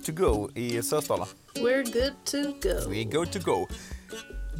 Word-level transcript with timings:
good 0.00 0.16
to 0.16 0.24
go 0.24 0.50
i 0.54 0.82
Sösdala. 0.82 1.26
We're 1.54 1.84
good 1.84 2.14
to 2.24 2.68
go. 2.68 2.90
We 2.90 3.04
good 3.04 3.32
to 3.32 3.38
go. 3.38 3.68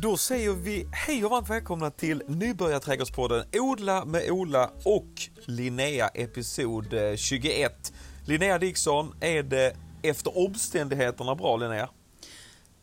Då 0.02 0.16
säger 0.16 0.52
vi 0.52 0.86
hej 0.93 1.25
och 1.25 1.30
varmt 1.30 1.50
välkomna 1.50 1.90
till 1.90 2.22
Nybörjarträdgårdspodden 2.27 3.45
Odla 3.53 4.04
med 4.04 4.30
Ola 4.30 4.71
och 4.84 5.07
Linnea 5.45 6.08
episod 6.08 6.95
21. 7.16 7.72
Eh, 7.72 8.29
Linnea 8.29 8.58
Dixon, 8.58 9.14
är 9.21 9.43
det 9.43 9.76
efter 10.03 10.39
omständigheterna 10.39 11.34
bra 11.34 11.57
Linnea? 11.57 11.88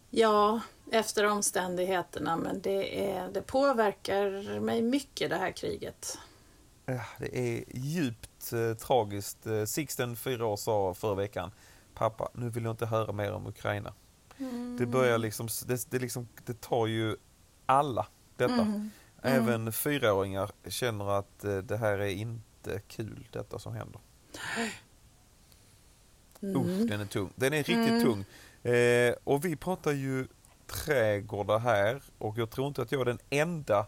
Ja, 0.09 0.61
efter 0.91 1.25
omständigheterna, 1.25 2.37
men 2.37 2.61
det, 2.61 3.09
är, 3.11 3.29
det 3.33 3.41
påverkar 3.41 4.59
mig 4.59 4.81
mycket 4.81 5.29
det 5.29 5.37
här 5.37 5.51
kriget. 5.51 6.17
Det 7.19 7.37
är 7.37 7.63
djupt 7.67 8.53
eh, 8.53 8.77
tragiskt. 8.77 9.45
Eh, 9.47 9.65
Sixten, 9.65 10.15
fyra 10.15 10.45
år, 10.45 10.57
sa 10.57 10.93
förra 10.93 11.15
veckan 11.15 11.51
pappa, 11.97 12.29
nu 12.33 12.49
vill 12.49 12.63
jag 12.63 12.73
inte 12.73 12.85
höra 12.85 13.11
mer 13.11 13.31
om 13.31 13.47
Ukraina. 13.47 13.93
Mm. 14.37 14.77
Det 14.79 14.85
börjar 14.85 15.17
liksom 15.17 15.47
det, 15.65 15.91
det, 15.91 15.99
liksom, 15.99 16.27
det 16.45 16.61
tar 16.61 16.87
ju 16.87 17.15
alla 17.65 18.07
detta. 18.35 18.53
Mm. 18.53 18.89
Även 19.21 19.55
mm. 19.55 19.73
fyraåringar 19.73 20.51
känner 20.67 21.19
att 21.19 21.43
eh, 21.43 21.57
det 21.57 21.77
här 21.77 21.99
är 21.99 22.09
inte 22.09 22.81
kul, 22.87 23.27
detta 23.31 23.59
som 23.59 23.73
händer. 23.73 24.01
Mm. 26.41 26.61
Usch, 26.61 26.89
den 26.89 27.01
är 27.01 27.05
tung. 27.05 27.29
Den 27.35 27.53
är 27.53 27.57
riktigt 27.57 27.77
mm. 27.77 28.03
tung. 28.03 28.25
Eh, 28.73 29.15
och 29.23 29.45
vi 29.45 29.55
pratar 29.55 29.91
ju 29.91 30.27
trädgårdar 30.67 31.59
här 31.59 32.01
och 32.17 32.37
jag 32.37 32.49
tror 32.49 32.67
inte 32.67 32.81
att 32.81 32.91
jag 32.91 33.01
är 33.01 33.05
den 33.05 33.19
enda 33.29 33.87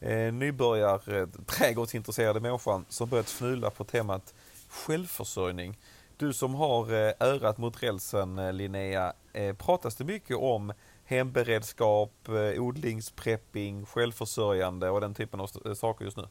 eh, 0.00 0.32
nybörjar 0.32 1.14
eh, 1.14 1.28
trädgårdsintresserade 1.46 2.40
människan 2.40 2.84
som 2.88 3.08
börjat 3.08 3.26
fnula 3.26 3.70
på 3.70 3.84
temat 3.84 4.34
självförsörjning. 4.68 5.78
Du 6.18 6.32
som 6.32 6.54
har 6.54 6.92
eh, 6.92 7.12
örat 7.20 7.58
mot 7.58 7.82
rälsen 7.82 8.38
eh, 8.38 8.52
Linnea, 8.52 9.12
eh, 9.32 9.56
pratas 9.56 9.96
det 9.96 10.04
mycket 10.04 10.36
om 10.36 10.72
hemberedskap, 11.04 12.28
odlingsprepping, 12.58 13.86
självförsörjande 13.86 14.90
och 14.90 15.00
den 15.00 15.14
typen 15.14 15.40
av 15.40 15.74
saker 15.74 16.04
just 16.04 16.16
nu? 16.16 16.28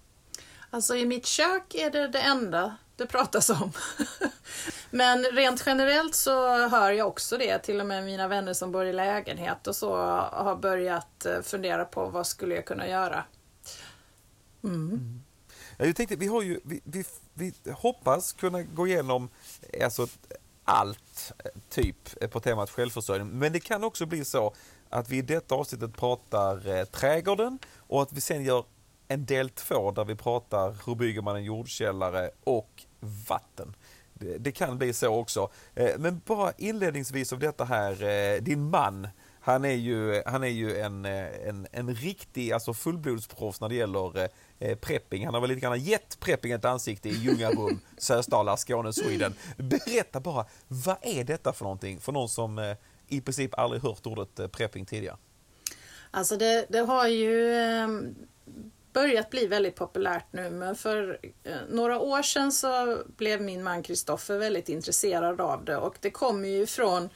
Alltså 0.70 0.96
i 0.96 1.06
mitt 1.06 1.26
kök 1.26 1.76
är 1.76 1.90
det 1.90 2.08
det 2.08 2.20
enda 2.20 2.76
det 2.96 3.06
pratas 3.06 3.50
om. 3.50 3.72
Men 4.90 5.24
rent 5.24 5.64
generellt 5.66 6.16
så 6.16 6.68
hör 6.68 6.92
jag 6.92 7.08
också 7.08 7.38
det, 7.38 7.60
till 7.60 7.80
och 7.80 7.86
med 7.86 8.04
mina 8.04 8.28
vänner 8.28 8.54
som 8.54 8.72
bor 8.72 8.86
i 8.86 8.94
lägenhet 8.94 9.68
och 9.68 9.76
så 9.76 9.96
har 10.32 10.56
börjat 10.56 11.26
fundera 11.44 11.86
på 11.86 12.06
vad 12.06 12.28
skulle 12.28 12.56
jag 12.56 12.66
kunna 12.66 12.88
göra. 12.88 13.24
Mm. 14.64 14.90
Mm. 14.90 15.22
Jag 15.78 15.96
tänkte, 15.96 16.16
vi, 16.16 16.28
har 16.28 16.42
ju, 16.42 16.60
vi, 16.64 16.82
vi, 16.84 17.06
vi 17.36 17.54
hoppas 17.72 18.34
kunna 18.34 18.64
gå 18.64 18.88
igenom 18.88 19.30
alltså, 19.84 20.08
allt 20.64 21.34
typ 21.70 22.32
på 22.32 22.40
temat 22.40 22.70
självförsörjning. 22.70 23.28
Men 23.28 23.54
det 23.54 23.60
kan 23.60 23.84
också 23.84 24.06
bli 24.06 24.26
så 24.26 24.54
att 24.90 25.10
vi 25.10 25.18
i 25.18 25.22
detta 25.22 25.56
avsnittet 25.56 25.98
pratar 25.98 26.78
eh, 26.78 26.86
trädgården 26.86 27.60
och 27.78 28.02
att 28.02 28.14
vi 28.14 28.22
sen 28.22 28.44
gör 28.44 28.66
en 29.08 29.26
del 29.26 29.50
två 29.50 29.92
där 29.92 30.06
vi 30.06 30.16
pratar 30.16 30.76
hur 30.86 30.96
bygger 30.96 31.22
man 31.22 31.36
en 31.36 31.44
jordkällare 31.44 32.30
och 32.44 32.84
vatten. 33.28 33.76
Det, 34.14 34.38
det 34.38 34.52
kan 34.52 34.78
bli 34.78 34.94
så 34.94 35.08
också. 35.08 35.50
Eh, 35.76 35.92
men 35.98 36.22
bara 36.26 36.52
inledningsvis 36.58 37.34
av 37.34 37.40
detta 37.40 37.66
här, 37.66 38.04
eh, 38.04 38.42
din 38.42 38.70
man 38.70 39.08
han 39.46 39.66
är 39.66 39.70
ju, 39.70 40.22
han 40.26 40.44
är 40.44 40.48
ju 40.48 40.78
en, 40.78 41.06
eh, 41.06 41.48
en, 41.48 41.68
en 41.72 41.96
riktig 41.96 42.52
alltså 42.52 42.74
fullblodsproffs 42.74 43.62
när 43.62 43.70
det 43.70 43.76
gäller 43.76 44.20
eh, 44.20 44.28
prepping. 44.82 45.26
Han 45.26 45.34
har 45.34 45.42
väl 45.42 45.50
lite 45.50 45.62
grann 45.62 45.80
gett 45.80 46.20
prepping 46.20 46.52
ett 46.52 46.66
ansikte 46.66 47.10
i 47.10 47.12
Ljungarum, 47.12 47.80
Sösdala, 47.98 48.58
Skåne, 48.58 48.94
Sweden. 48.94 49.34
Berätta 49.58 50.20
bara, 50.20 50.46
vad 50.68 50.98
är 51.02 51.24
detta 51.24 51.54
för 51.54 51.64
någonting 51.64 52.00
för 52.00 52.12
någon 52.12 52.30
som 52.30 52.60
eh, 52.60 52.76
i 53.08 53.22
princip 53.22 53.60
aldrig 53.60 53.82
hört 53.82 54.06
ordet 54.06 54.40
eh, 54.40 54.48
prepping 54.48 54.86
tidigare? 54.86 55.18
Alltså 56.12 56.38
det, 56.38 56.66
det 56.70 56.80
har 56.80 57.08
ju 57.08 57.54
eh, 57.54 57.88
börjat 58.94 59.30
bli 59.30 59.48
väldigt 59.48 59.76
populärt 59.76 60.26
nu 60.32 60.50
men 60.50 60.76
för 60.76 61.20
eh, 61.44 61.54
några 61.70 62.00
år 62.00 62.22
sedan 62.22 62.52
så 62.52 62.98
blev 63.18 63.42
min 63.42 63.64
man 63.64 63.84
Kristoffer 63.84 64.38
väldigt 64.38 64.70
intresserad 64.70 65.42
av 65.42 65.66
det 65.66 65.78
och 65.78 65.98
det 66.02 66.10
kommer 66.10 66.48
ju 66.48 66.66
från 66.66 67.04
Eh, 67.04 67.10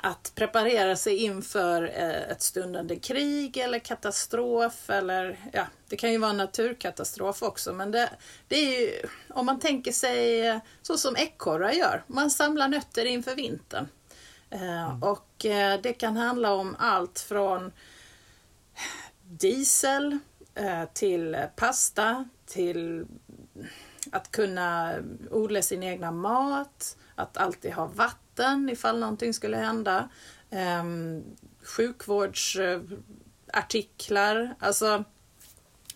att 0.00 0.32
preparera 0.34 0.96
sig 0.96 1.16
inför 1.16 1.82
eh, 1.82 2.30
ett 2.30 2.42
stundande 2.42 2.96
krig 2.96 3.56
eller 3.56 3.78
katastrof 3.78 4.90
eller 4.90 5.38
ja, 5.52 5.66
det 5.88 5.96
kan 5.96 6.12
ju 6.12 6.18
vara 6.18 6.30
en 6.30 6.36
naturkatastrof 6.36 7.42
också 7.42 7.72
men 7.72 7.90
det, 7.90 8.10
det 8.48 8.56
är 8.56 8.80
ju 8.80 9.02
om 9.28 9.46
man 9.46 9.60
tänker 9.60 9.92
sig 9.92 10.46
eh, 10.46 10.58
så 10.82 10.98
som 10.98 11.16
ekorrar 11.16 11.70
gör, 11.70 12.04
man 12.06 12.30
samlar 12.30 12.68
nötter 12.68 13.04
inför 13.04 13.34
vintern. 13.34 13.88
Mm. 14.50 15.02
Och 15.02 15.28
det 15.82 15.98
kan 15.98 16.16
handla 16.16 16.52
om 16.52 16.76
allt 16.78 17.20
från 17.20 17.72
diesel 19.22 20.18
till 20.92 21.36
pasta 21.56 22.28
till 22.46 23.06
att 24.12 24.30
kunna 24.30 24.94
odla 25.30 25.62
sin 25.62 25.82
egna 25.82 26.10
mat, 26.10 26.96
att 27.14 27.36
alltid 27.36 27.72
ha 27.72 27.86
vatten 27.86 28.22
vatten 28.42 28.68
ifall 28.68 28.98
någonting 28.98 29.34
skulle 29.34 29.56
hända. 29.56 30.08
Eh, 30.50 30.84
sjukvårdsartiklar. 31.62 34.54
Alltså, 34.58 35.04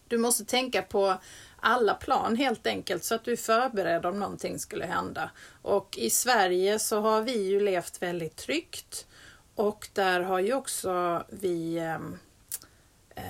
du 0.09 0.19
måste 0.19 0.45
tänka 0.45 0.83
på 0.83 1.17
alla 1.61 1.95
plan 1.95 2.37
helt 2.37 2.67
enkelt 2.67 3.05
så 3.05 3.15
att 3.15 3.25
du 3.25 3.33
är 3.33 3.37
förberedd 3.37 4.07
om 4.07 4.19
någonting 4.19 4.59
skulle 4.59 4.87
hända. 4.87 5.31
Och 5.63 5.99
i 5.99 6.11
Sverige 6.11 6.79
så 6.79 7.01
har 7.01 7.23
vi 7.23 7.43
ju 7.43 7.61
levt 7.61 8.03
väldigt 8.03 8.37
tryggt 8.37 9.07
och 9.55 9.89
där 9.93 10.21
har 10.21 10.41
ju 10.41 10.55
också 10.55 11.25
vi 11.29 11.79
ehm, 11.79 12.19
eh, 13.15 13.23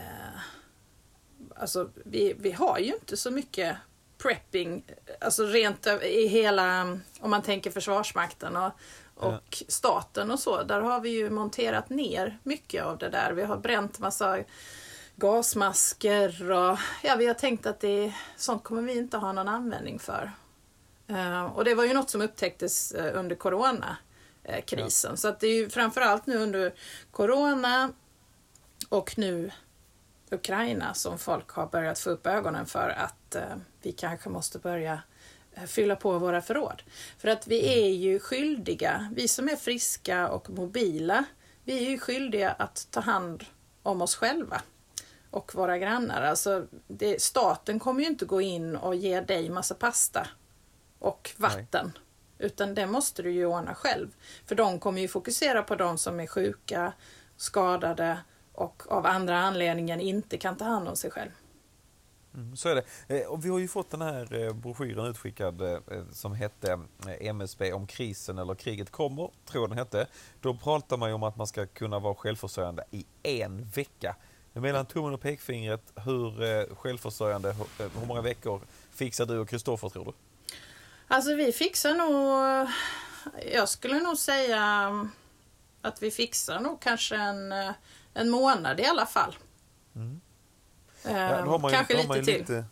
Alltså 1.58 1.90
vi, 2.04 2.34
vi 2.38 2.52
har 2.52 2.78
ju 2.78 2.94
inte 2.94 3.16
så 3.16 3.30
mycket 3.30 3.76
prepping, 4.18 4.84
alltså 5.20 5.46
rent 5.46 5.86
i 6.02 6.26
hela, 6.26 6.98
om 7.20 7.30
man 7.30 7.42
tänker 7.42 7.70
Försvarsmakten 7.70 8.56
och, 8.56 8.72
och 9.16 9.62
staten 9.68 10.30
och 10.30 10.38
så, 10.40 10.62
där 10.62 10.80
har 10.80 11.00
vi 11.00 11.10
ju 11.10 11.30
monterat 11.30 11.90
ner 11.90 12.38
mycket 12.42 12.84
av 12.84 12.98
det 12.98 13.08
där. 13.08 13.32
Vi 13.32 13.42
har 13.42 13.56
bränt 13.56 13.98
massa 13.98 14.38
gasmasker 15.16 16.52
och 16.52 16.78
ja, 17.02 17.16
vi 17.18 17.26
har 17.26 17.34
tänkt 17.34 17.66
att 17.66 17.80
det, 17.80 18.12
sånt 18.36 18.64
kommer 18.64 18.82
vi 18.82 18.98
inte 18.98 19.16
ha 19.16 19.32
någon 19.32 19.48
användning 19.48 19.98
för. 19.98 20.32
Uh, 21.10 21.44
och 21.44 21.64
det 21.64 21.74
var 21.74 21.84
ju 21.84 21.94
något 21.94 22.10
som 22.10 22.20
upptäcktes 22.20 22.94
uh, 22.98 23.18
under 23.18 23.36
coronakrisen. 23.36 25.10
Ja. 25.10 25.16
Så 25.16 25.28
att 25.28 25.40
det 25.40 25.46
är 25.46 25.54
ju 25.54 25.70
framförallt 25.70 26.26
nu 26.26 26.36
under 26.36 26.74
corona 27.10 27.92
och 28.88 29.18
nu 29.18 29.50
Ukraina 30.30 30.94
som 30.94 31.18
folk 31.18 31.50
har 31.50 31.66
börjat 31.66 31.98
få 31.98 32.10
upp 32.10 32.26
ögonen 32.26 32.66
för 32.66 32.88
att 32.88 33.36
vi 33.82 33.92
kanske 33.92 34.28
måste 34.28 34.58
börja 34.58 35.02
fylla 35.66 35.96
på 35.96 36.18
våra 36.18 36.42
förråd. 36.42 36.82
För 37.18 37.28
att 37.28 37.46
vi 37.46 37.82
är 37.82 37.88
ju 37.88 38.18
skyldiga, 38.18 39.08
vi 39.16 39.28
som 39.28 39.48
är 39.48 39.56
friska 39.56 40.28
och 40.28 40.50
mobila, 40.50 41.24
vi 41.64 41.86
är 41.86 41.90
ju 41.90 41.98
skyldiga 41.98 42.50
att 42.50 42.88
ta 42.90 43.00
hand 43.00 43.44
om 43.82 44.02
oss 44.02 44.16
själva 44.16 44.62
och 45.30 45.54
våra 45.54 45.78
grannar. 45.78 46.22
Alltså, 46.22 46.66
det, 46.88 47.22
staten 47.22 47.78
kommer 47.78 48.00
ju 48.00 48.06
inte 48.06 48.24
gå 48.24 48.40
in 48.40 48.76
och 48.76 48.94
ge 48.94 49.20
dig 49.20 49.50
massa 49.50 49.74
pasta 49.74 50.28
och 50.98 51.30
vatten. 51.36 51.92
Nej. 51.94 52.02
Utan 52.38 52.74
det 52.74 52.86
måste 52.86 53.22
du 53.22 53.30
ju 53.30 53.46
ordna 53.46 53.74
själv. 53.74 54.08
För 54.46 54.54
de 54.54 54.78
kommer 54.80 55.00
ju 55.00 55.08
fokusera 55.08 55.62
på 55.62 55.74
de 55.76 55.98
som 55.98 56.20
är 56.20 56.26
sjuka, 56.26 56.92
skadade 57.36 58.18
och 58.52 58.82
av 58.92 59.06
andra 59.06 59.38
anledningar 59.38 59.98
inte 59.98 60.38
kan 60.38 60.56
ta 60.56 60.64
hand 60.64 60.88
om 60.88 60.96
sig 60.96 61.10
själv. 61.10 61.30
Mm, 62.36 62.56
så 62.56 62.68
är 62.68 62.74
det. 62.74 62.84
Eh, 63.18 63.26
och 63.26 63.44
vi 63.44 63.48
har 63.48 63.58
ju 63.58 63.68
fått 63.68 63.90
den 63.90 64.02
här 64.02 64.34
eh, 64.34 64.52
broschyren 64.52 65.06
utskickad 65.06 65.62
eh, 65.62 65.78
som 66.12 66.34
hette 66.34 66.80
MSB 67.20 67.72
om 67.72 67.86
krisen 67.86 68.38
eller 68.38 68.54
kriget 68.54 68.90
kommer, 68.90 69.30
tror 69.44 69.62
jag 69.62 69.70
den 69.70 69.78
hette. 69.78 70.06
Då 70.40 70.54
pratar 70.56 70.96
man 70.96 71.08
ju 71.08 71.14
om 71.14 71.22
att 71.22 71.36
man 71.36 71.46
ska 71.46 71.66
kunna 71.66 71.98
vara 71.98 72.14
självförsörjande 72.14 72.84
i 72.90 73.06
en 73.22 73.64
vecka. 73.64 74.16
Mellan 74.52 74.86
tummen 74.86 75.14
och 75.14 75.20
pekfingret, 75.20 75.92
hur 76.04 76.74
självförsörjande, 76.74 77.56
hur 77.78 78.06
många 78.06 78.20
veckor 78.20 78.60
fixar 78.90 79.26
du 79.26 79.38
och 79.38 79.48
Kristoffer 79.48 79.88
tror 79.88 80.04
du? 80.04 80.12
Alltså 81.08 81.34
vi 81.34 81.52
fixar 81.52 81.94
nog, 81.94 82.68
jag 83.52 83.68
skulle 83.68 84.00
nog 84.00 84.18
säga 84.18 84.92
att 85.82 86.02
vi 86.02 86.10
fixar 86.10 86.60
nog 86.60 86.80
kanske 86.80 87.16
en, 87.16 87.52
en 88.14 88.30
månad 88.30 88.80
i 88.80 88.84
alla 88.84 89.06
fall. 89.06 89.36
Mm. 89.94 90.20
Ja, 91.06 91.42
då 91.44 91.50
har 91.50 91.58
man 91.58 91.70
ju, 91.70 91.76
Kanske 91.76 91.96
lite 91.96 92.22
till. 92.22 92.38
Lite, 92.38 92.64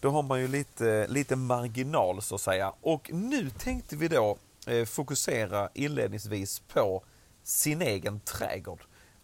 då 0.00 0.10
har 0.10 0.22
man 0.22 0.40
ju 0.40 0.48
lite, 0.48 1.06
lite 1.08 1.36
marginal 1.36 2.22
så 2.22 2.34
att 2.34 2.40
säga. 2.40 2.72
Och 2.80 3.10
nu 3.12 3.50
tänkte 3.50 3.96
vi 3.96 4.08
då 4.08 4.38
eh, 4.66 4.84
fokusera 4.84 5.68
inledningsvis 5.74 6.60
på 6.60 7.04
sin 7.42 7.82
egen 7.82 8.20
trädgård. 8.20 8.80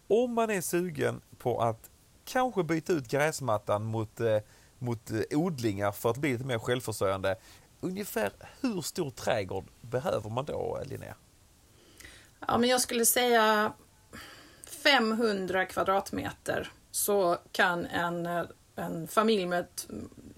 Om 0.09 0.35
man 0.35 0.51
är 0.51 0.61
sugen 0.61 1.21
på 1.39 1.61
att 1.61 1.91
kanske 2.25 2.63
byta 2.63 2.93
ut 2.93 3.09
gräsmattan 3.09 3.85
mot, 3.85 4.21
eh, 4.21 4.39
mot 4.79 5.11
eh, 5.11 5.21
odlingar 5.31 5.93
för 5.93 6.11
att 6.11 6.17
bli 6.17 6.33
lite 6.33 6.45
mer 6.45 6.59
självförsörjande. 6.59 7.37
Ungefär 7.81 8.33
hur 8.61 8.81
stor 8.81 9.11
trädgård 9.11 9.65
behöver 9.81 10.31
man 10.31 10.45
då, 10.45 10.83
Linnea? 10.85 11.15
Ja, 12.47 12.59
men 12.59 12.69
jag 12.69 12.81
skulle 12.81 13.07
säga 13.07 13.73
500 14.65 15.67
kvadratmeter 15.67 16.73
så 16.93 17.39
kan 17.53 17.87
en, 17.87 18.27
eh, 18.27 18.45
en 18.77 19.09
familj 19.09 19.47
med 19.47 19.61
ett, 19.61 19.87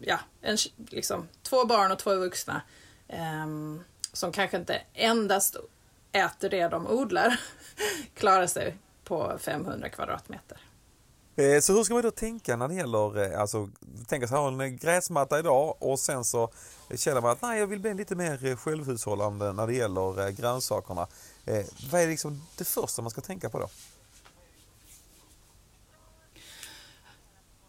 ja, 0.01 0.19
en, 0.41 0.57
liksom, 0.89 1.29
två 1.43 1.65
barn 1.65 1.93
och 1.93 1.99
två 1.99 2.15
vuxna 2.15 2.63
eh, 3.09 3.47
som 4.13 4.33
kanske 4.33 4.57
inte 4.57 4.81
endast 4.95 5.57
äter 6.13 6.49
det 6.49 6.69
de 6.69 6.87
odlar 6.87 7.41
klara 8.15 8.49
sig 8.49 8.77
på 9.05 9.39
500 9.39 9.89
kvadratmeter. 9.89 10.61
Eh, 11.37 11.61
så 11.61 11.73
hur 11.73 11.85
ska 11.85 11.95
man 11.95 12.03
då 12.03 12.11
tänka 12.11 12.57
när 12.57 12.69
det 12.69 12.75
gäller, 12.75 13.33
eh, 13.33 13.41
alltså 13.41 13.69
tänka 14.07 14.29
sig 14.29 14.37
ha 14.37 14.49
en 14.49 14.77
gräsmatta 14.77 15.39
idag 15.39 15.77
och 15.79 15.99
sen 15.99 16.25
så 16.25 16.51
känner 16.97 17.21
man 17.21 17.31
att 17.31 17.43
nej 17.43 17.61
jag 17.61 17.67
vill 17.67 17.81
bli 17.81 17.95
lite 17.95 18.15
mer 18.15 18.57
självhushållande 18.57 19.53
när 19.53 19.67
det 19.67 19.75
gäller 19.75 20.31
grönsakerna. 20.31 21.07
Vad 21.91 22.01
är 22.01 22.09
liksom 22.09 22.43
det 22.57 22.65
första 22.65 23.03
man 23.03 23.11
ska 23.11 23.21
tänka 23.21 23.51
på 23.51 23.59
då? 23.59 23.69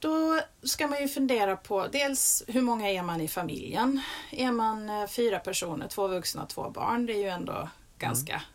Då 0.06 0.40
ska 0.64 0.88
man 0.88 1.02
ju 1.02 1.08
fundera 1.08 1.58
på 1.58 1.88
dels 1.88 2.44
hur 2.48 2.62
många 2.62 2.90
är 2.90 3.04
man 3.04 3.22
i 3.22 3.28
familjen? 3.28 4.02
Är 4.32 4.52
man 4.52 4.90
eh, 4.90 5.08
fyra 5.08 5.40
personer, 5.40 5.88
två 5.88 6.08
vuxna 6.08 6.44
och 6.44 6.50
två 6.50 6.70
barn, 6.70 7.06
det 7.06 7.14
är 7.14 7.18
ju 7.18 7.28
ändå 7.28 7.70
ganska 8.00 8.34
mm. 8.34 8.46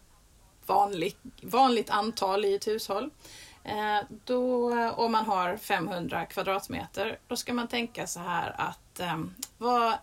vanligt, 0.67 1.19
vanligt 1.43 1.91
antal 1.91 2.45
i 2.45 2.55
ett 2.55 2.67
hushåll. 2.67 3.11
Eh, 3.65 3.99
då, 4.25 4.75
om 4.91 5.13
man 5.13 5.27
har 5.27 5.57
500 5.57 6.27
kvadratmeter, 6.27 7.19
då 7.27 7.37
ska 7.37 7.55
man 7.55 7.69
tänka 7.69 8.07
så 8.07 8.21
här 8.21 8.55
att 8.59 9.01
eh, 9.01 9.21
vad, 9.59 9.95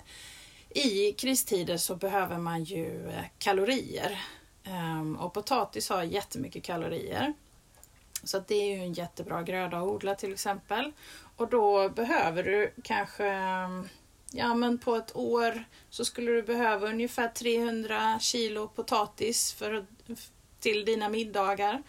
i 0.70 1.12
kristider 1.12 1.78
så 1.78 1.96
behöver 1.96 2.38
man 2.38 2.64
ju 2.64 3.10
eh, 3.10 3.26
kalorier. 3.38 4.22
Eh, 4.64 5.22
och 5.24 5.34
potatis 5.34 5.90
har 5.90 6.04
jättemycket 6.04 6.64
kalorier. 6.64 7.34
Så 8.28 8.44
det 8.48 8.56
är 8.56 8.76
ju 8.76 8.84
en 8.84 8.94
jättebra 8.94 9.44
gröda 9.44 9.78
att 9.78 9.84
odla 9.84 10.16
till 10.16 10.34
exempel. 10.34 10.92
Och 11.38 11.50
då 11.50 11.90
behöver 11.90 12.44
du 12.44 12.74
kanske, 12.84 13.28
ja 14.32 14.54
men 14.56 14.78
på 14.78 14.96
ett 14.96 15.16
år 15.16 15.64
så 15.90 16.06
skulle 16.06 16.32
du 16.32 16.44
behöva 16.44 16.88
ungefär 16.88 17.28
300 17.28 18.20
kilo 18.20 18.68
potatis 18.68 19.54
för, 19.54 19.86
till 20.60 20.86
dina 20.86 21.10
middagar. 21.10 21.84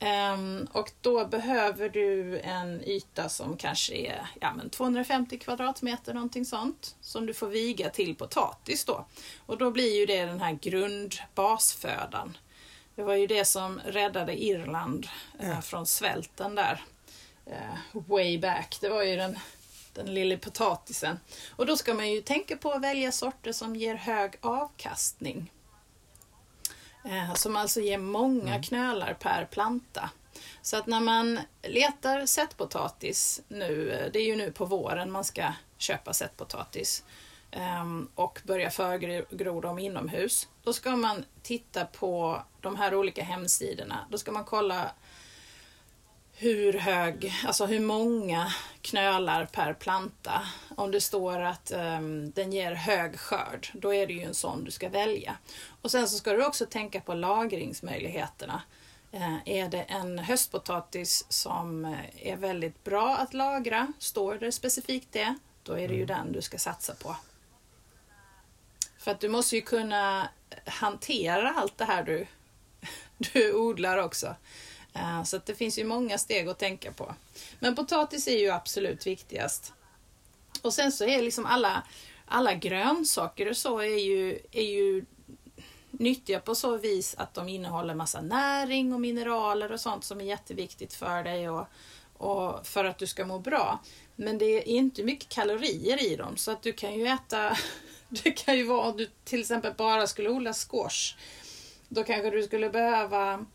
Um, 0.00 0.68
och 0.72 0.90
då 1.00 1.26
behöver 1.26 1.88
du 1.88 2.38
en 2.40 2.82
yta 2.88 3.28
som 3.28 3.56
kanske 3.56 3.94
är 3.94 4.26
ja, 4.40 4.52
men 4.56 4.70
250 4.70 5.38
kvadratmeter, 5.38 6.14
någonting 6.14 6.44
sånt, 6.44 6.96
som 7.00 7.26
du 7.26 7.34
får 7.34 7.48
viga 7.48 7.90
till 7.90 8.14
potatis 8.14 8.84
då. 8.84 9.06
Och 9.46 9.58
då 9.58 9.70
blir 9.70 9.98
ju 10.00 10.06
det 10.06 10.24
den 10.24 10.40
här 10.40 10.58
grundbasfödan. 10.62 12.36
Det 12.98 13.04
var 13.04 13.14
ju 13.14 13.26
det 13.26 13.44
som 13.44 13.80
räddade 13.84 14.42
Irland 14.42 15.08
uh, 15.42 15.60
från 15.60 15.86
svälten 15.86 16.54
där. 16.54 16.82
Uh, 17.46 18.02
way 18.08 18.38
back. 18.38 18.78
Det 18.80 18.88
var 18.88 19.02
ju 19.02 19.16
den, 19.16 19.38
den 19.92 20.14
lilla 20.14 20.36
potatisen. 20.36 21.20
Och 21.56 21.66
då 21.66 21.76
ska 21.76 21.94
man 21.94 22.10
ju 22.10 22.20
tänka 22.20 22.56
på 22.56 22.72
att 22.72 22.82
välja 22.82 23.12
sorter 23.12 23.52
som 23.52 23.76
ger 23.76 23.94
hög 23.94 24.32
avkastning. 24.40 25.52
Eh, 27.04 27.34
som 27.34 27.56
alltså 27.56 27.80
ger 27.80 27.98
många 27.98 28.50
mm. 28.50 28.62
knölar 28.62 29.14
per 29.14 29.44
planta. 29.44 30.10
Så 30.62 30.76
att 30.76 30.86
när 30.86 31.00
man 31.00 31.40
letar 31.62 32.26
sättpotatis 32.26 33.40
nu, 33.48 33.90
eh, 33.90 34.12
det 34.12 34.18
är 34.18 34.26
ju 34.26 34.36
nu 34.36 34.52
på 34.52 34.64
våren 34.64 35.10
man 35.10 35.24
ska 35.24 35.52
köpa 35.76 36.12
sättpotatis 36.12 37.04
ehm, 37.50 38.08
och 38.14 38.40
börja 38.44 38.70
förgro 38.70 39.60
dem 39.60 39.78
inomhus. 39.78 40.48
Då 40.62 40.72
ska 40.72 40.96
man 40.96 41.24
titta 41.42 41.84
på 41.84 42.42
de 42.68 42.76
här 42.76 42.94
olika 42.94 43.22
hemsidorna. 43.22 44.06
Då 44.10 44.18
ska 44.18 44.32
man 44.32 44.44
kolla 44.44 44.90
hur 46.32 46.72
hög, 46.72 47.34
alltså 47.46 47.66
hur 47.66 47.80
många 47.80 48.52
knölar 48.82 49.46
per 49.46 49.74
planta. 49.74 50.42
Om 50.76 50.90
det 50.90 51.00
står 51.00 51.40
att 51.40 51.72
um, 51.74 52.30
den 52.30 52.52
ger 52.52 52.72
hög 52.72 53.18
skörd, 53.18 53.68
då 53.72 53.94
är 53.94 54.06
det 54.06 54.12
ju 54.12 54.22
en 54.22 54.34
sån 54.34 54.64
du 54.64 54.70
ska 54.70 54.88
välja. 54.88 55.36
Och 55.82 55.90
sen 55.90 56.08
så 56.08 56.16
ska 56.16 56.32
du 56.32 56.46
också 56.46 56.66
tänka 56.66 57.00
på 57.00 57.14
lagringsmöjligheterna. 57.14 58.62
Uh, 59.14 59.36
är 59.44 59.68
det 59.68 59.82
en 59.82 60.18
höstpotatis 60.18 61.26
som 61.28 61.84
eh, 61.84 62.28
är 62.32 62.36
väldigt 62.36 62.84
bra 62.84 63.16
att 63.16 63.34
lagra, 63.34 63.92
står 63.98 64.34
det 64.34 64.52
specifikt 64.52 65.12
det, 65.12 65.34
då 65.62 65.72
är 65.72 65.88
det 65.88 65.94
ju 65.94 66.02
mm. 66.02 66.16
den 66.16 66.32
du 66.32 66.42
ska 66.42 66.58
satsa 66.58 66.94
på. 66.94 67.16
För 68.98 69.10
att 69.10 69.20
du 69.20 69.28
måste 69.28 69.56
ju 69.56 69.62
kunna 69.62 70.28
hantera 70.66 71.50
allt 71.56 71.78
det 71.78 71.84
här 71.84 72.02
du, 72.02 72.26
du 73.18 73.54
odlar 73.54 73.98
också. 73.98 74.34
Eh, 74.94 75.22
så 75.22 75.40
det 75.46 75.54
finns 75.54 75.78
ju 75.78 75.84
många 75.84 76.18
steg 76.18 76.48
att 76.48 76.58
tänka 76.58 76.92
på. 76.92 77.14
Men 77.60 77.74
potatis 77.74 78.28
är 78.28 78.38
ju 78.38 78.50
absolut 78.50 79.06
viktigast. 79.06 79.72
Och 80.62 80.74
sen 80.74 80.92
så 80.92 81.04
är 81.04 81.22
liksom 81.22 81.46
alla, 81.46 81.82
alla 82.26 82.54
grönsaker 82.54 83.50
och 83.50 83.56
så 83.56 83.78
är 83.78 83.98
ju, 83.98 84.38
är 84.52 84.62
ju 84.62 85.04
nyttiga 85.90 86.40
på 86.40 86.54
så 86.54 86.76
vis 86.76 87.14
att 87.18 87.34
de 87.34 87.48
innehåller 87.48 87.94
massa 87.94 88.20
näring 88.20 88.94
och 88.94 89.00
mineraler 89.00 89.72
och 89.72 89.80
sånt 89.80 90.04
som 90.04 90.20
är 90.20 90.24
jätteviktigt 90.24 90.94
för 90.94 91.24
dig 91.24 91.50
och, 91.50 91.66
och 92.16 92.66
för 92.66 92.84
att 92.84 92.98
du 92.98 93.06
ska 93.06 93.24
må 93.24 93.38
bra. 93.38 93.82
Men 94.16 94.38
det 94.38 94.44
är 94.44 94.68
inte 94.68 95.02
mycket 95.02 95.28
kalorier 95.28 96.12
i 96.12 96.16
dem 96.16 96.36
så 96.36 96.50
att 96.50 96.62
du 96.62 96.72
kan 96.72 96.94
ju 96.94 97.06
äta, 97.06 97.56
det 98.08 98.30
kan 98.30 98.56
ju 98.56 98.64
vara 98.64 98.88
om 98.90 98.96
du 98.96 99.10
till 99.24 99.40
exempel 99.40 99.74
bara 99.76 100.06
skulle 100.06 100.28
odla 100.28 100.52
squash. 100.52 101.16
Då 101.88 102.04
kanske 102.04 102.30
du 102.30 102.42
skulle 102.42 102.70
behöva 102.70 103.46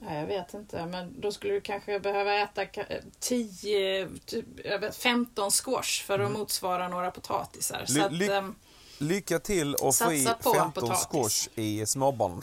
Ja, 0.00 0.14
jag 0.14 0.26
vet 0.26 0.54
inte, 0.54 0.86
men 0.86 1.20
då 1.20 1.32
skulle 1.32 1.52
du 1.52 1.60
kanske 1.60 2.00
behöva 2.00 2.34
äta 2.34 2.66
10, 3.20 4.08
15 4.92 5.50
squash 5.50 6.04
för 6.04 6.14
att 6.14 6.20
mm. 6.20 6.32
motsvara 6.32 6.88
några 6.88 7.10
potatisar. 7.10 7.84
Ly 7.88 8.00
att, 8.00 8.12
ly 8.12 8.28
ehm, 8.28 8.54
lycka 8.98 9.38
till 9.38 9.74
och 9.74 9.94
få 9.94 10.12
i 10.12 10.24
15 10.24 10.72
potatis. 10.72 11.06
squash 11.10 11.58
i 11.58 11.86
småbarn. 11.86 12.42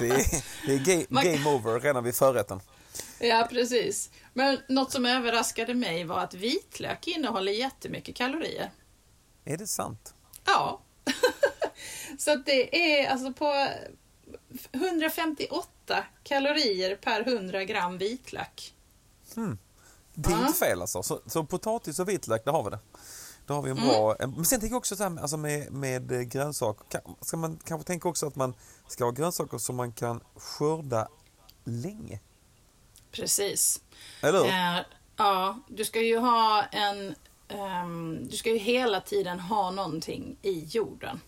det 0.00 0.08
är, 0.08 0.44
det 0.66 0.74
är 0.74 0.78
game, 0.78 1.22
game 1.22 1.50
over 1.50 1.80
redan 1.80 2.04
vid 2.04 2.14
förrätten. 2.14 2.60
Ja, 3.18 3.46
precis. 3.50 4.10
Men 4.34 4.58
något 4.68 4.92
som 4.92 5.06
överraskade 5.06 5.74
mig 5.74 6.04
var 6.04 6.18
att 6.18 6.34
vitlök 6.34 7.06
innehåller 7.06 7.52
jättemycket 7.52 8.16
kalorier. 8.16 8.70
Är 9.44 9.56
det 9.56 9.66
sant? 9.66 10.14
Ja. 10.44 10.80
Så 12.20 12.32
att 12.32 12.46
det 12.46 12.76
är 12.76 13.10
alltså 13.10 13.32
på 13.32 13.68
158 14.72 16.04
kalorier 16.22 16.96
per 16.96 17.28
100 17.28 17.64
gram 17.64 17.98
vitlök. 17.98 18.74
Mm. 19.36 19.58
Det 20.14 20.30
är 20.30 20.34
uh. 20.34 20.40
inte 20.40 20.58
fel 20.58 20.80
alltså. 20.80 21.02
Så, 21.02 21.20
så, 21.26 21.44
potatis 21.44 21.98
och 21.98 22.08
vitlök, 22.08 22.44
där 22.44 22.52
har 22.52 22.64
vi 22.64 22.70
det. 22.70 22.78
Då 23.46 23.54
har 23.54 23.62
vi 23.62 23.70
en 23.70 23.78
mm. 23.78 23.88
bra... 23.88 24.16
Mm. 24.16 24.36
Men 24.36 24.44
sen 24.44 24.60
tänker 24.60 24.74
jag 24.74 24.78
också 24.78 24.96
så 24.96 25.02
här, 25.02 25.20
alltså 25.20 25.36
med, 25.36 25.72
med 25.72 26.30
grönsaker. 26.30 27.00
Ska 27.20 27.36
man 27.36 27.58
kanske 27.64 27.86
tänka 27.86 28.08
också 28.08 28.26
att 28.26 28.36
man 28.36 28.54
ska 28.88 29.04
ha 29.04 29.10
grönsaker 29.10 29.58
som 29.58 29.76
man 29.76 29.92
kan 29.92 30.20
skörda 30.36 31.08
länge? 31.64 32.20
Precis. 33.10 33.80
Eller? 34.22 34.40
Uh, 34.40 34.84
ja, 35.16 35.58
du 35.68 35.84
ska 35.84 36.00
ju 36.00 36.18
ha 36.18 36.62
en... 36.62 37.14
Um, 37.84 38.28
du 38.28 38.36
ska 38.36 38.50
ju 38.50 38.58
hela 38.58 39.00
tiden 39.00 39.40
ha 39.40 39.70
någonting 39.70 40.36
i 40.42 40.64
jorden. 40.64 41.20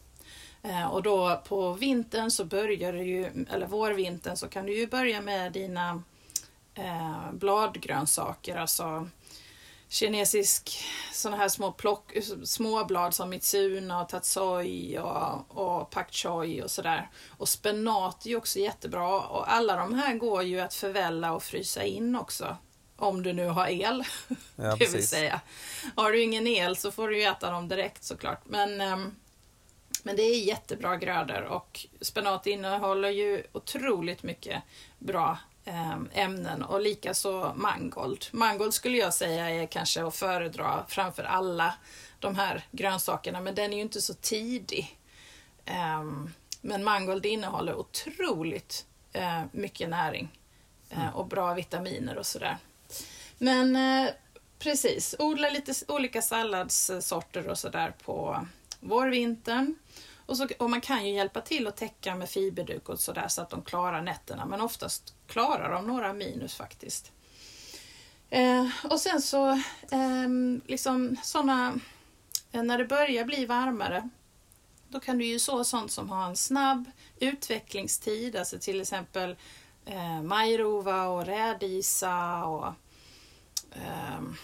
Eh, 0.63 0.87
och 0.87 1.03
då 1.03 1.43
på 1.49 1.73
vintern 1.73 2.31
så 2.31 2.45
börjar 2.45 2.93
du 2.93 3.03
ju, 3.03 3.47
eller 3.51 3.67
vårvintern 3.67 4.37
så 4.37 4.49
kan 4.49 4.67
du 4.67 4.79
ju 4.79 4.87
börja 4.87 5.21
med 5.21 5.53
dina 5.53 6.03
eh, 6.75 7.33
bladgrönsaker, 7.33 8.57
alltså 8.57 9.09
kinesisk 9.89 10.85
sådana 11.13 11.37
här 11.37 11.49
små 11.49 11.73
plock, 11.73 12.13
småblad 12.45 13.15
som 13.15 13.31
mitsuna 13.31 14.03
och 14.03 14.09
tatsoi 14.09 14.99
och, 14.99 15.59
och 15.59 15.91
pak 15.91 16.13
choi 16.13 16.63
och 16.63 16.71
sådär. 16.71 17.11
Och 17.29 17.49
spenat 17.49 18.27
är 18.27 18.31
ju 18.31 18.37
också 18.37 18.59
jättebra 18.59 19.21
och 19.21 19.53
alla 19.53 19.77
de 19.77 19.95
här 19.95 20.15
går 20.15 20.43
ju 20.43 20.61
att 20.61 20.75
förvälla 20.75 21.33
och 21.33 21.43
frysa 21.43 21.83
in 21.85 22.17
också. 22.17 22.57
Om 22.97 23.23
du 23.23 23.33
nu 23.33 23.47
har 23.47 23.67
el, 23.67 24.05
ja, 24.57 24.77
det 24.79 24.93
vill 24.93 25.09
säga. 25.09 25.41
Har 25.97 26.13
du 26.13 26.23
ingen 26.23 26.47
el 26.47 26.77
så 26.77 26.91
får 26.91 27.09
du 27.09 27.19
ju 27.19 27.25
äta 27.25 27.51
dem 27.51 27.69
direkt 27.69 28.05
såklart. 28.05 28.41
Men 28.45 28.81
um, 28.81 29.17
men 30.03 30.17
det 30.17 30.23
är 30.23 30.45
jättebra 30.45 30.97
grödor 30.97 31.43
och 31.43 31.87
spenat 32.01 32.47
innehåller 32.47 33.11
ju 33.11 33.43
otroligt 33.53 34.23
mycket 34.23 34.63
bra 34.99 35.39
ehm, 35.65 36.09
ämnen 36.13 36.63
och 36.63 36.81
likaså 36.81 37.53
mangold. 37.57 38.27
Mangold 38.33 38.75
skulle 38.75 38.99
jag 38.99 39.15
säga 39.15 39.51
är 39.51 39.67
kanske 39.67 40.05
att 40.05 40.17
föredra 40.17 40.85
framför 40.89 41.25
alla 41.25 41.75
de 42.19 42.37
här 42.37 42.65
grönsakerna, 42.71 43.41
men 43.41 43.55
den 43.55 43.73
är 43.73 43.77
ju 43.77 43.83
inte 43.83 44.01
så 44.01 44.15
tidig. 44.15 44.99
Ehm, 45.65 46.31
men 46.61 46.85
mangold 46.85 47.27
innehåller 47.27 47.75
otroligt 47.75 48.87
eh, 49.13 49.43
mycket 49.53 49.89
näring 49.89 50.39
eh, 50.91 51.03
mm. 51.03 51.15
och 51.15 51.27
bra 51.27 51.55
vitaminer 51.55 52.19
och 52.19 52.27
sådär. 52.27 52.57
Men 53.39 53.77
eh, 53.77 54.11
precis, 54.59 55.15
odla 55.19 55.51
lite 55.51 55.73
olika 55.89 56.23
salladssorter 56.23 57.49
och 57.49 57.59
sådär 57.59 57.95
på 58.05 58.47
vårvintern. 58.83 59.75
Och, 60.27 60.37
så, 60.37 60.49
och 60.59 60.71
man 60.71 60.81
kan 60.81 61.07
ju 61.07 61.15
hjälpa 61.15 61.41
till 61.41 61.67
att 61.67 61.77
täcka 61.77 62.15
med 62.15 62.29
fiberduk 62.29 62.89
och 62.89 63.01
sådär 63.01 63.29
så 63.29 63.43
att 63.43 63.51
de 63.51 63.63
klarar 63.63 64.03
nätterna. 64.03 64.47
Men 64.47 64.61
oftast 64.61 65.15
klarar 65.27 65.73
de 65.73 65.87
några 65.87 66.13
minus 66.13 66.55
faktiskt. 66.55 67.13
Eh, 68.31 68.69
och 68.91 69.01
sen 69.01 69.23
så, 69.23 69.51
eh, 69.91 70.29
liksom 70.67 71.17
såna, 71.23 71.75
eh, 72.53 72.63
när 72.63 72.79
det 72.79 72.85
börjar 72.85 73.25
bli 73.25 73.47
varmare, 73.47 74.09
då 74.89 75.01
kan 75.01 75.19
du 75.19 75.25
ju 75.25 75.39
så 75.39 75.65
sånt 75.65 75.93
som 75.93 76.11
har 76.11 76.27
en 76.27 76.37
snabb 76.37 76.91
utvecklingstid, 77.19 78.37
alltså 78.37 78.59
till 78.59 78.81
exempel 78.81 79.37
eh, 79.85 80.23
majrova 80.23 81.07
och 81.07 81.27
rädisa 81.27 82.45
och 82.45 82.73
ehm, 83.73 84.37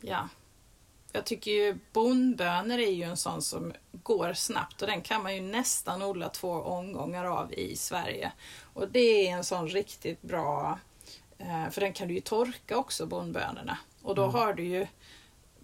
ja, 0.00 0.28
jag 1.18 1.26
tycker 1.26 1.50
ju 1.50 1.78
bondbönor 1.92 2.78
är 2.78 2.92
ju 2.92 3.02
en 3.02 3.16
sån 3.16 3.42
som 3.42 3.72
går 3.92 4.32
snabbt 4.32 4.82
och 4.82 4.88
den 4.88 5.02
kan 5.02 5.22
man 5.22 5.34
ju 5.34 5.40
nästan 5.40 6.02
odla 6.02 6.28
två 6.28 6.50
omgångar 6.50 7.24
av 7.24 7.52
i 7.52 7.76
Sverige. 7.76 8.32
Och 8.74 8.88
det 8.88 9.28
är 9.28 9.32
en 9.32 9.44
sån 9.44 9.68
riktigt 9.68 10.22
bra, 10.22 10.78
eh, 11.38 11.70
för 11.70 11.80
den 11.80 11.92
kan 11.92 12.08
du 12.08 12.14
ju 12.14 12.20
torka 12.20 12.76
också, 12.76 13.06
bondbönorna. 13.06 13.78
Och 14.02 14.14
då 14.14 14.22
mm. 14.22 14.34
har 14.34 14.54
du 14.54 14.64
ju 14.64 14.86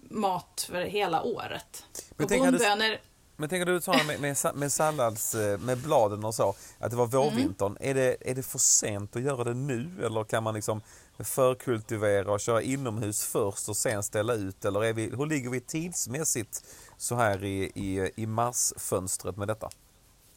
mat 0.09 0.67
för 0.71 0.81
hela 0.81 1.23
året. 1.23 1.85
Men 2.17 2.27
tänk, 2.27 2.43
bondbönor... 2.43 2.97
Men 3.37 3.49
tänker 3.49 3.65
du 3.65 3.81
sa 3.81 4.03
med, 4.03 4.19
med, 4.21 4.37
med 4.55 4.71
sallads, 4.71 5.35
eh, 5.35 5.59
med 5.59 5.77
bladen 5.77 6.25
och 6.25 6.35
så, 6.35 6.55
att 6.79 6.91
det 6.91 6.97
var 6.97 7.07
vårvintern. 7.07 7.77
Mm. 7.77 7.89
Är, 7.89 7.93
det, 7.93 8.31
är 8.31 8.35
det 8.35 8.43
för 8.43 8.59
sent 8.59 9.15
att 9.15 9.21
göra 9.21 9.43
det 9.43 9.53
nu 9.53 9.89
eller 10.05 10.23
kan 10.23 10.43
man 10.43 10.53
liksom 10.53 10.81
förkultivera 11.19 12.31
och 12.31 12.39
köra 12.39 12.61
inomhus 12.61 13.23
först 13.23 13.69
och 13.69 13.77
sen 13.77 14.03
ställa 14.03 14.33
ut? 14.33 14.65
Eller 14.65 14.83
är 14.83 14.93
vi, 14.93 15.09
hur 15.17 15.25
ligger 15.25 15.49
vi 15.49 15.59
tidsmässigt 15.59 16.63
så 16.97 17.15
här 17.15 17.43
i, 17.43 17.71
i, 17.75 18.11
i 18.15 18.25
marsfönstret 18.25 19.37
med 19.37 19.47
detta? 19.47 19.69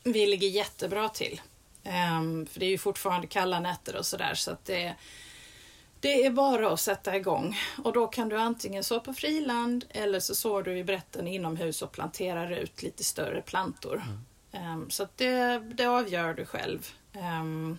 Vi 0.05 0.27
ligger 0.27 0.49
jättebra 0.49 1.09
till. 1.09 1.41
Um, 1.85 2.47
för 2.47 2.61
det 2.61 2.67
är 2.67 2.71
ju 2.71 2.79
fortfarande 2.79 3.27
kalla 3.27 3.61
nätter 3.61 3.97
och 3.97 4.07
sådär 4.07 4.35
så 4.35 4.51
att 4.51 4.65
det, 4.65 4.95
det 6.01 6.27
är 6.27 6.31
bara 6.31 6.73
att 6.73 6.81
sätta 6.81 7.17
igång. 7.17 7.57
Och 7.85 7.93
då 7.93 8.07
kan 8.07 8.29
du 8.29 8.37
antingen 8.37 8.85
så 8.85 9.01
på 9.01 9.13
friland 9.13 9.85
eller 9.91 10.21
så 10.21 10.35
sår 10.35 10.63
du 10.63 10.79
i 10.79 10.85
brätten 10.85 11.29
inomhus 11.29 11.83
och 11.83 11.93
planterar 11.93 12.51
ut 12.51 12.83
lite 12.83 13.05
större 13.05 13.43
plantor. 13.43 14.03
Mm. 14.53 14.73
Um, 14.73 14.91
så 14.91 15.09
det, 15.17 15.59
det 15.59 15.87
avgör 15.87 16.35
du 16.35 16.45
själv. 16.45 16.93
Um, 17.41 17.79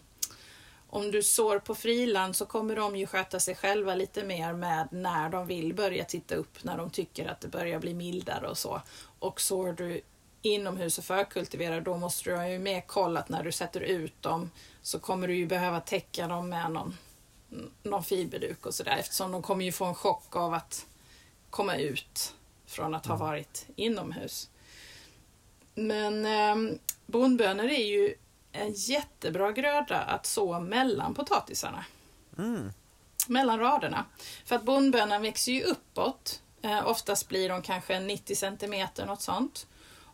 om 0.90 1.12
du 1.12 1.24
sår 1.24 1.60
på 1.60 1.76
friland 1.76 2.36
så 2.36 2.46
kommer 2.46 2.76
de 2.76 2.96
ju 2.96 3.08
sköta 3.08 3.40
sig 3.40 3.56
själva 3.56 3.96
lite 3.96 4.24
mer 4.24 4.54
med 4.54 4.88
när 4.92 5.30
de 5.30 5.48
vill 5.48 5.74
börja 5.74 6.06
titta 6.06 6.36
upp, 6.36 6.64
när 6.64 6.78
de 6.78 6.90
tycker 6.90 7.28
att 7.28 7.42
det 7.42 7.48
börjar 7.48 7.80
bli 7.80 7.94
mildare 7.94 8.48
och 8.48 8.58
så. 8.58 8.82
Och 9.20 9.42
sår 9.42 9.74
du 9.74 10.02
inomhus 10.42 10.98
och 10.98 11.04
förkultiverar, 11.04 11.82
då 11.82 11.98
måste 11.98 12.30
du 12.30 12.36
ha 12.36 12.48
ju 12.48 12.60
mer 12.60 12.82
koll 12.82 13.18
att 13.18 13.30
när 13.30 13.44
du 13.44 13.52
sätter 13.52 13.82
ut 13.82 14.22
dem 14.22 14.52
så 14.82 15.00
kommer 15.00 15.28
du 15.28 15.36
ju 15.36 15.46
behöva 15.46 15.80
täcka 15.80 16.28
dem 16.28 16.50
med 16.50 16.72
någon, 16.72 16.98
någon 17.84 18.04
fiberduk 18.04 18.66
och 18.66 18.74
sådär 18.74 18.98
eftersom 19.00 19.32
de 19.32 19.42
kommer 19.42 19.66
ju 19.66 19.72
få 19.72 19.86
en 19.86 19.96
chock 19.96 20.36
av 20.36 20.54
att 20.54 20.86
komma 21.50 21.76
ut 21.76 22.34
från 22.66 22.96
att 22.96 23.06
ha 23.06 23.16
mm. 23.16 23.28
varit 23.28 23.66
inomhus. 23.76 24.50
Men 25.76 26.26
eh, 26.26 26.76
bondbönor 27.06 27.66
är 27.66 27.86
ju 27.86 28.16
en 28.52 28.74
jättebra 28.74 29.52
gröda 29.52 29.98
att 29.98 30.26
så 30.26 30.60
mellan 30.60 31.14
potatisarna. 31.14 31.86
Mm. 32.38 32.72
Mellan 33.28 33.60
raderna. 33.60 34.06
För 34.46 34.56
att 34.56 34.64
bondbönan 34.64 35.22
växer 35.22 35.52
ju 35.52 35.64
uppåt. 35.64 36.42
Eh, 36.62 36.88
oftast 36.88 37.28
blir 37.28 37.50
de 37.50 37.62
kanske 37.62 38.00
90 38.00 38.36
centimeter, 38.36 39.06
något 39.06 39.22
sånt. 39.22 39.68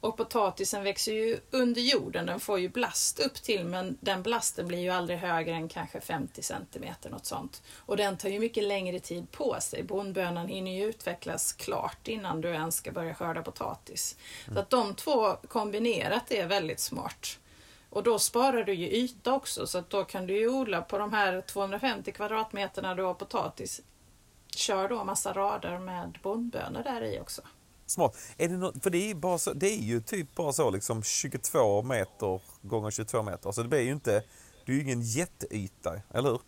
Och 0.05 0.17
potatisen 0.17 0.83
växer 0.83 1.11
ju 1.11 1.39
under 1.51 1.81
jorden, 1.81 2.25
den 2.25 2.39
får 2.39 2.59
ju 2.59 2.69
blast 2.69 3.19
upp 3.19 3.33
till 3.33 3.65
men 3.65 3.97
den 4.01 4.23
blasten 4.23 4.67
blir 4.67 4.79
ju 4.79 4.89
aldrig 4.89 5.19
högre 5.19 5.55
än 5.55 5.69
kanske 5.69 6.01
50 6.01 6.43
centimeter, 6.43 7.09
något 7.09 7.25
sånt. 7.25 7.63
Och 7.77 7.97
den 7.97 8.17
tar 8.17 8.29
ju 8.29 8.39
mycket 8.39 8.63
längre 8.63 8.99
tid 8.99 9.31
på 9.31 9.57
sig. 9.61 9.83
Bondbönan 9.83 10.47
hinner 10.47 10.71
ju 10.71 10.85
utvecklas 10.85 11.53
klart 11.53 12.07
innan 12.07 12.41
du 12.41 12.49
ens 12.49 12.75
ska 12.75 12.91
börja 12.91 13.13
skörda 13.13 13.41
potatis. 13.41 14.17
Mm. 14.43 14.55
Så 14.55 14.59
att 14.59 14.69
de 14.69 14.95
två 14.95 15.35
kombinerat 15.47 16.31
är 16.31 16.47
väldigt 16.47 16.79
smart. 16.79 17.39
Och 17.89 18.03
då 18.03 18.19
sparar 18.19 18.63
du 18.63 18.73
ju 18.73 18.91
yta 18.91 19.33
också 19.33 19.67
så 19.67 19.77
att 19.77 19.89
då 19.89 20.03
kan 20.03 20.27
du 20.27 20.37
ju 20.37 20.49
odla 20.49 20.81
på 20.81 20.97
de 20.97 21.13
här 21.13 21.41
250 21.41 22.11
kvadratmeterna 22.11 22.95
du 22.95 23.03
har 23.03 23.13
potatis. 23.13 23.81
Kör 24.55 24.89
då 24.89 25.03
massa 25.03 25.33
rader 25.33 25.79
med 25.79 26.17
bondbönor 26.21 26.83
där 26.83 27.03
i 27.03 27.19
också. 27.19 27.41
Smart. 27.85 28.17
Är 28.37 28.47
det 28.47 28.57
något, 28.57 28.83
för 28.83 28.89
det 28.89 29.11
är, 29.11 29.15
bara 29.15 29.37
så, 29.37 29.53
det 29.53 29.67
är 29.67 29.81
ju 29.81 30.01
typ 30.01 30.35
bara 30.35 30.53
så 30.53 30.69
liksom 30.69 31.03
22 31.03 31.83
meter 31.83 32.41
gånger 32.61 32.91
22 32.91 33.23
meter. 33.23 33.51
Så 33.51 33.61
det 33.61 33.69
blir 33.69 33.81
ju 33.81 33.91
inte, 33.91 34.23
det 34.65 34.71
är 34.71 34.75
ju 34.75 34.81
ingen 34.81 35.01
jätteyta, 35.01 36.01
eller 36.13 36.29
hur? 36.29 36.41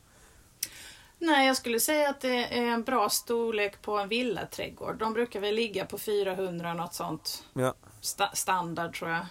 Nej, 1.20 1.48
jag 1.48 1.58
skulle 1.58 1.79
säga 1.79 2.10
att 2.10 2.22
det 2.22 2.58
är 2.58 2.65
en 2.65 2.84
bra 2.84 3.10
storlek 3.10 3.82
på 3.82 3.98
en 3.98 4.10
villaträdgård. 4.10 4.98
De 4.98 5.13
brukar 5.13 5.39
väl 5.39 5.56
ligga 5.56 5.86
på 5.86 5.98
400 5.98 6.74
något 6.74 6.94
sånt. 6.94 7.44
Ja. 7.53 7.74
Sta 8.01 8.32
standard 8.34 8.96
tror 8.96 9.12
jag. 9.12 9.25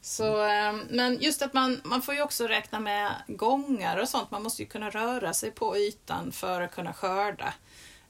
Så, 0.00 0.42
ehm, 0.42 0.82
men 0.90 1.20
just 1.20 1.42
att 1.42 1.54
man, 1.54 1.80
man 1.84 2.02
får 2.02 2.14
ju 2.14 2.22
också 2.22 2.46
räkna 2.46 2.80
med 2.80 3.12
gångar 3.28 4.00
och 4.00 4.08
sånt. 4.08 4.30
Man 4.30 4.42
måste 4.42 4.62
ju 4.62 4.68
kunna 4.68 4.90
röra 4.90 5.34
sig 5.34 5.50
på 5.50 5.76
ytan 5.76 6.32
för 6.32 6.60
att 6.60 6.74
kunna 6.74 6.92
skörda. 6.92 7.54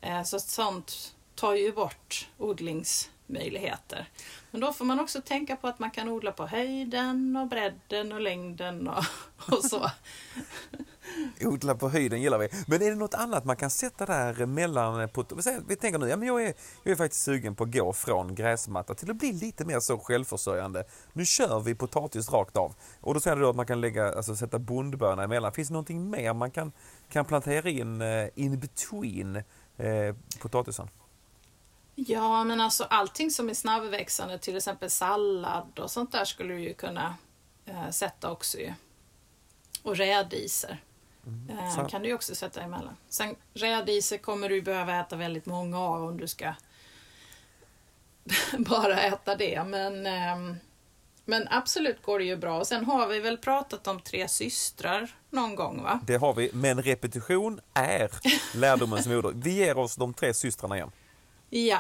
Eh, 0.00 0.22
så 0.22 0.40
sånt 0.40 1.15
tar 1.36 1.54
ju 1.54 1.72
bort 1.72 2.28
odlingsmöjligheter. 2.38 4.08
Men 4.50 4.60
då 4.60 4.72
får 4.72 4.84
man 4.84 5.00
också 5.00 5.20
tänka 5.20 5.56
på 5.56 5.68
att 5.68 5.78
man 5.78 5.90
kan 5.90 6.08
odla 6.08 6.32
på 6.32 6.46
höjden 6.46 7.36
och 7.36 7.48
bredden 7.48 8.12
och 8.12 8.20
längden 8.20 8.88
och, 8.88 9.04
och 9.56 9.64
så. 9.64 9.90
Odla 11.40 11.74
på 11.74 11.88
höjden 11.88 12.22
gillar 12.22 12.38
vi. 12.38 12.48
Men 12.66 12.82
är 12.82 12.90
det 12.90 12.96
något 12.96 13.14
annat 13.14 13.44
man 13.44 13.56
kan 13.56 13.70
sätta 13.70 14.06
där 14.06 14.46
mellan... 14.46 15.08
På, 15.08 15.24
vi 15.68 15.76
tänker 15.76 15.98
nu, 15.98 16.08
ja, 16.08 16.16
men 16.16 16.28
jag, 16.28 16.42
är, 16.42 16.54
jag 16.82 16.92
är 16.92 16.96
faktiskt 16.96 17.22
sugen 17.22 17.54
på 17.54 17.64
att 17.64 17.72
gå 17.72 17.92
från 17.92 18.34
gräsmatta 18.34 18.94
till 18.94 19.10
att 19.10 19.16
bli 19.16 19.32
lite 19.32 19.64
mer 19.64 19.80
så 19.80 19.98
självförsörjande. 19.98 20.84
Nu 21.12 21.24
kör 21.24 21.60
vi 21.60 21.74
potatis 21.74 22.30
rakt 22.30 22.56
av. 22.56 22.74
Och 23.00 23.14
då 23.14 23.20
säger 23.20 23.36
du 23.36 23.46
att 23.46 23.56
man 23.56 23.66
kan 23.66 23.80
lägga, 23.80 24.12
alltså, 24.12 24.36
sätta 24.36 24.58
bondböna 24.58 25.24
emellan. 25.24 25.52
Finns 25.52 25.68
det 25.68 25.72
någonting 25.72 26.10
mer 26.10 26.34
man 26.34 26.50
kan, 26.50 26.72
kan 27.08 27.24
plantera 27.24 27.70
in 27.70 28.00
eh, 28.00 28.28
in 28.34 28.60
between 28.60 29.36
eh, 29.76 30.14
potatisen? 30.40 30.88
Ja, 31.98 32.44
men 32.44 32.60
alltså 32.60 32.84
allting 32.84 33.30
som 33.30 33.50
är 33.50 33.54
snabbväxande, 33.54 34.38
till 34.38 34.56
exempel 34.56 34.90
sallad 34.90 35.78
och 35.78 35.90
sånt 35.90 36.12
där 36.12 36.24
skulle 36.24 36.54
du 36.54 36.60
ju 36.60 36.74
kunna 36.74 37.16
uh, 37.68 37.90
sätta 37.90 38.30
också 38.30 38.58
ju. 38.58 38.72
Och 39.82 39.96
rädiser. 39.96 40.82
Mm. 41.26 41.58
Eh, 41.58 41.88
kan 41.88 42.02
du 42.02 42.14
också 42.14 42.34
sätta 42.34 42.60
emellan. 42.60 42.96
Sen 43.08 43.36
rädisor 43.54 44.16
kommer 44.16 44.48
du 44.48 44.62
behöva 44.62 45.00
äta 45.00 45.16
väldigt 45.16 45.46
många 45.46 45.80
av 45.80 46.02
om 46.02 46.16
du 46.16 46.28
ska 46.28 46.54
bara 48.58 49.00
äta 49.00 49.34
det. 49.34 49.64
Men, 49.64 50.06
eh, 50.06 50.56
men 51.24 51.48
absolut 51.50 52.02
går 52.02 52.18
det 52.18 52.24
ju 52.24 52.36
bra. 52.36 52.58
Och 52.58 52.66
sen 52.66 52.84
har 52.84 53.06
vi 53.06 53.20
väl 53.20 53.38
pratat 53.38 53.86
om 53.86 54.00
tre 54.00 54.28
systrar 54.28 55.16
någon 55.30 55.54
gång 55.54 55.82
va? 55.82 56.00
Det 56.06 56.16
har 56.16 56.34
vi, 56.34 56.50
men 56.52 56.82
repetition 56.82 57.60
är 57.74 58.10
lärdomens 58.54 59.06
moder. 59.06 59.32
Vi 59.34 59.52
ger 59.52 59.78
oss 59.78 59.96
de 59.96 60.14
tre 60.14 60.34
systrarna 60.34 60.76
igen. 60.76 60.90
Ja, 61.50 61.78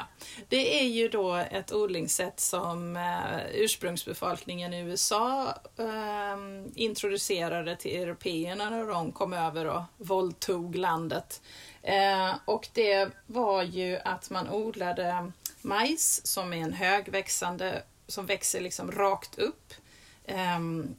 det 0.48 0.80
är 0.80 0.88
ju 0.88 1.08
då 1.08 1.34
ett 1.34 1.72
odlingssätt 1.72 2.40
som 2.40 2.96
eh, 2.96 3.46
ursprungsbefolkningen 3.54 4.74
i 4.74 4.80
USA 4.80 5.54
ehm, 5.78 6.72
introducerade 6.74 7.76
till 7.76 8.02
européerna 8.02 8.70
när 8.70 8.86
de 8.86 9.12
kom 9.12 9.32
över 9.32 9.64
och 9.64 9.82
våldtog 9.96 10.76
landet. 10.76 11.42
Eh, 11.82 12.34
och 12.44 12.68
det 12.72 13.08
var 13.26 13.62
ju 13.62 13.98
att 14.04 14.30
man 14.30 14.50
odlade 14.50 15.32
majs 15.62 16.26
som 16.26 16.52
är 16.52 16.62
en 16.62 16.72
högväxande, 16.72 17.82
som 18.06 18.26
växer 18.26 18.60
liksom 18.60 18.92
rakt 18.92 19.38
upp. 19.38 19.74
Ehm, 20.26 20.94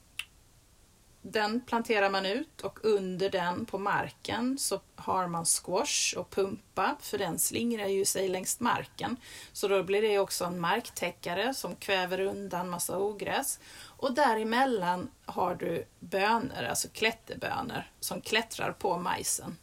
den 1.32 1.62
planterar 1.62 2.10
man 2.10 2.26
ut 2.26 2.62
och 2.62 2.80
under 2.84 3.30
den 3.30 3.66
på 3.66 3.78
marken 3.78 4.58
så 4.58 4.80
har 4.96 5.28
man 5.28 5.46
squash 5.46 6.18
och 6.18 6.30
pumpa 6.30 6.98
för 7.02 7.18
den 7.18 7.40
slingrar 7.40 7.88
ju 7.88 8.06
sig 8.06 8.30
längs 8.30 8.60
marken. 8.60 9.18
Så 9.54 9.68
då 9.68 9.84
blir 9.84 10.02
det 10.02 10.20
också 10.20 10.46
en 10.46 10.60
marktäckare 10.60 11.54
som 11.54 11.76
kväver 11.76 12.20
undan 12.20 12.70
massa 12.70 12.98
ogräs. 12.98 13.60
Och 13.84 14.14
däremellan 14.14 15.10
har 15.26 15.56
du 15.56 15.86
bönor, 16.00 16.64
alltså 16.70 16.88
klätterbönor, 16.94 17.92
som 18.00 18.22
klättrar 18.22 18.72
på 18.72 18.98
majsen. 18.98 19.58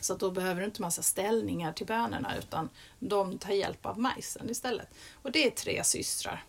Så 0.00 0.14
då 0.14 0.30
behöver 0.30 0.60
du 0.60 0.66
inte 0.66 0.82
massa 0.82 1.02
ställningar 1.02 1.72
till 1.72 1.86
bönorna 1.86 2.36
utan 2.38 2.68
de 2.98 3.38
tar 3.38 3.52
hjälp 3.52 3.86
av 3.86 3.98
majsen 3.98 4.50
istället. 4.50 4.88
Och 5.22 5.32
det 5.32 5.46
är 5.46 5.50
tre 5.50 5.84
systrar. 5.84 6.44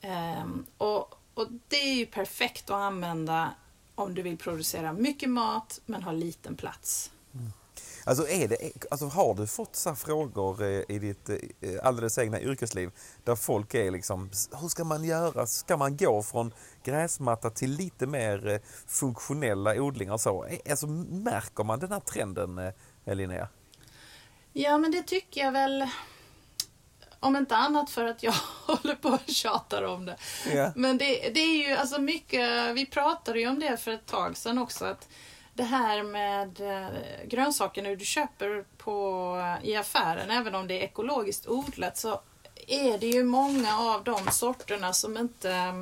Ehm, 0.00 0.66
och 0.78 1.17
och 1.38 1.46
det 1.68 1.76
är 1.76 1.94
ju 1.94 2.06
perfekt 2.06 2.70
att 2.70 2.76
använda 2.76 3.54
om 3.94 4.14
du 4.14 4.22
vill 4.22 4.38
producera 4.38 4.92
mycket 4.92 5.30
mat 5.30 5.80
men 5.86 6.02
har 6.02 6.12
liten 6.12 6.56
plats. 6.56 7.10
Mm. 7.34 7.52
Alltså, 8.04 8.28
är 8.28 8.48
det, 8.48 8.56
alltså 8.90 9.06
har 9.06 9.34
du 9.34 9.46
fått 9.46 9.76
så 9.76 9.94
frågor 9.94 10.62
eh, 10.62 10.82
i 10.88 10.98
ditt 10.98 11.28
eh, 11.28 11.36
alldeles 11.82 12.18
egna 12.18 12.40
yrkesliv 12.40 12.90
där 13.24 13.36
folk 13.36 13.74
är 13.74 13.90
liksom, 13.90 14.30
hur 14.60 14.68
ska 14.68 14.84
man 14.84 15.04
göra? 15.04 15.46
Ska 15.46 15.76
man 15.76 15.96
gå 15.96 16.22
från 16.22 16.52
gräsmatta 16.84 17.50
till 17.50 17.70
lite 17.70 18.06
mer 18.06 18.48
eh, 18.48 18.60
funktionella 18.86 19.82
odlingar 19.82 20.16
så? 20.16 20.46
Alltså, 20.70 20.86
märker 20.86 21.64
man 21.64 21.78
den 21.78 21.92
här 21.92 22.00
trenden, 22.00 22.72
Linnea? 23.04 23.48
Ja, 24.52 24.78
men 24.78 24.92
det 24.92 25.02
tycker 25.02 25.40
jag 25.40 25.52
väl. 25.52 25.88
Om 27.20 27.36
inte 27.36 27.56
annat 27.56 27.90
för 27.90 28.04
att 28.04 28.22
jag 28.22 28.34
håller 28.66 28.94
på 28.94 29.08
och 29.08 29.20
tjatar 29.26 29.82
om 29.82 30.06
det. 30.06 30.16
Yeah. 30.46 30.72
Men 30.76 30.98
det, 30.98 31.30
det 31.34 31.40
är 31.40 31.68
ju 31.68 31.76
alltså 31.76 32.00
mycket, 32.00 32.76
vi 32.76 32.86
pratade 32.86 33.40
ju 33.40 33.48
om 33.48 33.58
det 33.60 33.76
för 33.76 33.90
ett 33.90 34.06
tag 34.06 34.36
sedan 34.36 34.58
också. 34.58 34.84
att 34.84 35.08
det 35.54 35.64
här 35.64 36.02
med 36.02 36.60
eh, 36.60 36.88
grönsakerna 37.26 37.88
du 37.88 38.04
köper 38.04 38.64
på, 38.76 39.36
i 39.62 39.76
affären, 39.76 40.30
även 40.30 40.54
om 40.54 40.68
det 40.68 40.80
är 40.80 40.84
ekologiskt 40.84 41.48
odlat, 41.48 41.96
så 41.96 42.20
är 42.66 42.98
det 42.98 43.06
ju 43.06 43.24
många 43.24 43.78
av 43.78 44.04
de 44.04 44.30
sorterna 44.30 44.92
som 44.92 45.16
inte... 45.16 45.72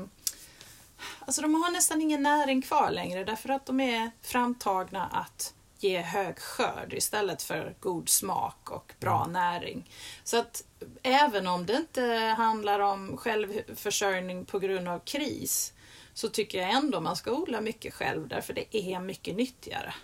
Alltså 1.19 1.43
de 1.43 1.55
har 1.55 1.71
nästan 1.71 2.03
ingen 2.03 2.23
näring 2.23 2.63
kvar 2.63 2.91
längre 2.91 3.25
därför 3.25 3.49
att 3.49 3.67
de 3.67 3.81
är 3.81 4.11
framtagna 4.23 5.07
att 5.13 5.55
ge 5.79 6.01
hög 6.01 6.39
skörd 6.39 6.93
istället 6.93 7.43
för 7.43 7.75
god 7.81 8.09
smak 8.09 8.71
och 8.71 8.93
bra 9.01 9.21
mm. 9.21 9.33
näring. 9.33 9.91
Så 10.25 10.39
att 10.39 10.65
även 11.03 11.47
om 11.47 11.67
det 11.67 11.77
inte 11.77 12.03
handlar 12.39 12.81
om 12.81 13.17
självförsörjning 13.17 14.45
på 14.45 14.59
grund 14.59 14.89
av 14.89 14.99
kris 14.99 15.73
så 16.15 16.29
tycker 16.29 16.59
jag 16.59 16.71
ändå 16.71 17.01
man 17.01 17.17
ska 17.17 17.33
odla 17.33 17.61
mycket 17.61 17.95
själv 17.95 18.29
därför 18.29 18.53
det 18.53 18.77
är 18.77 19.01
mycket 19.01 19.37
nyttigare. 19.37 19.95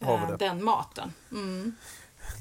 Har 0.00 0.36
Den 0.38 0.64
maten. 0.64 1.12
Mm. 1.30 1.76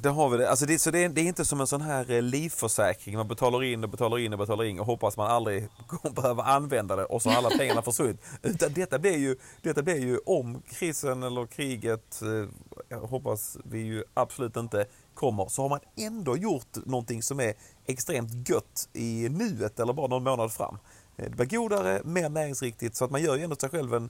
Det 0.02 0.10
har 0.10 0.30
vi 0.30 0.38
det. 0.38 0.50
Alltså 0.50 0.66
det, 0.66 0.80
så 0.80 0.92
det 0.92 1.04
är, 1.04 1.10
det 1.10 1.22
är, 1.22 1.26
inte 1.26 1.46
som 1.46 1.62
en 1.62 1.68
sån 1.68 1.82
här 1.82 2.12
eh, 2.12 2.22
livförsäkring. 2.22 3.18
Man 3.18 3.28
betalar 3.28 3.64
in 3.64 3.84
och 3.84 3.90
betalar 3.90 4.18
in 4.18 4.34
och 4.34 4.40
betalar 4.40 4.64
in 4.64 4.80
och 4.80 4.86
hoppas 4.86 5.18
man 5.18 5.32
aldrig 5.32 5.68
behöver 6.16 6.44
använda 6.44 6.96
det 6.96 7.06
och 7.06 7.22
så 7.22 7.30
har 7.30 7.38
alla 7.38 7.50
pengarna 7.50 7.82
försvunnit. 7.82 8.22
Utan 8.42 8.74
detta 8.74 9.00
blir 9.00 9.18
ju, 9.18 9.36
detta 9.62 9.84
blir 9.84 10.00
ju 10.00 10.18
om 10.18 10.62
krisen 10.62 11.24
eller 11.24 11.46
kriget, 11.46 12.22
eh, 12.22 12.50
jag 12.90 13.00
hoppas 13.00 13.58
vi 13.64 13.80
ju 13.80 14.04
absolut 14.14 14.58
inte 14.58 14.86
kommer, 15.14 15.48
så 15.48 15.62
har 15.62 15.70
man 15.70 15.80
ändå 15.98 16.38
gjort 16.38 16.86
någonting 16.86 17.24
som 17.24 17.40
är 17.40 17.54
extremt 17.86 18.50
gött 18.50 18.90
i 18.94 19.30
nuet 19.30 19.80
eller 19.80 19.94
bara 19.94 20.08
någon 20.08 20.24
månad 20.24 20.52
fram. 20.52 20.78
Eh, 21.18 21.30
det 21.30 21.36
blir 21.36 21.46
godare, 21.46 22.02
mer 22.06 22.30
näringsriktigt 22.30 22.96
så 22.96 23.06
att 23.06 23.12
man 23.12 23.22
gör 23.22 23.36
ju 23.36 23.44
ändå 23.44 23.56
sig 23.56 23.70
själv 23.70 23.94
en, 23.94 24.10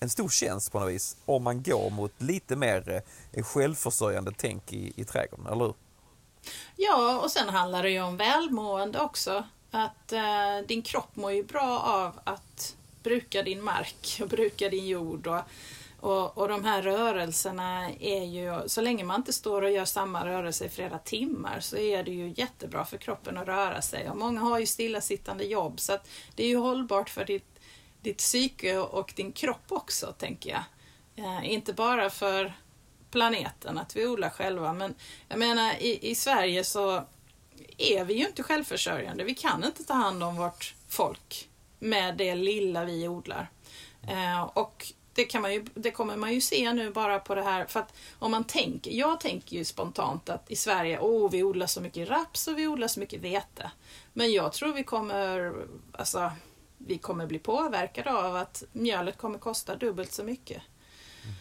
en 0.00 0.10
stor 0.10 0.28
tjänst 0.28 0.72
på 0.72 0.80
något 0.80 0.90
vis 0.90 1.16
om 1.24 1.42
man 1.42 1.62
går 1.62 1.90
mot 1.90 2.22
lite 2.22 2.56
mer 2.56 3.02
eh, 3.32 3.44
självförsörjande 3.44 4.32
tänk 4.36 4.72
i, 4.72 4.92
i 4.96 5.04
trädgården, 5.04 5.46
eller 5.46 5.64
hur? 5.64 5.74
Ja, 6.76 7.20
och 7.20 7.30
sen 7.30 7.48
handlar 7.48 7.82
det 7.82 7.90
ju 7.90 8.02
om 8.02 8.16
välmående 8.16 9.00
också. 9.00 9.44
Att 9.70 10.12
eh, 10.12 10.66
din 10.68 10.82
kropp 10.82 11.16
mår 11.16 11.32
ju 11.32 11.42
bra 11.42 11.78
av 11.78 12.20
att 12.24 12.76
bruka 13.02 13.42
din 13.42 13.64
mark 13.64 14.18
och 14.22 14.28
bruka 14.28 14.68
din 14.68 14.86
jord. 14.86 15.26
Och, 15.26 15.42
och, 16.00 16.38
och 16.38 16.48
de 16.48 16.64
här 16.64 16.82
rörelserna 16.82 17.90
är 18.00 18.24
ju, 18.24 18.68
så 18.68 18.80
länge 18.80 19.04
man 19.04 19.20
inte 19.20 19.32
står 19.32 19.62
och 19.62 19.70
gör 19.70 19.84
samma 19.84 20.26
rörelse 20.26 20.64
i 20.64 20.68
flera 20.68 20.98
timmar 20.98 21.60
så 21.60 21.76
är 21.76 22.02
det 22.02 22.10
ju 22.10 22.34
jättebra 22.36 22.84
för 22.84 22.96
kroppen 22.96 23.36
att 23.36 23.48
röra 23.48 23.82
sig. 23.82 24.10
Och 24.10 24.16
många 24.16 24.40
har 24.40 24.58
ju 24.58 24.66
stillasittande 24.66 25.44
jobb 25.44 25.80
så 25.80 25.92
att 25.92 26.08
det 26.34 26.44
är 26.44 26.48
ju 26.48 26.56
hållbart 26.56 27.10
för 27.10 27.24
ditt, 27.24 27.55
ditt 28.06 28.18
psyke 28.18 28.78
och 28.78 29.12
din 29.16 29.32
kropp 29.32 29.66
också, 29.68 30.12
tänker 30.18 30.50
jag. 30.50 30.64
Eh, 31.24 31.52
inte 31.52 31.72
bara 31.72 32.10
för 32.10 32.54
planeten, 33.10 33.78
att 33.78 33.96
vi 33.96 34.06
odlar 34.06 34.30
själva, 34.30 34.72
men 34.72 34.94
jag 35.28 35.38
menar 35.38 35.74
i, 35.74 36.10
i 36.10 36.14
Sverige 36.14 36.64
så 36.64 37.04
är 37.78 38.04
vi 38.04 38.14
ju 38.14 38.26
inte 38.26 38.42
självförsörjande. 38.42 39.24
Vi 39.24 39.34
kan 39.34 39.64
inte 39.64 39.84
ta 39.84 39.94
hand 39.94 40.22
om 40.22 40.36
vårt 40.36 40.74
folk 40.88 41.48
med 41.78 42.16
det 42.16 42.34
lilla 42.34 42.84
vi 42.84 43.08
odlar. 43.08 43.50
Eh, 44.08 44.42
och 44.42 44.92
det, 45.12 45.24
kan 45.24 45.42
man 45.42 45.54
ju, 45.54 45.64
det 45.74 45.90
kommer 45.90 46.16
man 46.16 46.34
ju 46.34 46.40
se 46.40 46.72
nu 46.72 46.90
bara 46.90 47.18
på 47.18 47.34
det 47.34 47.42
här. 47.42 47.66
För 47.66 47.80
att 47.80 47.94
om 48.18 48.30
man 48.30 48.44
tänker, 48.44 48.90
jag 48.90 49.20
tänker 49.20 49.56
ju 49.56 49.64
spontant 49.64 50.28
att 50.28 50.50
i 50.50 50.56
Sverige, 50.56 50.98
åh, 51.00 51.30
vi 51.30 51.42
odlar 51.42 51.66
så 51.66 51.80
mycket 51.80 52.08
raps 52.08 52.48
och 52.48 52.58
vi 52.58 52.66
odlar 52.66 52.88
så 52.88 53.00
mycket 53.00 53.20
vete. 53.20 53.70
Men 54.12 54.32
jag 54.32 54.52
tror 54.52 54.72
vi 54.72 54.84
kommer, 54.84 55.54
alltså, 55.92 56.30
vi 56.78 56.98
kommer 56.98 57.26
bli 57.26 57.38
påverkade 57.38 58.12
av 58.12 58.36
att 58.36 58.62
mjölet 58.72 59.18
kommer 59.18 59.38
kosta 59.38 59.76
dubbelt 59.76 60.12
så 60.12 60.24
mycket. 60.24 60.62
Mm. 61.24 61.34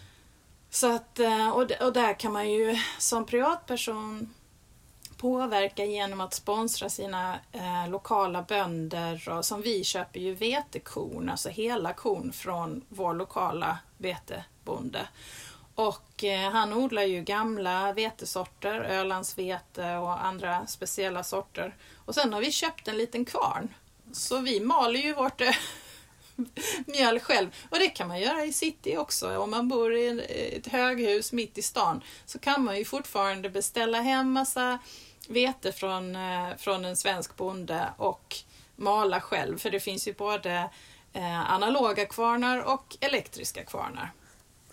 Så 0.69 0.95
att, 0.95 1.19
eh, 1.19 1.49
och, 1.49 1.71
och 1.81 1.93
där 1.93 2.19
kan 2.19 2.33
man 2.33 2.51
ju 2.51 2.77
som 2.99 3.25
privatperson 3.25 4.33
påverka 5.17 5.85
genom 5.85 6.21
att 6.21 6.33
sponsra 6.33 6.89
sina 6.89 7.39
eh, 7.51 7.89
lokala 7.89 8.41
bönder. 8.41 9.29
Och, 9.29 9.45
som 9.45 9.61
vi 9.61 9.83
köper 9.83 10.19
ju 10.19 10.33
vetekorn, 10.33 11.29
alltså 11.29 11.49
hela 11.49 11.93
korn 11.93 12.33
från 12.33 12.81
vår 12.89 13.13
lokala 13.13 13.79
vetebonde. 13.97 15.07
Och 15.75 16.23
eh, 16.23 16.51
han 16.51 16.73
odlar 16.73 17.03
ju 17.03 17.21
gamla 17.21 17.93
vetesorter, 17.93 18.81
Ölandsvete 18.81 19.95
och 19.95 20.25
andra 20.25 20.67
speciella 20.67 21.23
sorter. 21.23 21.75
Och 21.95 22.15
sen 22.15 22.33
har 22.33 22.41
vi 22.41 22.51
köpt 22.51 22.87
en 22.87 22.97
liten 22.97 23.25
kvarn. 23.25 23.73
Så 24.15 24.39
vi 24.39 24.59
maler 24.59 24.99
ju 24.99 25.13
vårt 25.13 25.41
eh, 25.41 25.55
mjöl 26.85 27.19
själv. 27.19 27.49
Och 27.69 27.79
det 27.79 27.89
kan 27.89 28.07
man 28.07 28.19
göra 28.19 28.45
i 28.45 28.53
city 28.53 28.97
också. 28.97 29.37
Om 29.37 29.51
man 29.51 29.67
bor 29.67 29.95
i 29.95 30.07
eh, 30.07 30.57
ett 30.57 30.67
höghus 30.67 31.31
mitt 31.31 31.57
i 31.57 31.61
stan 31.61 32.03
så 32.25 32.39
kan 32.39 32.63
man 32.63 32.77
ju 32.77 32.85
fortfarande 32.85 33.49
beställa 33.49 34.01
hem 34.01 34.31
massa 34.31 34.79
vete 35.27 35.71
från, 35.71 36.15
eh, 36.15 36.47
från 36.57 36.85
en 36.85 36.97
svensk 36.97 37.35
bonde 37.35 37.89
och 37.97 38.35
mala 38.75 39.21
själv. 39.21 39.57
För 39.57 39.71
det 39.71 39.79
finns 39.79 40.07
ju 40.07 40.13
både 40.13 40.69
analoga 41.47 42.05
kvarnar 42.05 42.59
och 42.59 42.97
elektriska 42.99 43.63
kvarnar. 43.63 44.11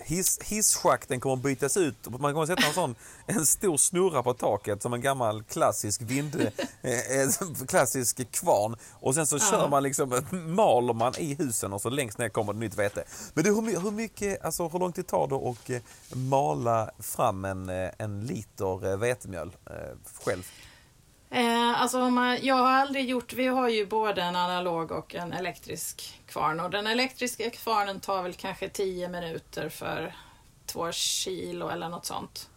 Hiss, 0.04 0.38
hisschakten 0.42 1.20
kommer 1.20 1.36
att 1.36 1.42
bytas 1.42 1.76
ut. 1.76 2.08
Man 2.08 2.20
kommer 2.20 2.42
att 2.42 2.48
sätta 2.48 2.66
en 2.66 2.74
sån 2.74 2.94
en 3.26 3.46
stor 3.46 3.76
snurra 3.76 4.22
på 4.22 4.34
taket 4.34 4.82
som 4.82 4.92
en 4.92 5.00
gammal 5.00 5.42
klassisk 5.42 6.02
vind, 6.02 6.34
eh, 6.82 7.66
klassisk 7.66 8.32
kvarn. 8.32 8.76
Och 8.92 9.14
sen 9.14 9.26
så 9.26 9.36
ja. 9.36 9.40
kör 9.50 9.68
man 9.68 9.82
liksom, 9.82 10.22
maler 10.30 10.94
man 10.94 11.12
i 11.18 11.34
husen 11.34 11.72
och 11.72 11.80
så 11.80 11.90
längst 11.90 12.18
ner 12.18 12.28
kommer 12.28 12.52
det 12.52 12.58
nytt 12.58 12.78
vete. 12.78 13.04
Men 13.34 13.44
du, 13.44 13.54
hur, 13.54 13.80
hur 13.80 13.90
mycket, 13.90 14.44
alltså 14.44 14.68
hur 14.68 14.78
lång 14.78 14.92
tid 14.92 15.06
tar 15.06 15.28
det 15.28 15.34
att 15.34 15.70
eh, 15.70 16.16
mala 16.16 16.90
fram 16.98 17.44
en, 17.44 17.68
eh, 17.68 17.90
en 17.98 18.26
liter 18.26 18.96
vetemjöl 18.96 19.56
själv? 20.24 20.42
Eh, 21.32 21.82
alltså 21.82 22.10
man, 22.10 22.38
jag 22.42 22.54
har 22.54 22.72
aldrig 22.72 23.08
gjort, 23.08 23.32
vi 23.32 23.46
har 23.46 23.68
ju 23.68 23.86
både 23.86 24.22
en 24.22 24.36
analog 24.36 24.90
och 24.90 25.14
en 25.14 25.32
elektrisk 25.32 26.20
kvarn 26.26 26.60
och 26.60 26.70
den 26.70 26.86
elektriska 26.86 27.50
kvarnen 27.50 28.00
tar 28.00 28.22
väl 28.22 28.34
kanske 28.34 28.68
10 28.68 29.08
minuter 29.08 29.68
för 29.68 30.14
två 30.66 30.92
kilo 30.92 31.68
eller 31.68 31.88
något 31.88 32.06
sånt. 32.06 32.48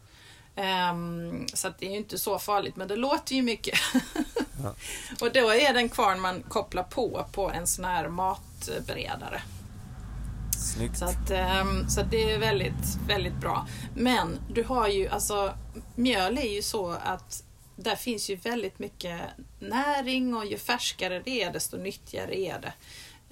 Um, 0.56 1.48
så 1.54 1.70
det 1.80 1.86
är 1.86 1.92
ju 1.92 1.98
inte 1.98 2.18
så 2.18 2.40
farligt, 2.40 2.76
men 2.76 2.88
det 2.88 2.96
låter 2.96 3.36
ju 3.36 3.42
mycket. 3.42 3.80
ja. 4.64 4.74
Och 5.22 5.34
då 5.34 5.50
är 5.50 5.74
det 5.74 5.80
en 5.80 5.90
kvarn 5.90 6.22
man 6.22 6.44
kopplar 6.44 6.84
på 6.84 7.26
på 7.32 7.52
en 7.52 7.68
sån 7.68 7.86
här 7.86 8.08
matberedare. 8.08 9.42
Snyggt. 10.58 10.98
Så, 10.98 11.06
att, 11.06 11.32
um, 11.62 11.90
så 11.90 12.02
att 12.02 12.12
det 12.12 12.32
är 12.32 12.40
väldigt, 12.40 12.98
väldigt 13.08 13.36
bra. 13.36 13.68
Men 13.94 14.40
du 14.50 14.64
har 14.64 14.88
ju, 14.88 15.08
alltså 15.08 15.54
mjöl 15.96 16.38
är 16.38 16.56
ju 16.56 16.62
så 16.62 16.90
att 17.04 17.44
där 17.76 17.96
finns 17.96 18.30
ju 18.30 18.36
väldigt 18.36 18.80
mycket 18.80 19.22
näring 19.60 20.36
och 20.36 20.46
ju 20.46 20.58
färskare 20.58 21.22
det 21.26 21.44
är 21.44 21.54
desto 21.54 21.78
nyttigare 21.78 22.40
är 22.40 22.60
det. 22.60 22.74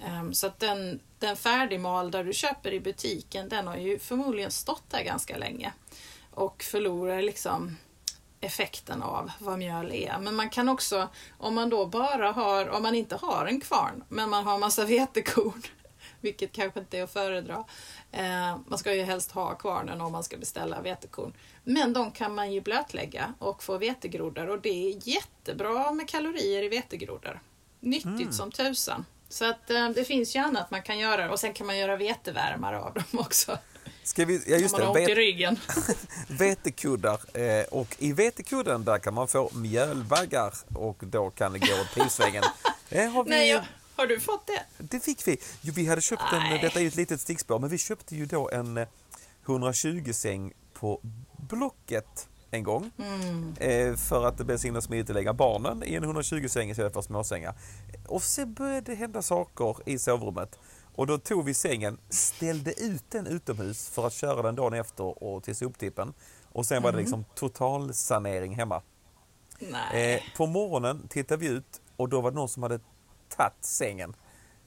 Ehm, 0.04 0.34
så 0.34 0.46
att 0.46 0.60
den, 0.60 1.00
den 1.18 1.36
färdigmalda 1.36 2.22
du 2.22 2.32
köper 2.32 2.72
i 2.72 2.80
butiken 2.80 3.48
den 3.48 3.66
har 3.66 3.76
ju 3.76 3.98
förmodligen 3.98 4.50
stått 4.50 4.90
där 4.90 5.02
ganska 5.02 5.36
länge 5.36 5.72
och 6.30 6.62
förlorar 6.62 7.22
liksom 7.22 7.76
effekten 8.40 9.02
av 9.02 9.30
vad 9.38 9.58
mjöl 9.58 9.92
är. 9.92 10.18
Men 10.18 10.34
man 10.34 10.50
kan 10.50 10.68
också, 10.68 11.08
om 11.38 11.54
man 11.54 11.70
då 11.70 11.86
bara 11.86 12.32
har, 12.32 12.68
om 12.68 12.82
man 12.82 12.94
inte 12.94 13.16
har 13.16 13.46
en 13.46 13.60
kvarn, 13.60 14.04
men 14.08 14.30
man 14.30 14.44
har 14.44 14.58
massa 14.58 14.84
vetekorn, 14.84 15.62
vilket 16.24 16.52
kanske 16.52 16.80
inte 16.80 16.98
är 16.98 17.02
att 17.02 17.12
föredra. 17.12 17.64
Eh, 18.12 18.58
man 18.66 18.78
ska 18.78 18.94
ju 18.94 19.02
helst 19.02 19.32
ha 19.32 19.54
kvarnen 19.54 20.00
om 20.00 20.12
man 20.12 20.24
ska 20.24 20.36
beställa 20.36 20.80
vetekorn. 20.80 21.32
Men 21.64 21.92
de 21.92 22.10
kan 22.10 22.34
man 22.34 22.52
ju 22.52 22.60
blötlägga 22.60 23.34
och 23.38 23.62
få 23.62 23.78
vetegroddar 23.78 24.46
och 24.46 24.60
det 24.60 24.88
är 24.88 25.08
jättebra 25.08 25.92
med 25.92 26.08
kalorier 26.08 26.62
i 26.62 26.68
vetegroddar. 26.68 27.40
Nyttigt 27.80 28.06
mm. 28.06 28.32
som 28.32 28.50
tusan. 28.50 29.04
Så 29.28 29.44
att 29.50 29.70
eh, 29.70 29.88
det 29.88 30.04
finns 30.04 30.36
ju 30.36 30.40
annat 30.40 30.70
man 30.70 30.82
kan 30.82 30.98
göra 30.98 31.30
och 31.30 31.40
sen 31.40 31.52
kan 31.52 31.66
man 31.66 31.78
göra 31.78 31.96
vetevärmare 31.96 32.80
av 32.80 32.94
dem 32.94 33.04
också. 33.12 33.58
Ska 34.02 34.24
vi, 34.24 34.42
ja 34.46 34.56
just 34.56 34.72
man 34.72 34.86
har 34.86 35.00
ont 35.00 35.08
i 35.08 35.14
ryggen. 35.14 35.60
vetekuddar. 36.28 37.38
Eh, 37.38 37.64
och 37.64 37.96
i 37.98 38.12
vetekudden 38.12 38.84
där 38.84 38.98
kan 38.98 39.14
man 39.14 39.28
få 39.28 39.50
mjölbaggar 39.54 40.54
och 40.74 40.96
då 41.00 41.30
kan 41.30 41.52
det 41.52 41.58
gå 41.58 41.80
åt 41.80 41.94
pipsvängen. 41.94 42.44
Eh, 42.90 43.10
har, 43.10 43.24
vi... 43.24 43.30
Nej, 43.30 43.48
jag, 43.48 43.64
har 43.96 44.06
du 44.06 44.20
fått 44.20 44.46
det? 44.46 44.62
Det 44.78 45.00
fick 45.00 45.28
vi. 45.28 45.36
Jo, 45.60 45.72
vi 45.76 45.86
hade 45.86 46.00
köpt 46.00 46.22
en, 46.32 46.60
detta 46.60 46.78
är 46.78 46.82
ju 46.82 46.88
ett 46.88 46.96
litet 46.96 47.20
stickspår, 47.20 47.58
men 47.58 47.70
vi 47.70 47.78
köpte 47.78 48.16
ju 48.16 48.26
då 48.26 48.50
en 48.50 48.86
120 49.46 50.12
säng 50.12 50.52
på 50.72 51.00
Blocket 51.48 52.28
en 52.50 52.62
gång. 52.62 52.90
Mm. 52.98 53.54
Eh, 53.58 53.96
för 53.96 54.26
att 54.26 54.38
det 54.38 54.44
blev 54.44 54.56
så 54.56 54.66
himla 54.66 54.80
smidigt 54.80 55.10
att 55.10 55.14
lägga 55.14 55.32
barnen 55.32 55.82
i 55.84 55.94
en 55.94 56.04
120-säng 56.04 56.70
istället 56.70 56.92
för 56.92 57.02
småsängar. 57.02 57.54
Och 58.06 58.22
så 58.22 58.46
började 58.46 58.92
det 58.92 58.94
hända 58.94 59.22
saker 59.22 59.76
i 59.86 59.98
sovrummet. 59.98 60.58
Och 60.94 61.06
då 61.06 61.18
tog 61.18 61.44
vi 61.44 61.54
sängen, 61.54 61.98
ställde 62.08 62.82
ut 62.82 63.04
den 63.10 63.26
utomhus 63.26 63.88
för 63.88 64.06
att 64.06 64.12
köra 64.12 64.42
den 64.42 64.54
dagen 64.54 64.74
efter 64.74 65.22
och 65.24 65.42
till 65.42 65.56
soptippen. 65.56 66.14
Och 66.52 66.66
sen 66.66 66.82
var 66.82 66.92
det 66.92 66.98
liksom 66.98 67.24
totalsanering 67.34 68.54
hemma. 68.54 68.82
Nej. 69.58 70.14
Eh, 70.14 70.22
på 70.36 70.46
morgonen 70.46 71.08
tittade 71.08 71.40
vi 71.40 71.46
ut 71.46 71.80
och 71.96 72.08
då 72.08 72.20
var 72.20 72.30
det 72.30 72.34
någon 72.34 72.48
som 72.48 72.62
hade 72.62 72.80
tagit 73.36 73.64
sängen. 73.64 74.14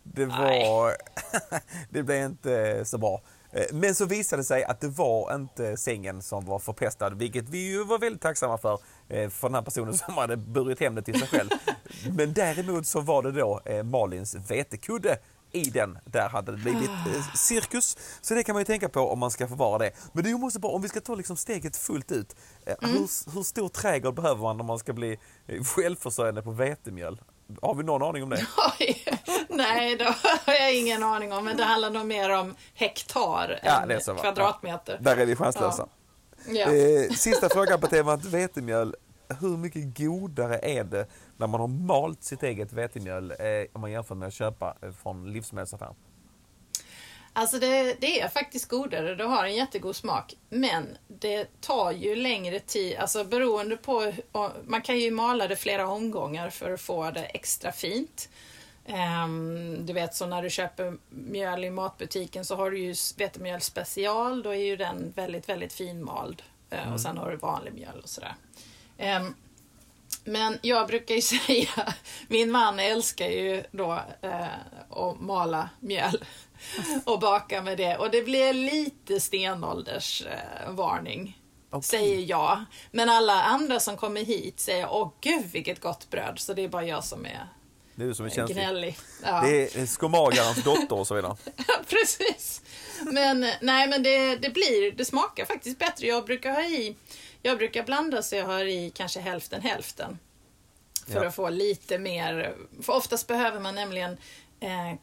Det 0.04 0.26
var... 0.26 0.96
det 1.90 2.04
blev 2.04 2.26
inte 2.26 2.86
så 2.86 2.98
bra. 2.98 3.22
Eh, 3.52 3.66
Men 3.74 3.96
så 3.96 4.06
visade 4.06 4.40
det 4.40 4.46
sig 4.46 4.64
att 4.64 4.82
det 4.82 4.88
var 4.88 5.36
inte 5.36 5.78
sängen 5.78 6.22
som 6.22 6.46
var 6.46 6.60
förpestad, 6.60 7.10
vilket 7.10 7.50
vi 7.50 7.58
ju 7.58 7.84
var 7.84 8.00
väldigt 8.00 8.22
tacksamma 8.22 8.58
för, 8.58 8.80
eh, 9.10 9.30
för 9.30 9.48
den 9.48 9.56
här 9.56 9.62
personen 9.62 9.98
som 9.98 10.14
hade 10.14 10.38
burit 10.38 10.80
hem 10.80 10.96
den 10.96 11.04
till 11.04 11.20
sig 11.20 11.28
själv. 11.28 11.50
Men 12.18 12.34
däremot 12.34 12.88
så 12.88 13.02
var 13.02 13.24
det 13.24 13.32
då 13.32 13.62
eh, 13.66 13.84
Malins 13.84 14.36
vetekudde 14.36 15.20
i 15.52 15.64
den. 15.64 15.98
Där 16.06 16.30
hade 16.30 16.52
det 16.52 16.58
blivit 16.58 16.90
cirkus. 17.36 17.98
Så 18.22 18.34
det 18.34 18.44
kan 18.44 18.54
man 18.54 18.62
ju 18.62 18.66
tänka 18.66 18.90
på 18.90 19.00
om 19.00 19.20
man 19.20 19.32
ska 19.32 19.48
förvara 19.48 19.78
det. 19.78 19.92
Men 20.14 20.24
det 20.24 20.30
ju 20.30 20.38
måste 20.38 20.60
bara, 20.60 20.72
om 20.72 20.82
vi 20.82 20.90
ska 20.90 21.02
ta 21.02 21.16
liksom 21.16 21.38
steget 21.38 21.78
fullt 21.78 22.12
ut. 22.12 22.36
Eh, 22.66 22.76
hur, 22.82 23.34
hur 23.34 23.44
stor 23.44 23.70
trädgård 23.70 24.16
behöver 24.16 24.42
man 24.42 24.60
om 24.60 24.66
man 24.66 24.80
ska 24.80 24.94
bli 24.94 25.20
självförsörjande 25.76 26.42
på 26.42 26.52
vetemjöl? 26.52 27.22
Har 27.62 27.76
vi 27.76 27.84
någon 27.84 28.04
aning 28.04 28.24
om 28.24 28.30
det? 28.30 28.48
Nej, 29.50 29.96
det 29.96 30.16
har 30.46 30.54
jag 30.54 30.76
ingen 30.76 31.04
aning 31.04 31.34
om. 31.34 31.46
Men 31.46 31.58
det 31.58 31.64
handlar 31.64 31.90
nog 31.90 32.06
mer 32.06 32.30
om 32.30 32.56
hektar 32.74 33.60
Ja, 33.64 33.92
än 33.92 34.02
så, 34.02 34.14
va? 34.14 34.20
kvadratmeter. 34.22 34.98
Där 35.02 35.18
är 35.18 35.26
vi 35.26 35.36
chanslösa. 35.36 35.88
Ja. 36.48 36.74
Eh, 36.74 37.10
sista 37.10 37.50
frågan 37.50 37.82
på 37.82 37.88
temat 37.88 38.26
vetemjöl. 38.26 38.96
Hur 39.40 39.58
mycket 39.58 39.98
godare 39.98 40.60
är 40.60 40.84
det 40.84 41.08
när 41.38 41.48
man 41.48 41.60
har 41.60 41.68
malt 41.68 42.24
sitt 42.24 42.44
eget 42.44 42.74
vetemjöl 42.74 43.32
eh, 43.32 43.38
om 43.74 43.82
man 43.82 43.92
jämför 43.92 44.16
med 44.16 44.28
att 44.28 44.34
köpa 44.34 44.76
från 45.04 45.34
livsmedelsaffären? 45.34 45.96
Alltså 47.40 47.60
det, 47.60 48.02
det 48.02 48.22
är 48.22 48.28
faktiskt 48.28 48.68
godare, 48.70 49.16
det 49.16 49.24
har 49.24 49.46
en 49.46 49.56
jättegod 49.56 49.96
smak. 49.96 50.36
Men 50.50 50.98
det 51.08 51.62
tar 51.62 51.92
ju 51.92 52.16
längre 52.16 52.60
tid, 52.60 52.98
alltså 52.98 53.24
beroende 53.24 53.78
på, 53.78 54.14
man 54.66 54.82
kan 54.82 55.00
ju 55.00 55.12
mala 55.12 55.48
det 55.48 55.56
flera 55.56 55.88
omgångar 55.88 56.50
för 56.50 56.72
att 56.74 56.82
få 56.82 57.12
det 57.12 57.24
extra 57.24 57.72
fint. 57.72 58.30
Ehm, 58.86 59.86
du 59.86 59.94
vet 59.94 60.16
så 60.16 60.26
när 60.26 60.42
du 60.42 60.50
köper 60.50 60.98
mjöl 61.10 61.64
i 61.64 61.70
matbutiken 61.70 62.46
så 62.46 62.56
har 62.56 62.72
du 62.72 62.80
ju 62.80 62.96
vetemjöl 63.18 63.62
special, 63.62 64.44
då 64.44 64.50
är 64.50 64.64
ju 64.66 64.76
den 64.78 65.14
väldigt, 65.16 65.50
väldigt 65.50 65.74
finmald. 65.74 66.42
Eh, 66.70 66.94
Och 66.94 67.02
sen 67.02 67.18
har 67.18 67.32
du 67.32 67.38
vanlig 67.38 67.74
mjöl 67.74 68.00
och 68.04 68.10
sådär. 68.10 68.36
Ehm, 68.98 69.36
men 70.24 70.60
jag 70.62 70.88
brukar 70.88 71.16
ju 71.16 71.22
säga, 71.48 71.94
min 72.28 72.52
man 72.52 72.80
älskar 72.80 73.28
ju 73.28 73.64
då 73.72 74.00
eh, 74.22 74.48
att 74.90 75.20
mala 75.20 75.70
mjöl 75.80 76.24
och 77.06 77.20
baka 77.20 77.62
med 77.62 77.78
det. 77.78 77.98
Och 77.98 78.12
det 78.12 78.22
blir 78.22 78.54
lite 78.54 79.20
stenålders 79.20 80.22
eh, 80.26 80.74
Okej. 81.70 81.84
säger 81.84 82.26
jag. 82.30 82.66
Men 82.92 83.10
alla 83.10 83.44
andra 83.44 83.80
som 83.80 83.98
kommer 83.98 84.22
hit 84.26 84.60
säger, 84.60 84.88
åh 84.92 85.12
gud 85.22 85.46
vilket 85.52 85.82
gott 85.82 86.10
bröd. 86.10 86.40
Så 86.40 86.54
det 86.54 86.62
är 86.64 86.68
bara 86.68 86.86
jag 86.86 87.04
som 87.04 87.26
är 87.26 87.48
Det 87.96 88.04
är 88.04 88.08
du 88.08 88.16
som 88.16 88.26
är 88.26 88.30
känslig. 88.30 88.58
gnällig. 88.58 88.98
Ja. 89.24 89.42
Det 89.42 89.76
är 89.76 89.86
skomagarens 89.86 90.64
dotter 90.64 90.96
och 90.96 91.08
så 91.08 91.16
vidare. 91.16 91.36
Precis. 91.88 92.62
Men 93.02 93.40
nej, 93.62 93.88
men 93.88 94.04
det, 94.04 94.36
det 94.36 94.50
blir, 94.50 94.92
det 94.92 95.06
smakar 95.06 95.46
faktiskt 95.46 95.80
bättre. 95.80 96.08
Jag 96.08 96.26
brukar 96.26 96.52
ha 96.52 96.62
i, 96.64 96.96
jag 97.42 97.58
brukar 97.58 97.84
blanda 97.84 98.22
så 98.22 98.36
jag 98.36 98.46
har 98.46 98.66
i 98.66 98.90
kanske 98.96 99.20
hälften 99.20 99.62
hälften. 99.62 100.20
För 101.08 101.22
Ja. 101.24 101.28
att 101.28 101.36
få 101.36 101.50
lite 101.50 101.98
mer, 101.98 102.56
för 102.82 102.94
oftast 102.94 103.28
behöver 103.28 103.60
man 103.60 103.76
nämligen 103.76 104.18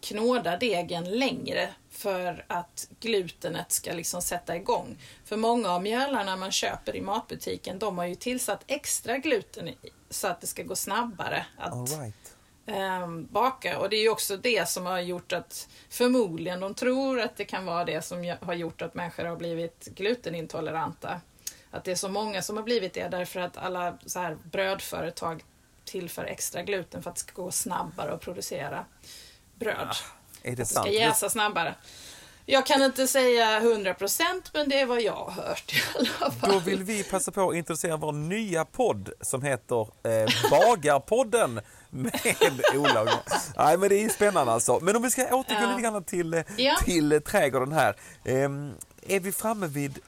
knåda 0.01 0.57
degen 0.57 1.19
längre 1.19 1.69
för 1.91 2.45
att 2.49 2.89
glutenet 3.01 3.73
ska 3.73 3.93
liksom 3.93 4.23
sätta 4.23 4.57
igång. 4.57 4.99
För 5.25 5.37
många 5.37 5.71
av 5.71 5.83
mjölarna 5.83 6.37
man 6.37 6.53
köper 6.53 6.97
i 6.97 7.01
matbutiken, 7.01 7.79
de 7.79 7.99
har 7.99 8.05
ju 8.05 8.15
tillsatt 8.15 8.65
extra 8.67 9.19
gluten 9.19 9.69
i, 9.69 9.77
så 10.11 10.29
att 10.29 10.41
det 10.41 10.47
ska 10.47 10.63
gå 10.63 10.77
snabbare 10.77 11.47
att 11.59 11.99
right. 11.99 12.37
ehm, 12.67 13.27
baka. 13.27 13.79
Och 13.79 13.91
det 13.91 13.97
är 13.97 14.03
ju 14.03 14.09
också 14.09 14.37
det 14.37 14.69
som 14.69 14.87
har 14.87 15.01
gjort 15.01 15.33
att 15.33 15.69
förmodligen 15.91 16.61
de 16.61 16.75
tror 16.75 17.21
att 17.21 17.37
det 17.37 17.45
kan 17.45 17.67
vara 17.67 17.85
det 17.85 18.03
som 18.03 18.37
har 18.41 18.55
gjort 18.55 18.83
att 18.83 18.95
människor 18.95 19.25
har 19.25 19.37
blivit 19.37 19.85
glutenintoleranta. 19.85 21.21
Att 21.71 21.85
det 21.85 21.91
är 21.91 21.97
så 21.97 22.09
många 22.09 22.43
som 22.43 22.57
har 22.57 22.65
blivit 22.65 22.95
det 22.95 23.09
därför 23.09 23.41
att 23.41 23.57
alla 23.57 23.99
så 24.07 24.19
här 24.19 24.39
brödföretag 24.45 25.45
tillför 25.85 26.25
extra 26.25 26.63
gluten 26.63 27.03
för 27.03 27.11
att 27.11 27.17
det 27.17 27.21
ska 27.21 27.43
gå 27.43 27.51
snabbare 27.51 28.13
att 28.13 28.21
producera 28.21 28.85
bröd. 29.59 29.89
Är 30.43 30.51
det 30.51 30.51
Att 30.53 30.57
det 30.57 30.67
sant? 30.67 30.87
ska 30.87 30.95
jäsa 30.95 31.31
snabbare. 31.31 31.75
Jag 32.47 32.67
kan 32.67 32.83
inte 32.83 33.07
säga 33.07 33.61
100% 33.61 34.25
men 34.53 34.69
det 34.69 34.81
är 34.81 34.87
vad 34.87 35.01
jag 35.03 35.13
har 35.13 35.31
hört 35.31 35.73
i 35.75 35.83
alla 36.21 36.31
fall. 36.33 36.51
Då 36.53 36.59
vill 36.59 36.83
vi 36.83 37.03
passa 37.05 37.33
på 37.33 37.51
att 37.51 37.57
introducera 37.57 37.97
vår 37.97 38.13
nya 38.13 38.65
podd 38.65 39.11
som 39.21 39.43
heter 39.43 39.81
eh, 39.83 40.51
Bagarpodden 40.51 41.61
med 41.91 42.21
Ola. 42.75 43.05
Nej 43.57 43.79
men 43.79 43.89
det 43.89 43.95
är 43.97 44.03
ju 44.03 44.09
spännande 44.11 44.53
alltså. 44.53 44.79
Men 44.83 44.97
om 44.97 45.03
vi 45.03 45.11
ska 45.11 45.23
återgå 45.37 45.61
Ja. 45.63 45.71
lite 45.71 45.83
grann 45.83 46.05
till, 46.05 46.35
eh, 46.35 46.43
Ja. 46.57 46.77
till 46.85 47.13
eh, 47.13 47.19
trädgården 47.21 47.73
här. 47.73 47.97
Ehm, 48.25 48.73
är 49.09 49.21
vi 49.21 49.33
framme 49.33 49.67
vid 49.67 49.99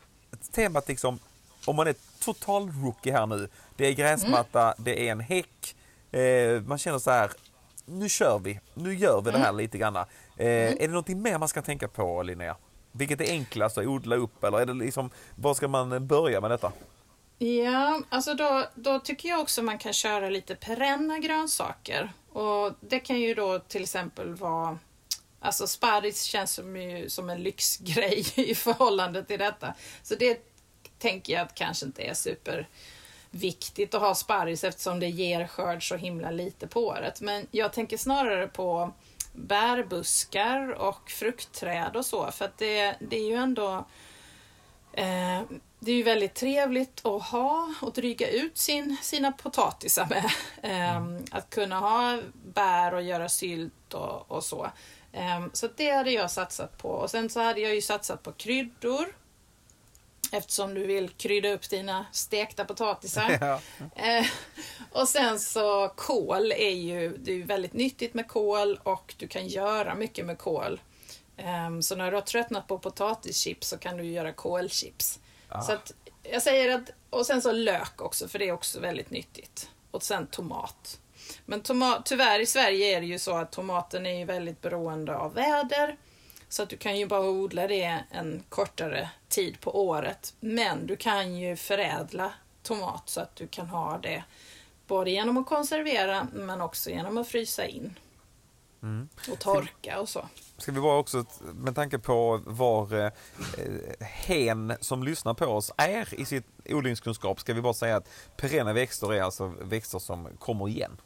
temat 0.52 0.88
liksom, 0.88 1.18
om 1.64 1.76
man 1.76 1.86
är 1.86 1.94
total 2.20 2.70
rookie 2.84 3.12
här 3.12 3.26
nu. 3.26 3.48
Det 3.76 3.86
är 3.86 3.92
gräsmatta, 3.92 4.62
Mm. 4.62 4.74
det 4.78 5.08
är 5.08 5.12
en 5.12 5.20
häck. 5.20 5.76
Eh, 6.12 6.60
man 6.66 6.78
känner 6.78 6.98
så 6.98 7.10
här, 7.10 7.30
nu 7.86 8.08
kör 8.08 8.38
vi, 8.38 8.60
nu 8.74 8.94
gör 8.94 9.20
vi 9.20 9.30
det 9.30 9.36
Mm. 9.36 9.42
här 9.46 9.52
lite 9.52 9.78
grann. 9.78 9.96
Eh, 9.96 10.04
Är 10.36 10.78
det 10.78 10.88
någonting 10.88 11.22
mer 11.22 11.38
man 11.38 11.48
ska 11.48 11.62
tänka 11.62 11.88
på 11.88 12.22
Linnea? 12.22 12.56
Vilket 12.92 13.20
är 13.20 13.30
enklast 13.30 13.78
att 13.78 13.86
odla 13.86 14.16
upp 14.16 14.44
eller 14.44 14.60
är 14.60 14.66
det 14.66 14.74
liksom, 14.74 15.10
var 15.36 15.54
ska 15.54 15.68
man 15.68 16.06
börja 16.06 16.40
med 16.40 16.50
detta? 16.50 16.72
Ja, 17.38 18.00
alltså 18.08 18.34
då, 18.34 18.64
då 18.74 18.98
tycker 18.98 19.28
jag 19.28 19.40
också 19.40 19.62
man 19.62 19.78
kan 19.78 19.92
köra 19.92 20.28
lite 20.30 20.54
perenna 20.54 21.18
grönsaker. 21.18 22.12
Och 22.32 22.72
det 22.80 22.98
kan 22.98 23.20
ju 23.20 23.34
då 23.34 23.58
till 23.58 23.82
exempel 23.82 24.34
vara 24.34 24.78
Alltså 25.40 25.66
sparris 25.66 26.22
känns 26.22 26.52
som, 26.52 26.76
ju, 26.76 27.08
som 27.10 27.30
en 27.30 27.42
lyxgrej 27.42 28.26
i 28.36 28.54
förhållande 28.54 29.24
till 29.24 29.38
detta. 29.38 29.74
Så 30.02 30.14
det 30.14 30.40
tänker 30.98 31.32
jag 31.32 31.42
att 31.42 31.54
kanske 31.54 31.86
inte 31.86 32.02
är 32.02 32.14
superviktigt 33.32 33.94
att 33.94 34.00
ha 34.00 34.14
sparris 34.14 34.64
eftersom 34.64 35.00
det 35.00 35.08
ger 35.08 35.46
skörd 35.46 35.88
så 35.88 35.96
himla 35.96 36.30
lite 36.30 36.66
på 36.66 36.86
året. 36.86 37.20
Men 37.20 37.46
jag 37.50 37.72
tänker 37.72 37.96
snarare 37.96 38.46
på 38.46 38.92
bärbuskar 39.32 40.72
och 40.72 41.10
fruktträd 41.10 41.96
och 41.96 42.06
så. 42.06 42.30
För 42.32 42.44
att 42.44 42.58
det, 42.58 42.96
det 43.00 43.16
är 43.16 43.28
ju 43.28 43.34
ändå 43.34 43.84
Eh, 44.92 45.42
det 45.80 45.90
är 45.92 45.96
ju 45.96 46.02
väldigt 46.02 46.34
trevligt 46.34 47.06
att 47.06 47.22
ha 47.22 47.74
och 47.82 47.92
dryga 47.92 48.28
ut 48.28 48.58
sin, 48.58 48.96
sina 49.02 49.32
potatisar 49.32 50.06
med. 50.06 50.24
Eh, 50.62 51.02
Att 51.30 51.50
kunna 51.50 51.78
ha 51.78 52.18
bär 52.54 52.94
och 52.94 53.02
göra 53.02 53.28
sylt 53.28 53.94
och, 53.94 54.30
och 54.30 54.44
så. 54.44 54.70
Eh, 55.12 55.46
så 55.52 55.68
det 55.76 55.90
hade 55.90 56.10
jag 56.10 56.30
satsat 56.30 56.78
på. 56.78 56.88
Och 56.88 57.10
sen 57.10 57.28
så 57.28 57.40
hade 57.40 57.60
jag 57.60 57.74
ju 57.74 57.82
satsat 57.82 58.22
på 58.22 58.32
kryddor. 58.32 59.06
Eftersom 60.32 60.74
du 60.74 60.86
vill 60.86 61.08
krydda 61.08 61.52
upp 61.52 61.70
dina 61.70 62.06
stekta 62.12 62.64
potatisar. 62.64 63.38
Ja. 63.40 63.60
Eh, 63.94 64.26
och 64.92 65.08
sen 65.08 65.40
så 65.40 65.88
kål 65.88 66.52
är 66.52 66.74
ju, 66.74 67.16
det 67.16 67.30
är 67.30 67.36
ju 67.36 67.42
väldigt 67.42 67.72
nyttigt 67.72 68.14
med 68.14 68.28
kål 68.28 68.80
och 68.82 69.14
du 69.18 69.28
kan 69.28 69.46
göra 69.46 69.94
mycket 69.94 70.26
med 70.26 70.38
kål. 70.38 70.80
Ehm, 71.36 71.82
så 71.82 71.96
när 71.96 72.10
du 72.10 72.16
har 72.16 72.22
tröttnat 72.22 72.66
på 72.66 72.78
potatischips 72.78 73.68
så 73.68 73.78
kan 73.78 73.96
du 73.96 74.04
göra 74.04 74.32
kålchips. 74.32 75.18
Ah. 75.48 75.62
Så 75.62 75.72
att 75.72 75.92
jag 76.22 76.42
säger 76.42 76.74
att, 76.74 76.90
och 77.10 77.26
sen 77.26 77.42
så 77.42 77.52
lök 77.52 78.02
också 78.02 78.28
för 78.28 78.38
det 78.38 78.48
är 78.48 78.52
också 78.52 78.80
väldigt 78.80 79.10
nyttigt. 79.10 79.70
Och 79.90 80.02
sen 80.02 80.26
tomat. 80.26 80.98
Men 81.44 81.60
tomat, 81.60 82.06
tyvärr 82.06 82.40
i 82.40 82.46
Sverige 82.46 82.96
är 82.96 83.00
det 83.00 83.06
ju 83.06 83.18
så 83.18 83.36
att 83.36 83.52
tomaten 83.52 84.06
är 84.06 84.26
väldigt 84.26 84.60
beroende 84.60 85.16
av 85.16 85.34
väder. 85.34 85.96
Så 86.48 86.62
att 86.62 86.68
du 86.68 86.76
kan 86.76 86.98
ju 86.98 87.06
bara 87.06 87.28
odla 87.30 87.66
det 87.66 88.04
en 88.10 88.42
kortare 88.48 89.10
tid 89.28 89.60
på 89.60 89.86
året. 89.86 90.34
Men 90.40 90.86
du 90.86 90.96
kan 90.96 91.36
ju 91.36 91.56
förädla 91.56 92.32
tomat 92.62 93.02
så 93.08 93.20
att 93.20 93.36
du 93.36 93.46
kan 93.48 93.66
ha 93.66 93.98
det 93.98 94.24
både 94.86 95.10
genom 95.10 95.36
att 95.36 95.46
konservera 95.46 96.28
men 96.32 96.60
också 96.60 96.90
genom 96.90 97.18
att 97.18 97.28
frysa 97.28 97.66
in. 97.66 97.98
Mm. 98.82 99.08
Och 99.32 99.38
torka 99.38 100.00
och 100.00 100.08
så. 100.08 100.28
Ska 100.58 100.72
vi 100.72 100.80
bara 100.80 100.98
också, 100.98 101.24
med 101.54 101.74
tanke 101.74 101.98
på 101.98 102.42
var 102.46 103.04
eh, 103.04 103.12
hen 104.00 104.76
som 104.80 105.02
lyssnar 105.02 105.34
på 105.34 105.46
oss 105.46 105.72
är 105.76 106.20
i 106.20 106.24
sitt 106.24 106.44
odlingskunskap, 106.64 107.40
ska 107.40 107.54
vi 107.54 107.60
bara 107.62 107.74
säga 107.74 107.96
att 107.96 108.08
perenna 108.36 108.72
växter 108.72 109.12
är 109.12 109.22
alltså 109.22 109.46
växter 109.60 109.98
som 109.98 110.28
kommer 110.38 110.68
igen. 110.68 111.00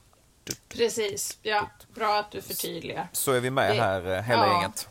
Precis, 0.68 1.38
ja. 1.42 1.70
Bra 1.94 2.18
att 2.18 2.30
du 2.30 2.42
förtydligar. 2.42 3.08
Så 3.12 3.32
är 3.32 3.40
vi 3.40 3.50
med 3.50 3.70
Det- 3.76 3.82
här, 3.82 4.16
eh, 4.16 4.22
hela 4.22 4.46
ja. 4.46 4.52
gänget. 4.62 4.88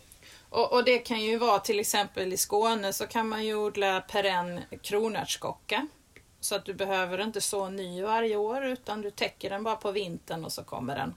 Och, 0.49 0.73
och, 0.73 0.83
det 0.83 0.99
kan 0.99 1.21
ju 1.21 1.37
vara 1.37 1.59
till 1.59 1.79
exempel 1.79 2.33
i 2.33 2.37
Skåne 2.37 2.93
så 2.93 3.07
kan 3.07 3.27
man 3.27 3.45
ju 3.45 3.55
odla 3.55 4.01
perenn 4.01 4.61
kronärtskocka. 4.81 5.87
Så 6.39 6.55
att 6.55 6.65
du 6.65 6.73
behöver 6.73 7.21
inte 7.21 7.41
så 7.41 7.69
ny 7.69 8.01
varje 8.01 8.35
år 8.35 8.65
utan 8.65 9.01
du 9.01 9.11
täcker 9.11 9.49
den 9.49 9.63
bara 9.63 9.75
på 9.75 9.91
vintern 9.91 10.45
och 10.45 10.51
så 10.51 10.63
kommer 10.63 10.95
den 10.95 11.15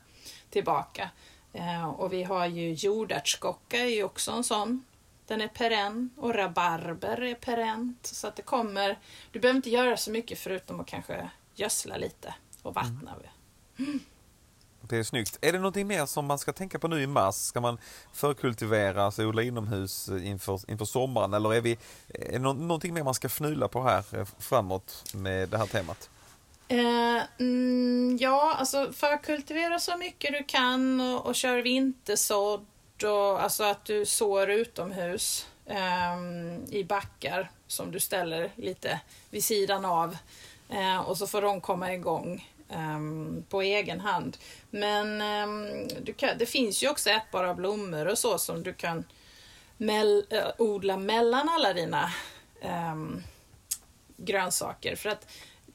tillbaka. 0.50 1.10
Eh, 1.52 1.88
och 1.88 2.12
vi 2.12 2.22
har 2.22 2.46
ju 2.46 2.72
jordärtskocka 2.72 3.76
är 3.76 3.84
ju 3.84 4.04
också 4.04 4.30
en 4.30 4.44
sån. 4.44 4.84
Den 5.26 5.40
är 5.40 5.48
perenn 5.48 6.10
och 6.16 6.34
rabarber 6.34 7.22
är 7.22 7.34
perent. 7.34 8.06
Så 8.06 8.26
att 8.26 8.36
det 8.36 8.42
kommer, 8.42 8.98
du 9.32 9.40
behöver 9.40 9.56
inte 9.56 9.70
göra 9.70 9.96
så 9.96 10.10
mycket 10.10 10.38
förutom 10.38 10.80
att 10.80 10.86
kanske 10.86 11.30
gödsla 11.54 11.96
lite 11.96 12.34
och 12.62 12.74
vattna. 12.74 13.14
Mm. 13.78 14.00
Det 14.92 14.98
är 14.98 15.02
snyggt. 15.02 15.38
Är 15.40 15.52
det 15.52 15.58
någonting 15.58 15.86
mer 15.86 16.06
som 16.06 16.26
man 16.26 16.38
ska 16.38 16.52
tänka 16.52 16.78
på 16.78 16.88
nu 16.88 17.02
i 17.02 17.06
mars? 17.06 17.34
Ska 17.34 17.60
man 17.60 17.78
förkultivera, 18.12 19.04
alltså 19.04 19.24
odla 19.24 19.42
inomhus 19.42 20.08
eh, 20.08 20.26
inför, 20.26 20.70
inför 20.70 20.84
sommaren 20.84 21.34
eller 21.34 21.54
är, 21.54 21.60
vi, 21.60 21.72
eh, 22.08 22.28
är 22.28 22.32
det 22.32 22.38
någonting 22.38 22.94
mer 22.94 23.02
man 23.02 23.14
ska 23.14 23.28
fnula 23.28 23.68
på 23.68 23.82
här 23.82 24.04
eh, 24.12 24.26
framåt 24.38 25.04
med 25.14 25.48
det 25.48 25.58
här 25.58 25.66
temat? 25.66 26.10
Eh, 26.68 27.22
mm, 27.38 28.18
ja, 28.20 28.54
alltså 28.58 28.92
förkultivera 28.92 29.78
så 29.78 29.96
mycket 29.96 30.32
du 30.32 30.44
kan 30.44 31.00
och, 31.00 31.26
och 31.26 31.34
kör 31.34 31.62
vintersådd 31.62 32.66
och 33.04 33.42
alltså 33.42 33.64
att 33.64 33.84
du 33.84 34.06
sår 34.06 34.50
utomhus 34.50 35.46
eh, 35.66 36.18
i 36.70 36.84
backar 36.84 37.50
som 37.66 37.90
du 37.90 38.00
ställer 38.00 38.50
lite 38.56 39.00
vid 39.30 39.44
sidan 39.44 39.84
av 39.84 40.16
eh, 40.68 41.00
och 41.00 41.18
så 41.18 41.26
får 41.26 41.42
de 41.42 41.60
komma 41.60 41.94
igång 41.94 42.48
um, 42.76 43.44
på 43.48 43.62
egen 43.62 44.00
hand. 44.00 44.36
Men 44.70 45.22
um, 45.22 45.88
kan, 46.16 46.38
det 46.38 46.46
finns 46.46 46.82
ju 46.82 46.90
också 46.90 47.10
ätbara 47.10 47.54
blommor 47.54 48.08
och 48.08 48.18
så 48.18 48.38
som 48.38 48.62
du 48.62 48.72
kan 48.72 49.04
mell, 49.76 50.24
uh, 50.32 50.38
eh, 50.38 50.46
odla 50.58 50.96
mellan 50.96 51.48
alla 51.48 51.72
dina 51.72 52.12
um, 52.92 53.22
grönsaker. 54.16 54.96
För 54.96 55.08
att 55.08 55.26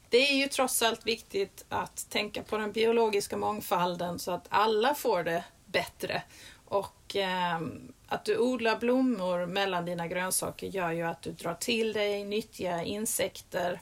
det 0.08 0.30
är 0.30 0.36
ju 0.36 0.48
trots 0.48 0.82
allt 0.82 1.06
viktigt 1.06 1.64
att 1.68 2.10
tänka 2.10 2.42
på 2.42 2.58
den 2.58 2.72
biologiska 2.72 3.36
mångfalden 3.36 4.18
så 4.18 4.30
att 4.30 4.46
alla 4.48 4.94
får 4.94 5.22
det 5.22 5.44
bättre. 5.66 6.22
Och 6.64 7.16
eh, 7.16 7.60
att 8.06 8.24
du 8.24 8.38
odlar 8.38 8.78
blommor 8.78 9.46
mellan 9.46 9.84
dina 9.84 10.06
grönsaker 10.06 10.66
gör 10.66 10.92
ju 10.92 11.02
att 11.02 11.22
du 11.22 11.32
drar 11.32 11.54
till 11.54 11.92
dig 11.92 12.24
nyttiga 12.24 12.82
insekter 12.82 13.80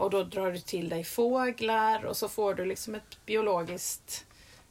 och 0.00 0.10
då 0.10 0.22
drar 0.22 0.52
du 0.52 0.58
till 0.58 0.88
dig 0.88 1.04
fåglar 1.04 2.04
och 2.04 2.16
så 2.16 2.28
får 2.28 2.54
du 2.54 2.64
liksom 2.64 2.94
ett 2.94 3.26
biologiskt, 3.26 4.26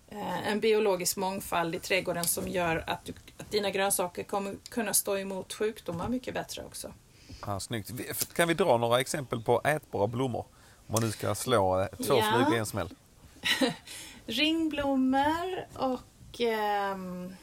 eh, 0.08 0.48
en 0.48 0.60
biologisk 0.60 1.18
mångfald 1.18 1.76
i 1.76 1.80
trädgården 1.80 2.24
som 2.24 2.48
gör 2.48 2.84
att, 2.88 3.06
du, 3.06 3.14
att 3.38 3.52
dina 3.52 3.70
grönsaker 3.70 4.24
kommer 4.24 4.56
kunna 4.70 4.94
stå 4.94 5.18
emot 5.18 5.54
sjukdomar 5.54 6.08
mycket 6.08 6.34
bättre 6.34 6.66
också. 6.66 6.94
Ja, 7.46 7.60
snyggt. 7.60 7.92
Kan 8.34 8.48
vi 8.48 8.54
dra 8.54 8.78
några 8.78 9.00
exempel 9.00 9.42
på 9.42 9.62
ätbara 9.64 10.08
blommor? 10.08 10.46
Om 10.88 10.94
man 10.94 11.04
nu 11.04 11.12
ska 11.12 11.36
slå 11.36 11.82
eh, 11.82 11.88
två 11.88 12.18
ja. 12.18 12.34
flugor 12.34 12.56
i 12.56 12.58
en 12.58 12.66
smäll. 12.66 12.90
Ringblommor 14.26 15.66
och... 15.74 16.42
Ähm, 16.42 17.36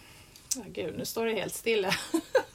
oh, 0.57 0.65
gud, 0.67 0.99
nu 0.99 1.05
står 1.05 1.27
det 1.27 1.33
helt 1.33 1.55
stilla. 1.55 1.95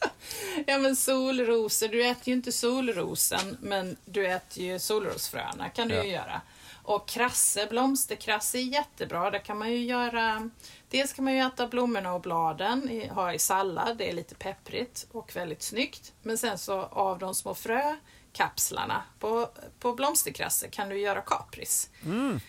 ja 0.68 0.78
men 0.78 0.96
solrosor, 0.96 1.88
du 1.88 2.06
äter 2.06 2.28
ju 2.28 2.34
inte 2.34 2.52
solrosen 2.52 3.58
men 3.62 3.98
du 4.06 4.28
äter 4.28 4.64
ju 4.64 4.80
solrosfröna 4.80 5.70
kan 5.70 5.88
du 5.88 5.96
ja. 5.96 6.04
ju 6.04 6.10
göra. 6.10 6.42
Och 6.84 7.08
krasse, 7.08 7.68
blomsterkrasse 7.70 8.58
är 8.58 8.62
jättebra. 8.62 9.32
Där 9.32 9.40
kan 9.40 9.58
man 9.58 9.72
ju 9.72 9.86
göra 9.86 10.50
Dels 10.92 11.14
kan 11.14 11.26
man 11.26 11.34
ju 11.34 11.40
äta 11.40 11.68
blommorna 11.68 12.14
och 12.14 12.22
bladen, 12.22 13.10
ha 13.10 13.34
i 13.34 13.40
sallad, 13.40 13.98
det 13.98 14.10
är 14.10 14.14
lite 14.14 14.36
pepprigt 14.36 15.08
och 15.12 15.36
väldigt 15.36 15.62
snyggt. 15.62 16.14
Men 16.22 16.38
sen 16.38 16.58
så 16.58 16.82
av 16.82 17.20
de 17.20 17.36
små 17.36 17.56
frökapslarna 17.56 19.04
på, 19.20 19.50
på 19.80 19.94
blomsterkrasse 19.94 20.68
kan 20.68 20.90
du 20.90 21.00
göra 21.00 21.22
kapris. 21.22 21.90
Mm. 22.06 22.40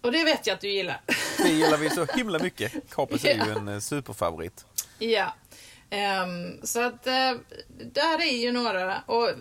Och 0.00 0.12
det 0.12 0.24
vet 0.24 0.46
jag 0.46 0.54
att 0.54 0.60
du 0.60 0.68
gillar. 0.68 1.00
Det 1.38 1.48
gillar 1.48 1.76
vi 1.76 1.90
så 1.90 2.04
himla 2.14 2.38
mycket. 2.38 2.90
Kapris 2.90 3.24
är 3.24 3.46
ju 3.46 3.52
en 3.52 3.68
eh, 3.68 3.78
superfavorit. 3.78 4.66
Ja, 4.98 5.34
Um, 5.94 6.60
så 6.62 6.80
att 6.80 7.06
uh, 7.06 7.40
där 7.92 8.20
är 8.20 8.36
ju 8.36 8.52
några. 8.52 9.02
Och 9.06 9.28
eh, 9.28 9.36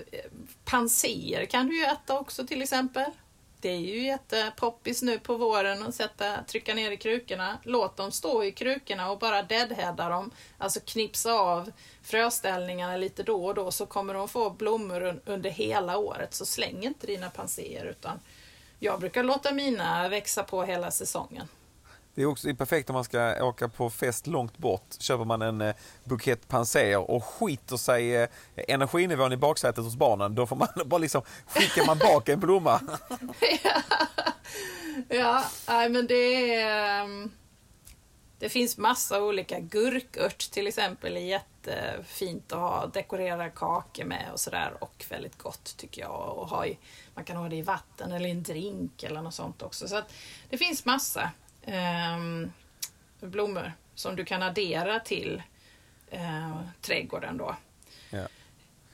panser 0.66 1.46
kan 1.46 1.68
du 1.68 1.78
ju 1.78 1.84
äta 1.84 2.20
också 2.20 2.48
till 2.48 2.62
exempel. 2.62 3.12
Det 3.60 3.70
är 3.70 3.78
ju 3.78 4.06
jättepoppis 4.06 5.02
nu 5.02 5.20
på 5.20 5.36
våren 5.36 5.84
att 5.84 5.96
sätta, 5.96 6.44
trycka 6.44 6.74
ner 6.74 6.92
i 6.92 6.98
krukorna. 6.98 7.58
Låt 7.64 7.98
dem 7.98 8.12
stå 8.12 8.44
i 8.44 8.52
krukorna 8.52 9.12
och 9.12 9.20
bara 9.20 9.44
deadheada 9.44 10.10
dem. 10.10 10.32
Alltså 10.58 10.80
knipsa 10.80 11.34
av 11.34 11.72
fröställningarna 12.04 12.98
lite 12.98 13.24
då 13.24 13.46
och 13.46 13.56
då 13.56 13.72
så 13.72 13.86
kommer 13.86 14.14
de 14.14 14.28
få 14.28 14.50
blommor 14.50 15.22
under 15.26 15.50
hela 15.50 15.98
året. 15.98 16.34
Så 16.34 16.46
släng 16.46 16.84
inte 16.84 17.08
dina 17.08 17.30
panser 17.30 17.86
utan 17.86 18.20
jag 18.80 19.00
brukar 19.00 19.24
låta 19.24 19.52
mina 19.52 20.10
växa 20.10 20.44
på 20.44 20.64
hela 20.64 20.92
säsongen. 20.92 21.48
Det 22.16 22.22
är 22.22 22.26
också 22.26 22.56
perfekt 22.56 22.90
om 22.90 22.94
man 22.94 23.04
ska 23.04 23.46
åka 23.46 23.70
på 23.70 23.90
fest 23.90 24.28
långt 24.28 24.58
bort. 24.58 24.96
Köper 25.00 25.26
man 25.26 25.42
en 25.42 25.62
eh, 25.62 25.76
bukett 26.04 26.48
panser 26.48 27.12
och 27.12 27.24
skiter 27.24 27.78
sig 27.78 28.16
eh, 28.16 28.30
energinivån 28.56 29.34
i 29.34 29.38
baksätet 29.38 29.84
hos 29.84 29.96
barnen. 29.96 30.36
Då 30.36 30.48
får 30.48 30.56
man 30.56 30.68
bara 30.86 30.98
liksom, 30.98 31.22
skickar 31.48 31.86
man 31.86 31.98
bak 31.98 32.30
en 32.30 32.40
blomma. 32.40 32.82
ja, 35.10 35.44
ja 35.68 35.90
men 35.90 36.08
det 36.08 36.56
är... 36.56 37.04
Um, 37.04 37.32
det 38.40 38.50
finns 38.50 38.78
massa 38.78 39.24
olika. 39.24 39.60
Gurkört 39.60 40.38
till 40.38 40.68
exempel 40.68 41.18
är 41.18 41.22
jättefint 41.22 42.52
att 42.52 42.60
ha, 42.60 42.88
dekorera 42.88 43.50
kakor 43.50 44.04
med 44.04 44.30
och 44.34 44.40
sådär 44.40 44.74
och 44.80 45.06
väldigt 45.10 45.38
gott 45.38 45.78
tycker 45.78 46.02
jag. 46.02 46.38
Och 46.38 46.50
ha 46.50 46.66
i, 46.66 46.78
man 47.16 47.26
kan 47.26 47.38
ha 47.38 47.50
det 47.50 47.56
i 47.56 47.62
vatten 47.62 48.12
eller 48.12 48.28
i 48.28 48.32
en 48.32 48.44
drink 48.44 49.04
eller 49.04 49.22
något 49.22 49.34
sånt 49.34 49.62
också. 49.62 49.88
Så 49.88 49.96
att 49.96 50.14
det 50.50 50.58
finns 50.58 50.86
massa 50.86 51.32
blommor 53.20 53.74
som 53.96 54.16
du 54.16 54.26
kan 54.26 54.44
addera 54.44 55.00
till 55.00 55.44
eh, 56.10 56.60
trädgården 56.82 57.38
då. 57.38 57.56
Ja. 58.10 58.28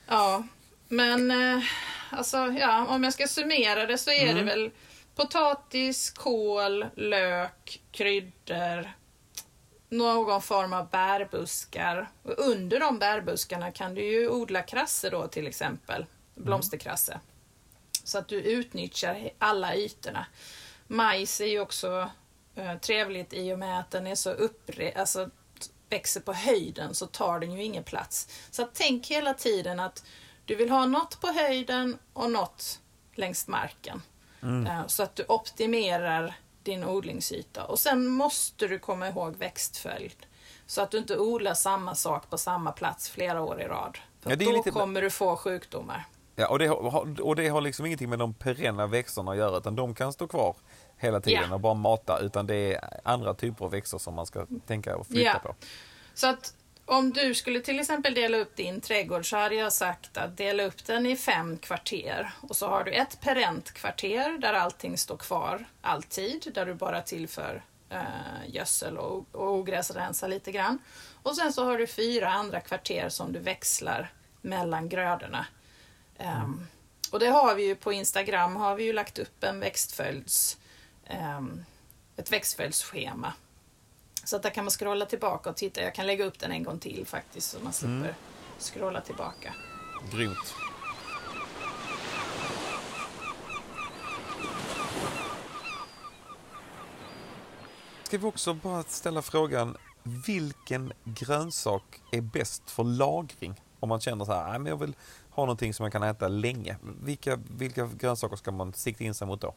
ja 0.07 0.43
men 0.87 1.31
eh, 1.31 1.63
alltså, 2.09 2.37
ja, 2.37 2.85
om 2.85 3.03
jag 3.03 3.13
ska 3.13 3.27
summera 3.27 3.85
det 3.85 3.97
så 3.97 4.11
är 4.11 4.23
mm. 4.23 4.35
det 4.35 4.43
väl 4.43 4.71
potatis, 5.15 6.09
kål, 6.09 6.85
lök, 6.95 7.81
kryddor, 7.91 8.91
någon 9.89 10.41
form 10.41 10.73
av 10.73 10.89
bärbuskar. 10.89 12.09
Och 12.23 12.33
under 12.37 12.79
de 12.79 12.99
bärbuskarna 12.99 13.71
kan 13.71 13.95
du 13.95 14.03
ju 14.03 14.29
odla 14.29 14.61
krasse 14.61 15.09
då 15.09 15.27
till 15.27 15.47
exempel, 15.47 16.05
blomsterkrasse. 16.35 17.11
Mm. 17.11 17.23
Så 18.03 18.17
att 18.17 18.27
du 18.27 18.41
utnyttjar 18.41 19.29
alla 19.37 19.75
ytorna. 19.75 20.25
Majs 20.87 21.41
är 21.41 21.45
ju 21.45 21.59
också 21.59 22.09
trevligt 22.81 23.33
i 23.33 23.53
och 23.53 23.59
med 23.59 23.79
att 23.79 23.91
den 23.91 24.07
är 24.07 24.15
så 24.15 24.31
uppre, 24.31 24.93
alltså 24.95 25.29
växer 25.89 26.21
på 26.21 26.33
höjden 26.33 26.95
så 26.95 27.07
tar 27.07 27.39
den 27.39 27.51
ju 27.51 27.63
ingen 27.63 27.83
plats. 27.83 28.27
Så 28.51 28.67
tänk 28.73 29.07
hela 29.07 29.33
tiden 29.33 29.79
att 29.79 30.03
du 30.45 30.55
vill 30.55 30.69
ha 30.69 30.85
något 30.85 31.21
på 31.21 31.27
höjden 31.27 31.97
och 32.13 32.31
något 32.31 32.79
längs 33.15 33.47
marken. 33.47 34.01
Mm. 34.41 34.67
Eh, 34.67 34.87
så 34.87 35.03
att 35.03 35.15
du 35.15 35.25
optimerar 35.27 36.35
din 36.63 36.83
odlingsyta. 36.83 37.65
Och 37.65 37.79
sen 37.79 38.07
måste 38.07 38.67
du 38.67 38.79
komma 38.79 39.07
ihåg 39.07 39.35
växtföljd. 39.35 40.25
Så 40.65 40.81
att 40.81 40.91
du 40.91 40.97
inte 40.97 41.17
odlar 41.17 41.53
samma 41.53 41.95
sak 41.95 42.29
på 42.29 42.37
samma 42.37 42.71
plats 42.71 43.09
flera 43.09 43.41
år 43.41 43.61
i 43.61 43.65
rad. 43.65 43.97
För 44.21 44.29
ja, 44.29 44.35
då 44.35 44.51
lite... 44.51 44.71
kommer 44.71 45.01
du 45.01 45.09
få 45.09 45.37
sjukdomar. 45.37 46.05
Ja, 46.39 46.47
och 46.47 46.59
det, 46.59 46.67
har, 46.67 47.21
och 47.21 47.35
det 47.35 47.47
har 47.47 47.61
liksom 47.61 47.85
ingenting 47.85 48.09
med 48.09 48.19
de 48.19 48.33
perenna 48.33 48.87
växterna 48.87 49.31
att 49.31 49.37
göra 49.37 49.57
utan 49.57 49.75
de 49.75 49.95
kan 49.95 50.13
stå 50.13 50.27
kvar 50.27 50.55
hela 50.97 51.21
tiden 51.21 51.39
yeah. 51.39 51.53
och 51.53 51.59
bara 51.59 51.73
mata 51.73 52.19
utan 52.19 52.47
det 52.47 52.55
är 52.55 52.79
andra 53.03 53.33
typer 53.33 53.65
av 53.65 53.71
växter 53.71 53.97
som 53.97 54.15
man 54.15 54.25
ska 54.25 54.45
tänka 54.67 54.97
och 54.97 55.07
flytta 55.07 55.21
yeah. 55.21 55.41
på. 55.41 55.55
Så 56.13 56.27
att 56.27 56.53
om 56.85 57.11
du 57.11 57.33
skulle 57.33 57.59
till 57.59 57.79
exempel 57.79 58.13
dela 58.13 58.37
upp 58.37 58.55
din 58.55 58.81
trädgård 58.81 59.29
så 59.29 59.37
hade 59.37 59.55
jag 59.55 59.73
sagt 59.73 60.17
att 60.17 60.37
dela 60.37 60.63
upp 60.63 60.85
den 60.85 61.05
i 61.05 61.15
fem 61.15 61.57
kvarter 61.57 62.31
och 62.41 62.55
så 62.55 62.67
har 62.67 62.83
du 62.83 62.91
ett 62.91 63.21
perent 63.21 63.71
kvarter 63.71 64.37
där 64.37 64.53
allting 64.53 64.97
står 64.97 65.17
kvar 65.17 65.65
alltid, 65.81 66.51
där 66.53 66.65
du 66.65 66.73
bara 66.73 67.01
tillför 67.01 67.63
eh, 67.89 67.99
gödsel 68.47 68.97
och, 68.97 69.25
och 69.31 69.53
ogräsrensar 69.53 70.27
lite 70.27 70.51
grann. 70.51 70.79
Och 71.23 71.35
sen 71.35 71.53
så 71.53 71.65
har 71.65 71.77
du 71.77 71.87
fyra 71.87 72.29
andra 72.29 72.59
kvarter 72.59 73.09
som 73.09 73.33
du 73.33 73.39
växlar 73.39 74.11
mellan 74.41 74.89
grödorna. 74.89 75.45
Um, 76.19 76.67
och 77.11 77.19
det 77.19 77.27
har 77.27 77.55
vi 77.55 77.65
ju 77.65 77.75
på 77.75 77.93
Instagram 77.93 78.55
har 78.55 78.75
vi 78.75 78.83
ju 78.83 78.93
lagt 78.93 79.19
upp 79.19 79.43
en 79.43 79.59
växtföljds 79.59 80.57
um, 81.09 81.65
ett 82.17 82.31
växtföljdsschema. 82.31 83.33
Så 84.23 84.35
att 84.35 84.43
där 84.43 84.49
kan 84.49 84.63
man 84.63 84.71
scrolla 84.71 85.05
tillbaka 85.05 85.49
och 85.49 85.55
titta. 85.55 85.81
Jag 85.81 85.95
kan 85.95 86.07
lägga 86.07 86.25
upp 86.25 86.39
den 86.39 86.51
en 86.51 86.63
gång 86.63 86.79
till 86.79 87.05
faktiskt 87.05 87.51
så 87.51 87.59
man 87.59 87.73
slipper 87.73 87.93
mm. 87.93 88.13
scrolla 88.59 89.01
tillbaka. 89.01 89.53
Grymt. 90.11 90.55
Ska 98.03 98.17
vi 98.17 98.25
också 98.25 98.53
bara 98.53 98.83
ställa 98.83 99.21
frågan, 99.21 99.77
vilken 100.03 100.93
grönsak 101.03 102.01
är 102.11 102.21
bäst 102.21 102.71
för 102.71 102.83
lagring? 102.83 103.61
Om 103.79 103.89
man 103.89 103.99
känner 103.99 104.25
så 104.25 104.33
här, 104.33 104.49
nej 104.49 104.59
men 104.59 104.69
jag 104.69 104.77
vill 104.77 104.95
ha 105.29 105.43
någonting 105.43 105.73
som 105.73 105.83
man 105.83 105.91
kan 105.91 106.03
äta 106.03 106.27
länge. 106.27 106.77
Vilka, 107.03 107.39
vilka 107.57 107.89
grönsaker 107.99 108.35
ska 108.35 108.51
man 108.51 108.73
sikta 108.73 109.03
in 109.03 109.13
sig 109.13 109.27
mot 109.27 109.41
då? 109.41 109.53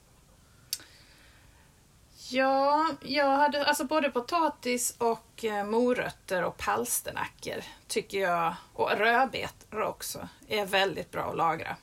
Ja, 2.30 2.86
jag 3.02 3.36
hade 3.36 3.66
alltså 3.66 3.84
både 3.84 4.10
potatis 4.10 4.94
och 4.98 5.44
eh, 5.44 5.64
morötter 5.64 6.44
och 6.44 6.56
palsternackor 6.56 7.64
tycker 7.86 8.18
jag, 8.18 8.54
och 8.72 8.90
rödbetor 8.90 9.82
också, 9.82 10.28
är 10.48 10.66
väldigt 10.66 11.10
bra 11.10 11.22
att 11.22 11.36
lagra. 11.36 11.76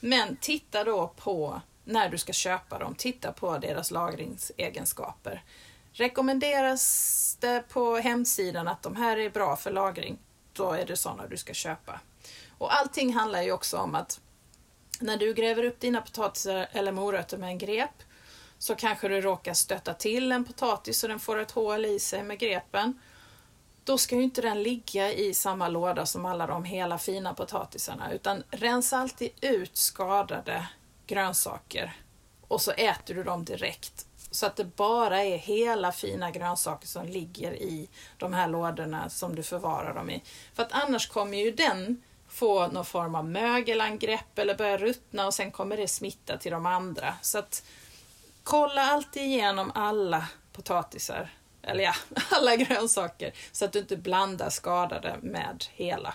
Men 0.00 0.36
titta 0.36 0.84
då 0.84 1.12
på 1.16 1.60
när 1.84 2.08
du 2.08 2.18
ska 2.18 2.32
köpa 2.32 2.78
dem, 2.78 2.94
titta 2.94 3.32
på 3.32 3.58
deras 3.58 3.90
lagringsegenskaper. 3.90 5.42
Rekommenderas 5.92 7.36
det 7.40 7.64
på 7.68 7.96
hemsidan 7.96 8.68
att 8.68 8.82
de 8.82 8.96
här 8.96 9.16
är 9.16 9.30
bra 9.30 9.56
för 9.56 9.70
lagring, 9.70 10.18
då 10.56 10.72
är 10.72 10.86
det 10.86 10.96
sådana 10.96 11.26
du 11.26 11.36
ska 11.36 11.54
köpa. 11.54 12.00
Och 12.58 12.74
allting 12.74 13.14
handlar 13.14 13.42
ju 13.42 13.52
också 13.52 13.78
om 13.78 13.94
att 13.94 14.20
när 15.00 15.16
du 15.16 15.34
gräver 15.34 15.64
upp 15.64 15.80
dina 15.80 16.00
potatisar 16.00 16.68
eller 16.72 16.92
morötter 16.92 17.38
med 17.38 17.48
en 17.48 17.58
grep 17.58 18.02
så 18.58 18.74
kanske 18.74 19.08
du 19.08 19.20
råkar 19.20 19.54
stötta 19.54 19.94
till 19.94 20.32
en 20.32 20.44
potatis 20.44 20.98
så 20.98 21.08
den 21.08 21.20
får 21.20 21.38
ett 21.38 21.50
hål 21.50 21.84
i 21.84 21.98
sig 21.98 22.22
med 22.22 22.38
grepen. 22.38 23.00
Då 23.84 23.98
ska 23.98 24.16
ju 24.16 24.22
inte 24.22 24.42
den 24.42 24.62
ligga 24.62 25.12
i 25.12 25.34
samma 25.34 25.68
låda 25.68 26.06
som 26.06 26.24
alla 26.24 26.46
de 26.46 26.64
hela 26.64 26.98
fina 26.98 27.34
potatisarna 27.34 28.12
utan 28.12 28.42
rensa 28.50 28.98
alltid 28.98 29.30
ut 29.40 29.76
skadade 29.76 30.68
grönsaker 31.06 31.96
och 32.48 32.60
så 32.60 32.70
äter 32.70 33.14
du 33.14 33.22
dem 33.22 33.44
direkt. 33.44 34.06
Så 34.36 34.46
att 34.46 34.56
det 34.56 34.64
bara 34.64 35.24
är 35.24 35.36
hela 35.36 35.92
fina 35.92 36.30
grönsaker 36.30 36.86
som 36.86 37.06
ligger 37.06 37.52
i 37.52 37.88
de 38.18 38.32
här 38.32 38.48
lådorna 38.48 39.10
som 39.10 39.34
du 39.36 39.42
förvarar 39.42 39.94
dem 39.94 40.10
i. 40.10 40.22
För 40.54 40.62
att 40.62 40.72
annars 40.72 41.08
kommer 41.08 41.38
ju 41.38 41.50
den 41.50 42.02
få 42.28 42.68
någon 42.68 42.84
form 42.84 43.14
av 43.14 43.24
mögelangrepp 43.24 44.38
eller 44.38 44.54
börja 44.54 44.78
ruttna 44.78 45.26
och 45.26 45.34
sen 45.34 45.50
kommer 45.50 45.76
det 45.76 45.88
smitta 45.88 46.36
till 46.36 46.52
de 46.52 46.66
andra. 46.66 47.14
Så 47.22 47.38
att 47.38 47.62
kolla 48.42 48.82
alltid 48.82 49.22
igenom 49.22 49.72
alla 49.74 50.26
potatisar, 50.52 51.34
eller 51.62 51.84
ja, 51.84 51.94
alla 52.30 52.56
grönsaker 52.56 53.34
så 53.52 53.64
att 53.64 53.72
du 53.72 53.78
inte 53.78 53.96
blandar 53.96 54.50
skadade 54.50 55.18
med 55.22 55.64
hela. 55.72 56.14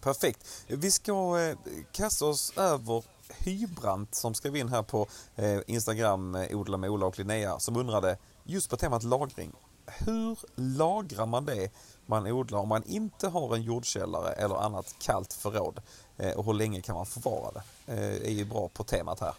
Perfekt. 0.00 0.64
Vi 0.66 0.90
ska 0.90 1.12
eh, 1.12 1.56
kasta 1.92 2.26
oss 2.26 2.52
över 2.56 3.02
Hybrant 3.38 4.14
som 4.14 4.34
skrev 4.34 4.56
in 4.56 4.68
här 4.68 4.82
på 4.82 5.06
eh, 5.36 5.60
Instagram, 5.66 6.34
eh, 6.34 6.58
Odla 6.58 6.76
med 6.76 6.90
Ola 6.90 7.06
och 7.06 7.18
Linnea, 7.18 7.58
som 7.58 7.76
undrade 7.76 8.18
just 8.44 8.70
på 8.70 8.76
temat 8.76 9.02
lagring. 9.02 9.52
Hur 9.86 10.38
lagrar 10.54 11.26
man 11.26 11.44
det 11.44 11.70
man 12.06 12.26
odlar 12.26 12.58
om 12.58 12.68
man 12.68 12.84
inte 12.84 13.28
har 13.28 13.54
en 13.54 13.62
jordkällare 13.62 14.32
eller 14.32 14.54
annat 14.54 14.94
kallt 14.98 15.32
förråd? 15.32 15.82
Eh, 16.16 16.32
och 16.32 16.44
hur 16.44 16.54
länge 16.54 16.80
kan 16.80 16.94
man 16.94 17.06
förvara 17.06 17.52
det? 17.52 17.92
Eh, 17.92 18.30
är 18.30 18.34
ju 18.34 18.44
bra 18.44 18.68
på 18.68 18.84
temat 18.84 19.20
här. 19.20 19.34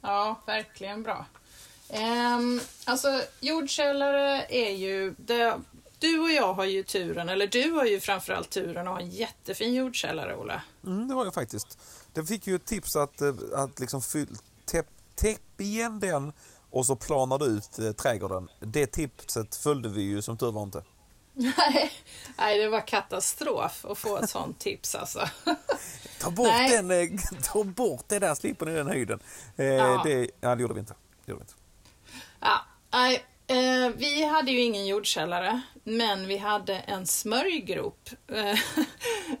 Ja, 0.00 0.36
verkligen 0.46 1.02
bra. 1.02 1.26
Um, 1.92 2.60
alltså, 2.84 3.22
jordkällare 3.40 4.46
är 4.48 4.70
ju... 4.70 5.14
Det, 5.18 5.60
du 5.98 6.18
och 6.18 6.30
jag 6.30 6.54
har 6.54 6.64
ju 6.64 6.82
turen, 6.82 7.28
eller 7.28 7.46
du 7.46 7.70
har 7.70 7.84
ju 7.84 8.00
framförallt 8.00 8.50
turen 8.50 8.88
att 8.88 8.94
ha 8.94 9.00
en 9.00 9.10
jättefin 9.10 9.74
jordkällare, 9.74 10.36
Ola. 10.36 10.62
Mm, 10.86 11.08
det 11.08 11.14
har 11.14 11.24
jag 11.24 11.34
faktiskt. 11.34 11.78
Jag 12.14 12.28
fick 12.28 12.46
ju 12.46 12.54
ett 12.54 12.64
tips 12.64 12.96
att, 12.96 13.20
eh, 13.20 13.34
att 13.54 13.80
liksom 13.80 14.02
täpp, 14.64 14.86
täpp 15.14 15.60
igen 15.60 16.00
den 16.00 16.32
och 16.70 16.86
så 16.86 16.96
planar 16.96 17.38
du 17.38 17.44
ut 17.44 17.78
eh, 17.78 17.92
trädgården. 17.92 18.48
Det 18.60 18.86
tipset 18.86 19.56
följde 19.56 19.88
vi 19.88 20.02
ju 20.02 20.22
som 20.22 20.38
tur 20.38 20.52
var 20.52 20.62
inte. 20.62 20.82
Nej, 21.38 21.92
nej 22.38 22.58
det 22.58 22.68
var 22.68 22.86
katastrof 22.86 23.84
att 23.84 23.98
få 23.98 24.16
ett 24.16 24.30
sånt 24.30 24.58
tips 24.58 24.94
alltså. 24.94 25.28
Ta 26.20 26.30
bort, 26.30 26.52
den, 26.70 26.90
eh, 26.90 27.08
ta 27.42 27.64
bort 27.64 28.04
det 28.08 28.18
där 28.18 28.34
slippen 28.34 28.68
i 28.68 28.74
den 28.74 28.86
höjden. 28.86 29.20
Eh, 29.56 29.66
ja. 29.66 30.02
Det, 30.04 30.30
ja, 30.40 30.54
det 30.54 30.62
gjorde 30.62 30.74
vi 30.74 30.80
inte. 30.80 30.94
Det 31.24 31.32
gjorde 31.32 31.44
vi 31.44 31.50
inte. 31.50 31.54
Ja, 32.40 32.60
nej, 32.90 33.24
eh, 33.48 33.90
vi 33.96 34.24
hade 34.24 34.50
ju 34.50 34.60
ingen 34.60 34.86
jordkällare, 34.86 35.60
men 35.84 36.26
vi 36.26 36.36
hade 36.36 36.74
en 36.74 37.06
smörjgrop 37.06 38.10
eh, 38.28 38.58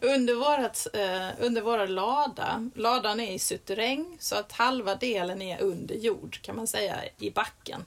under, 0.00 0.34
vårat, 0.34 0.86
eh, 0.94 1.46
under 1.46 1.62
vår 1.62 1.86
lada. 1.86 2.70
Ladan 2.74 3.20
är 3.20 3.32
i 3.32 3.38
suterräng, 3.38 4.16
så 4.20 4.36
att 4.36 4.52
halva 4.52 4.94
delen 4.94 5.42
är 5.42 5.62
under 5.62 5.94
jord, 5.94 6.42
kan 6.42 6.56
man 6.56 6.66
säga, 6.66 6.96
i 7.18 7.30
backen. 7.30 7.84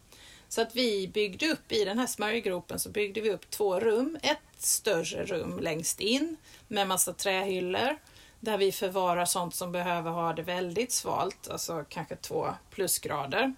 Så 0.50 0.62
att 0.62 0.76
vi 0.76 1.08
byggde 1.08 1.48
upp, 1.52 1.72
i 1.72 1.86
den 1.86 2.00
här 2.00 2.08
smörjgropen, 2.08 2.80
så 2.80 2.90
byggde 2.90 3.22
vi 3.22 3.32
upp 3.32 3.50
två 3.50 3.80
rum. 3.80 4.18
Ett 4.22 4.38
större 4.58 5.26
rum 5.26 5.60
längst 5.60 6.00
in 6.00 6.38
med 6.68 6.88
massa 6.88 7.14
trähyllor 7.14 7.98
där 8.40 8.58
vi 8.58 8.72
förvarar 8.72 9.26
sånt 9.26 9.56
som 9.56 9.72
behöver 9.72 10.12
ha 10.12 10.34
det 10.34 10.42
väldigt 10.42 10.92
svalt, 10.92 11.50
alltså 11.50 11.86
kanske 11.90 12.16
två 12.16 12.48
plusgrader. 12.70 13.54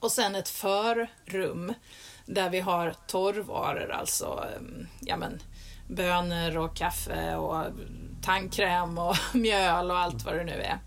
Och 0.00 0.12
sen 0.12 0.34
ett 0.34 0.48
förrum 0.48 1.74
där 2.26 2.50
vi 2.50 2.60
har 2.60 2.94
torrvaror, 3.06 3.90
alltså 3.90 4.46
mm, 4.58 4.86
ja 5.00 5.16
men, 5.16 5.42
bönor 5.88 6.56
och 6.56 6.76
kaffe 6.76 7.36
och 7.36 7.64
tandkräm 8.22 8.98
och 8.98 9.16
mjöl 9.34 9.90
och 9.90 9.98
allt 9.98 10.24
vad 10.24 10.34
det 10.34 10.44
nu 10.44 10.52
är. 10.52 10.78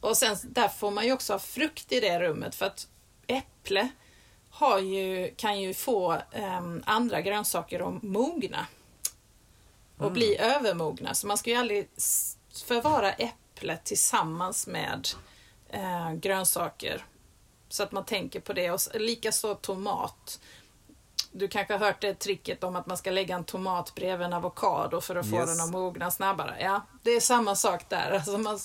Och 0.00 0.16
sen 0.16 0.36
där 0.42 0.68
får 0.68 0.90
man 0.90 1.04
ju 1.04 1.12
också 1.12 1.32
ha 1.32 1.38
frukt 1.38 1.92
i 1.92 2.00
det 2.00 2.20
rummet 2.20 2.54
för 2.54 2.66
att 2.66 2.88
äpple 3.26 3.88
har 4.50 4.78
ju, 4.78 5.34
kan 5.36 5.60
ju 5.60 5.74
få 5.74 6.22
um, 6.58 6.82
andra 6.86 7.20
grönsaker 7.20 7.88
att 7.88 8.02
mogna 8.02 8.66
och 9.96 10.02
mm. 10.02 10.12
bli 10.12 10.38
övermogna. 10.38 11.14
Så 11.14 11.26
man 11.26 11.38
ska 11.38 11.50
ju 11.50 11.56
aldrig 11.56 11.88
förvara 12.66 13.12
äpplet 13.12 13.84
tillsammans 13.84 14.66
med 14.66 15.08
eh, 15.68 16.12
grönsaker. 16.12 17.04
Så 17.68 17.82
att 17.82 17.92
man 17.92 18.04
tänker 18.04 18.40
på 18.40 18.52
det. 18.52 18.70
Och 18.70 18.80
likaså 18.94 19.54
tomat. 19.54 20.40
Du 21.32 21.48
kanske 21.48 21.74
har 21.74 21.86
hört 21.86 22.00
det 22.00 22.14
tricket 22.14 22.64
om 22.64 22.76
att 22.76 22.86
man 22.86 22.96
ska 22.96 23.10
lägga 23.10 23.34
en 23.34 23.44
tomat 23.44 23.94
bredvid 23.94 24.26
en 24.26 24.32
avokado 24.32 25.00
för 25.00 25.16
att 25.16 25.30
få 25.30 25.36
yes. 25.36 25.50
den 25.50 25.60
att 25.60 25.70
mogna 25.70 26.10
snabbare. 26.10 26.56
Ja, 26.60 26.86
det 27.02 27.10
är 27.10 27.20
samma 27.20 27.54
sak 27.56 27.88
där. 27.88 28.10
Alltså 28.14 28.38
man, 28.38 28.58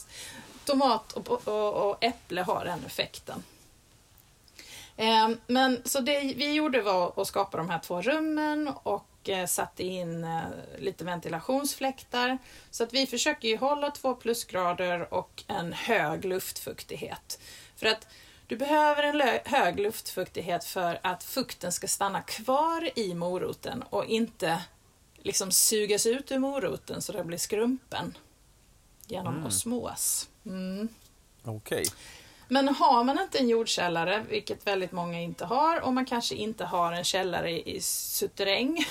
tomat 0.65 1.11
och, 1.11 1.47
och, 1.47 1.89
och 1.89 2.03
äpple 2.03 2.41
har 2.41 2.65
den 2.65 2.85
effekten. 2.85 3.43
Eh, 4.97 5.29
men 5.47 5.81
så 5.85 5.99
det 5.99 6.19
vi 6.19 6.53
gjorde 6.53 6.81
var 6.81 7.21
att 7.21 7.27
skapa 7.27 7.57
de 7.57 7.69
här 7.69 7.79
två 7.79 8.01
rummen 8.01 8.67
och 8.83 9.05
Eh, 9.27 9.45
satte 9.45 9.83
in 9.83 10.23
eh, 10.23 10.41
lite 10.79 11.03
ventilationsfläktar. 11.05 12.37
Så 12.71 12.83
att 12.83 12.93
vi 12.93 13.07
försöker 13.07 13.47
ju 13.47 13.57
hålla 13.57 13.91
två 13.91 14.15
plusgrader 14.15 15.13
och 15.13 15.43
en 15.47 15.73
hög 15.73 16.25
luftfuktighet. 16.25 17.39
För 17.75 17.87
att 17.87 18.07
du 18.51 18.57
behöver 18.57 19.03
en 19.03 19.39
hög 19.45 19.79
luftfuktighet 19.79 20.63
för 20.63 20.99
att 21.03 21.23
fukten 21.23 21.71
ska 21.71 21.87
stanna 21.87 22.21
kvar 22.21 22.89
i 22.95 23.13
moroten 23.13 23.83
och 23.89 24.05
inte 24.05 24.61
liksom 25.17 25.51
sugas 25.51 26.05
ut 26.05 26.31
ur 26.31 26.39
moroten 26.39 27.01
så 27.01 27.11
det 27.11 27.23
blir 27.23 27.37
skrumpen 27.37 28.17
genom 29.07 29.33
mm. 29.33 29.45
osmos. 29.45 30.29
Mm. 30.45 30.87
Okay. 31.43 31.85
Men 32.47 32.67
har 32.67 33.03
man 33.03 33.19
inte 33.19 33.39
en 33.39 33.49
jordkällare, 33.49 34.25
vilket 34.29 34.67
väldigt 34.67 34.91
många 34.91 35.21
inte 35.21 35.45
har, 35.45 35.81
och 35.81 35.93
man 35.93 36.05
kanske 36.05 36.35
inte 36.35 36.65
har 36.65 36.93
en 36.93 37.03
källare 37.03 37.69
i 37.69 37.81
suterräng, 37.81 38.85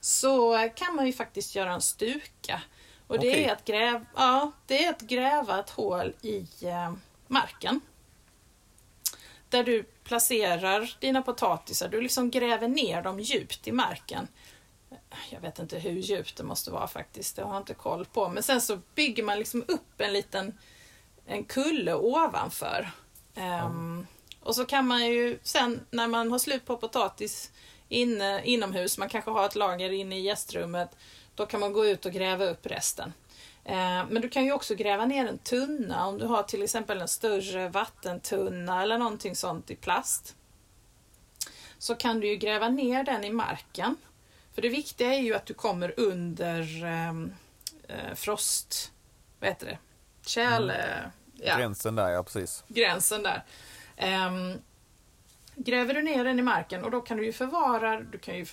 så 0.00 0.68
kan 0.74 0.96
man 0.96 1.06
ju 1.06 1.12
faktiskt 1.12 1.54
göra 1.54 1.72
en 1.72 1.82
stuka. 1.82 2.62
Och 3.06 3.18
det, 3.18 3.28
okay. 3.28 3.44
är 3.44 3.52
att 3.52 3.64
gräva, 3.64 4.06
ja, 4.16 4.52
det 4.66 4.84
är 4.84 4.90
att 4.90 5.00
gräva 5.00 5.60
ett 5.60 5.70
hål 5.70 6.14
i 6.22 6.46
eh, 6.62 6.92
marken. 7.28 7.80
Där 9.54 9.64
du 9.64 9.82
placerar 9.82 10.96
dina 11.00 11.22
potatisar. 11.22 11.88
Du 11.88 12.00
liksom 12.00 12.30
gräver 12.30 12.68
ner 12.68 13.02
dem 13.02 13.20
djupt 13.20 13.68
i 13.68 13.72
marken. 13.72 14.28
Jag 15.30 15.40
vet 15.40 15.58
inte 15.58 15.78
hur 15.78 15.90
djupt 15.90 16.36
det 16.36 16.42
måste 16.42 16.70
vara 16.70 16.88
faktiskt, 16.88 17.36
det 17.36 17.42
har 17.42 17.52
jag 17.52 17.60
inte 17.60 17.74
koll 17.74 18.04
på. 18.04 18.28
Men 18.28 18.42
sen 18.42 18.60
så 18.60 18.78
bygger 18.94 19.22
man 19.22 19.38
liksom 19.38 19.64
upp 19.68 20.00
en 20.00 20.12
liten 20.12 20.58
en 21.26 21.44
kulle 21.44 21.94
ovanför. 21.94 22.90
Um, 23.66 24.06
och 24.40 24.54
så 24.54 24.64
kan 24.64 24.86
man 24.86 25.06
ju 25.06 25.38
sen 25.42 25.86
när 25.90 26.08
man 26.08 26.30
har 26.30 26.38
slut 26.38 26.66
på 26.66 26.76
potatis 26.76 27.50
inne, 27.88 28.44
inomhus, 28.44 28.98
man 28.98 29.08
kanske 29.08 29.30
har 29.30 29.46
ett 29.46 29.56
lager 29.56 29.92
inne 29.92 30.18
i 30.18 30.20
gästrummet, 30.20 30.90
då 31.34 31.46
kan 31.46 31.60
man 31.60 31.72
gå 31.72 31.86
ut 31.86 32.06
och 32.06 32.12
gräva 32.12 32.44
upp 32.44 32.66
resten. 32.66 33.12
Uh, 33.68 34.06
men 34.10 34.22
du 34.22 34.28
kan 34.28 34.44
ju 34.44 34.52
också 34.52 34.74
gräva 34.74 35.04
ner 35.04 35.26
en 35.26 35.38
tunna 35.38 36.06
om 36.06 36.18
du 36.18 36.26
har 36.26 36.42
till 36.42 36.62
exempel 36.62 37.00
en 37.00 37.08
större 37.08 37.68
vattentunna 37.68 38.82
eller 38.82 38.98
någonting 38.98 39.36
sånt 39.36 39.70
i 39.70 39.76
plast. 39.76 40.36
Så 41.78 41.94
kan 41.94 42.20
du 42.20 42.28
ju 42.28 42.36
gräva 42.36 42.68
ner 42.68 43.04
den 43.04 43.24
i 43.24 43.30
marken. 43.30 43.96
För 44.54 44.62
det 44.62 44.68
viktiga 44.68 45.14
är 45.14 45.20
ju 45.20 45.34
att 45.34 45.46
du 45.46 45.54
kommer 45.54 45.94
under 45.96 46.84
um, 46.84 47.34
uh, 47.90 48.14
frost... 48.14 48.92
Vad 49.40 49.48
heter 49.48 49.66
det? 49.66 49.78
Kärl... 50.26 50.70
Mm. 50.70 51.10
Ja. 51.34 51.56
Gränsen 51.56 51.94
där, 51.94 52.10
ja 52.10 52.22
precis. 52.22 52.64
Gränsen 52.68 53.22
där. 53.22 53.44
Um, 54.26 54.62
gräver 55.56 55.94
du 55.94 56.02
ner 56.02 56.24
den 56.24 56.38
i 56.38 56.42
marken 56.42 56.84
och 56.84 56.90
då 56.90 57.00
kan 57.00 57.16
du 57.16 57.24
ju 57.24 57.32
förvara, 57.32 58.00
du 58.00 58.18
kan 58.18 58.36
ju 58.36 58.46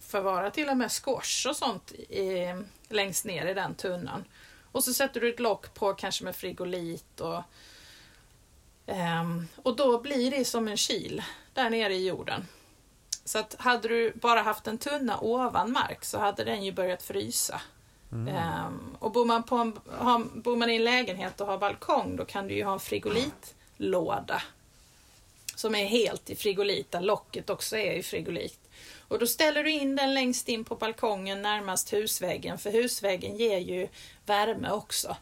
förvara 0.00 0.50
till 0.50 0.68
och 0.68 0.76
med 0.76 0.92
squash 0.92 1.48
och 1.48 1.56
sånt 1.56 1.92
i, 1.92 2.54
längst 2.88 3.24
ner 3.24 3.46
i 3.46 3.54
den 3.54 3.74
tunnan. 3.74 4.24
Och 4.74 4.84
så 4.84 4.94
sätter 4.94 5.20
du 5.20 5.28
ett 5.28 5.40
lock 5.40 5.74
på 5.74 5.94
kanske 5.94 6.24
med 6.24 6.36
frigolit 6.36 7.20
och, 7.20 7.42
um, 8.86 9.48
och 9.62 9.76
då 9.76 10.00
blir 10.00 10.30
det 10.30 10.44
som 10.44 10.68
en 10.68 10.76
kil 10.76 11.22
där 11.52 11.70
nere 11.70 11.94
i 11.94 12.08
jorden. 12.08 12.46
Så 13.24 13.38
att 13.38 13.54
hade 13.58 13.88
du 13.88 14.12
bara 14.14 14.42
haft 14.42 14.66
en 14.66 14.78
tunna 14.78 15.18
ovan 15.20 15.72
mark 15.72 16.04
så 16.04 16.18
hade 16.18 16.44
den 16.44 16.64
ju 16.64 16.72
börjat 16.72 17.02
frysa. 17.02 17.60
Mm. 18.12 18.64
Um, 18.66 18.96
och 18.98 19.12
bor 19.12 19.24
man, 19.24 19.42
på 19.42 19.56
en, 19.56 19.78
har, 19.98 20.18
bor 20.18 20.56
man 20.56 20.70
i 20.70 20.76
en 20.76 20.84
lägenhet 20.84 21.40
och 21.40 21.46
har 21.46 21.58
balkong 21.58 22.16
då 22.16 22.24
kan 22.24 22.48
du 22.48 22.54
ju 22.54 22.64
ha 22.64 22.72
en 22.72 22.80
frigolitlåda. 22.80 24.42
Som 25.56 25.74
är 25.74 25.86
helt 25.86 26.30
i 26.30 26.36
frigolit, 26.36 26.90
där 26.90 27.00
locket 27.00 27.50
också 27.50 27.76
är 27.76 27.92
i 27.92 28.02
frigolit. 28.02 28.63
Och 29.08 29.18
då 29.18 29.26
ställer 29.26 29.64
du 29.64 29.70
in 29.70 29.96
den 29.96 30.14
längst 30.14 30.48
in 30.48 30.64
på 30.64 30.76
balkongen 30.76 31.42
närmast 31.42 31.92
husväggen, 31.92 32.58
för 32.58 32.70
husväggen 32.70 33.36
ger 33.36 33.58
ju 33.58 33.88
värme 34.26 34.70
också. 34.70 35.16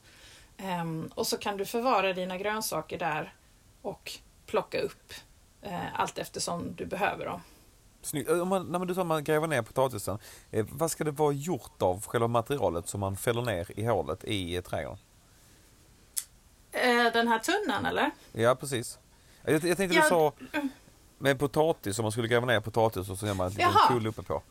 Um, 0.82 1.12
och 1.14 1.26
så 1.26 1.36
kan 1.36 1.56
du 1.56 1.64
förvara 1.64 2.12
dina 2.12 2.38
grönsaker 2.38 2.98
där 2.98 3.34
och 3.82 4.12
plocka 4.46 4.80
upp 4.80 5.12
uh, 5.66 6.00
allt 6.00 6.18
eftersom 6.18 6.74
du 6.74 6.86
behöver 6.86 7.26
dem. 7.26 7.40
Snyggt. 8.02 8.30
Om 8.30 8.48
man, 8.48 8.66
när 8.66 8.78
du 8.78 8.94
sa 8.94 9.04
man 9.04 9.24
gräver 9.24 9.46
ner 9.46 9.62
potatisen, 9.62 10.18
eh, 10.50 10.66
vad 10.70 10.90
ska 10.90 11.04
det 11.04 11.10
vara 11.10 11.32
gjort 11.32 11.82
av 11.82 12.06
själva 12.06 12.28
materialet 12.28 12.88
som 12.88 13.00
man 13.00 13.16
fäller 13.16 13.42
ner 13.42 13.70
i 13.76 13.84
hålet 13.84 14.24
i 14.24 14.56
eh, 14.56 14.62
trädgården? 14.62 14.98
Eh, 16.72 17.12
den 17.12 17.28
här 17.28 17.38
tunnan 17.38 17.86
eller? 17.86 18.10
Ja, 18.32 18.54
precis. 18.54 18.98
Jag, 19.44 19.64
jag 19.64 19.76
tänkte 19.76 19.84
ja. 19.84 20.02
du 20.02 20.08
sa 20.08 20.32
med 21.22 21.38
potatis, 21.38 21.98
om 21.98 22.02
man 22.02 22.12
skulle 22.12 22.28
gräva 22.28 22.46
ner 22.46 22.60
potatis 22.60 23.10
och 23.10 23.18
så 23.18 23.26
gör 23.26 23.34
man 23.34 23.46
en 23.46 23.52
liten 23.52 23.72
kull 23.88 24.06
uppe 24.06 24.22
på. 24.22 24.42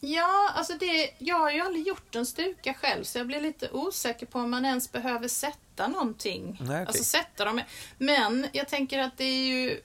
Ja, 0.00 0.50
alltså 0.54 0.72
det, 0.80 1.14
jag 1.18 1.38
har 1.38 1.50
ju 1.50 1.60
aldrig 1.60 1.86
gjort 1.86 2.14
en 2.14 2.26
stuka 2.26 2.74
själv 2.74 3.04
så 3.04 3.18
jag 3.18 3.26
blir 3.26 3.40
lite 3.40 3.70
osäker 3.70 4.26
på 4.26 4.38
om 4.38 4.50
man 4.50 4.64
ens 4.64 4.92
behöver 4.92 5.28
sätta 5.28 5.88
någonting. 5.88 6.58
Nej, 6.60 6.68
okay. 6.68 6.84
Alltså 6.84 7.04
sätta 7.04 7.44
dem. 7.44 7.60
Men 7.98 8.46
jag 8.52 8.68
tänker 8.68 8.98
att 8.98 9.18
det 9.18 9.24
är 9.24 9.46
ju 9.46 9.80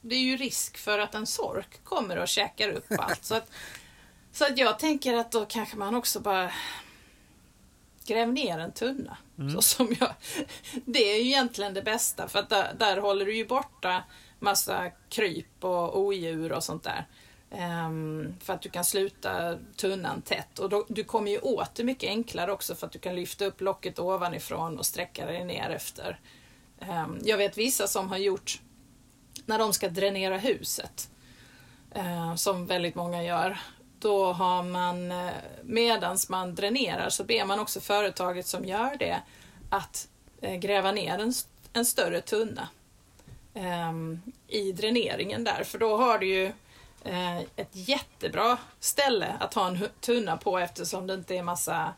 det 0.00 0.14
är 0.14 0.20
ju 0.20 0.36
risk 0.36 0.78
för 0.78 0.98
att 0.98 1.14
en 1.14 1.26
sork 1.26 1.84
kommer 1.84 2.18
och 2.18 2.28
käkar 2.28 2.68
upp 2.68 2.86
allt. 2.98 3.24
så, 3.24 3.34
att, 3.34 3.50
så 4.32 4.44
att 4.44 4.58
jag 4.58 4.78
tänker 4.78 5.14
att 5.14 5.32
då 5.32 5.44
kanske 5.44 5.76
man 5.76 5.94
också 5.94 6.20
bara 6.20 6.50
gräv 8.06 8.32
ner 8.32 8.58
en 8.58 8.72
tunna. 8.72 9.16
Mm. 9.38 9.54
Så 9.54 9.62
som 9.62 9.96
jag, 10.00 10.14
det 10.84 11.12
är 11.12 11.16
ju 11.16 11.26
egentligen 11.26 11.74
det 11.74 11.82
bästa 11.82 12.28
för 12.28 12.38
att 12.38 12.48
där, 12.48 12.74
där 12.78 12.96
håller 12.96 13.26
du 13.26 13.36
ju 13.36 13.46
borta 13.46 14.04
massa 14.42 14.90
kryp 15.08 15.64
och 15.64 15.98
odjur 15.98 16.52
och 16.52 16.64
sånt 16.64 16.84
där. 16.84 17.06
Um, 17.86 18.34
för 18.40 18.52
att 18.52 18.62
du 18.62 18.70
kan 18.70 18.84
sluta 18.84 19.58
tunnan 19.76 20.22
tätt 20.22 20.58
och 20.58 20.68
då, 20.68 20.86
du 20.88 21.04
kommer 21.04 21.30
ju 21.30 21.38
åt 21.38 21.74
det 21.74 21.84
mycket 21.84 22.08
enklare 22.08 22.52
också 22.52 22.74
för 22.74 22.86
att 22.86 22.92
du 22.92 22.98
kan 22.98 23.16
lyfta 23.16 23.44
upp 23.44 23.60
locket 23.60 23.98
ovanifrån 23.98 24.78
och 24.78 24.86
sträcka 24.86 25.26
dig 25.26 25.44
ner 25.44 25.70
efter. 25.70 26.20
Um, 26.78 27.20
jag 27.24 27.38
vet 27.38 27.58
vissa 27.58 27.86
som 27.86 28.08
har 28.08 28.18
gjort 28.18 28.60
när 29.46 29.58
de 29.58 29.72
ska 29.72 29.88
dränera 29.88 30.38
huset, 30.38 31.10
uh, 31.96 32.34
som 32.34 32.66
väldigt 32.66 32.94
många 32.94 33.22
gör, 33.22 33.58
då 34.02 34.32
har 34.32 34.62
man, 34.62 35.12
eh, 35.12 35.32
medans 35.62 36.28
man 36.28 36.54
dränerar, 36.54 37.08
så 37.08 37.24
ber 37.24 37.44
man 37.44 37.60
också 37.60 37.80
företaget 37.80 38.46
som 38.46 38.64
gör 38.64 38.96
det 38.98 39.22
att 39.70 40.08
eh, 40.40 40.54
gräva 40.54 40.92
ner 40.92 41.18
en, 41.18 41.32
en 41.72 41.84
större 41.84 42.20
tunna 42.20 42.68
i 44.48 44.72
dräneringen 44.72 45.44
där, 45.44 45.64
för 45.64 45.78
då 45.78 45.96
har 45.96 46.18
du 46.18 46.26
ju 46.26 46.52
eh, 47.04 47.38
ett 47.38 47.70
jättebra 47.72 48.58
ställe 48.80 49.36
att 49.40 49.54
ha 49.54 49.68
en 49.68 49.78
tunna 50.00 50.36
på 50.36 50.58
eftersom 50.58 51.06
det 51.06 51.14
inte 51.14 51.36
är 51.36 51.42
massa 51.42 51.94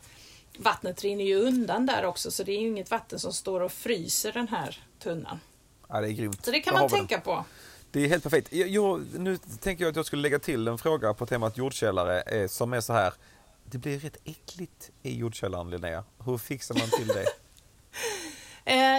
Vattnet 0.59 1.03
rinner 1.03 1.25
ju 1.25 1.37
undan 1.37 1.87
där 1.87 2.05
också 2.05 2.31
så 2.31 2.43
det 2.43 2.53
är 2.53 2.59
inget 2.59 2.91
vatten 2.91 3.19
som 3.19 3.33
står 3.33 3.61
och 3.61 3.73
fryser 3.73 4.33
den 4.33 4.49
här 4.49 4.83
tunnan. 4.99 5.41
Ja, 5.89 6.01
det 6.01 6.09
är 6.09 6.13
grymt. 6.13 6.45
Så 6.45 6.51
det 6.51 6.61
kan 6.61 6.75
man 6.75 6.89
tänka 6.89 7.21
på. 7.21 7.45
Det 7.91 8.01
är 8.01 8.09
helt 8.09 8.23
perfekt. 8.23 8.53
Jag, 8.53 8.69
jag, 8.69 9.05
nu 9.19 9.37
tänker 9.37 9.85
jag 9.85 9.91
att 9.91 9.97
jag 9.97 10.07
skulle 10.07 10.23
lägga 10.23 10.39
till 10.39 10.69
en 10.69 10.79
fråga 10.79 11.15
på 11.15 11.27
temat 11.27 11.57
jordkällare 11.57 12.21
eh, 12.21 12.49
som 12.49 12.73
är 12.73 12.81
så 12.81 12.93
här. 12.93 13.15
Det 13.65 13.79
blir 13.79 13.99
rätt 13.99 14.17
äckligt 14.25 14.91
i 15.03 15.19
jordkällaren 15.19 15.71
Linnea. 15.71 16.05
Hur 16.25 16.39
fixar 16.39 16.75
man 16.75 16.89
till 16.91 17.07
det? 17.07 17.25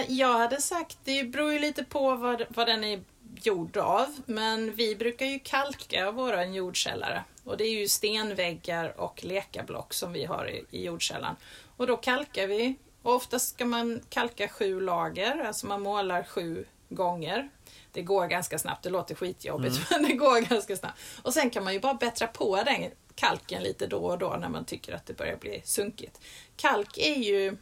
eh, 0.00 0.12
jag 0.12 0.38
hade 0.38 0.60
sagt, 0.60 0.98
det 1.04 1.24
beror 1.24 1.52
ju 1.52 1.58
lite 1.58 1.84
på 1.84 2.16
vad, 2.16 2.42
vad 2.48 2.66
den 2.66 2.84
är 2.84 3.00
gjord 3.42 3.76
av. 3.76 4.06
Men 4.26 4.74
vi 4.74 4.96
brukar 4.96 5.26
ju 5.26 5.38
kalka 5.38 6.10
våra 6.10 6.44
jordkällare. 6.44 7.24
Och 7.44 7.56
det 7.56 7.64
är 7.64 7.80
ju 7.80 7.88
stenväggar 7.88 9.00
och 9.00 9.24
lekablock 9.24 9.94
som 9.94 10.12
vi 10.12 10.24
har 10.24 10.50
i, 10.50 10.64
i 10.70 10.84
jordkällaren. 10.84 11.36
Och 11.76 11.86
då 11.86 11.96
kalkar 11.96 12.46
vi. 12.46 12.74
Och 13.02 13.14
oftast 13.14 13.48
ska 13.48 13.64
man 13.64 14.00
kalka 14.08 14.48
sju 14.48 14.80
lager, 14.80 15.44
alltså 15.44 15.66
man 15.66 15.82
målar 15.82 16.22
sju 16.22 16.64
gånger. 16.88 17.48
Det 17.92 18.02
går 18.02 18.26
ganska 18.26 18.58
snabbt, 18.58 18.82
det 18.82 18.90
låter 18.90 19.14
skitjobbigt 19.14 19.76
mm. 19.76 19.86
men 19.90 20.10
det 20.10 20.16
går 20.16 20.40
ganska 20.40 20.76
snabbt. 20.76 20.98
Och 21.22 21.34
sen 21.34 21.50
kan 21.50 21.64
man 21.64 21.72
ju 21.72 21.80
bara 21.80 21.94
bättra 21.94 22.26
på 22.26 22.62
den 22.62 22.90
kalken 23.14 23.62
lite 23.62 23.86
då 23.86 23.98
och 23.98 24.18
då 24.18 24.36
när 24.40 24.48
man 24.48 24.64
tycker 24.64 24.94
att 24.94 25.06
det 25.06 25.12
börjar 25.12 25.36
bli 25.36 25.62
sunkigt. 25.64 26.20
Kalk 26.56 26.98
är 26.98 27.14
ju 27.14 27.56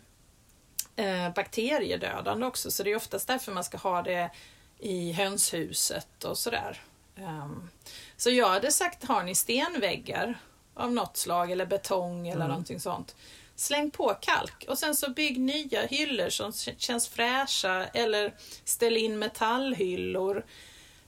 eh, 0.96 1.32
bakteriedödande 1.34 2.46
också 2.46 2.70
så 2.70 2.82
det 2.82 2.92
är 2.92 2.96
oftast 2.96 3.28
därför 3.28 3.52
man 3.52 3.64
ska 3.64 3.76
ha 3.76 4.02
det 4.02 4.30
i 4.78 5.12
hönshuset 5.12 6.24
och 6.24 6.38
sådär. 6.38 6.80
Um, 7.16 7.70
så 8.16 8.30
jag 8.30 8.48
hade 8.48 8.72
sagt, 8.72 9.04
har 9.04 9.22
ni 9.22 9.34
stenväggar 9.34 10.38
av 10.74 10.92
något 10.92 11.16
slag 11.16 11.50
eller 11.50 11.66
betong 11.66 12.28
eller 12.28 12.36
mm. 12.36 12.48
någonting 12.48 12.80
sånt 12.80 13.14
Släng 13.56 13.90
på 13.90 14.16
kalk 14.20 14.64
och 14.68 14.78
sen 14.78 14.96
så 14.96 15.10
bygg 15.10 15.40
nya 15.40 15.86
hyllor 15.86 16.28
som 16.28 16.52
känns 16.52 17.08
fräscha 17.08 17.84
eller 17.84 18.34
ställ 18.64 18.96
in 18.96 19.18
metallhyllor. 19.18 20.44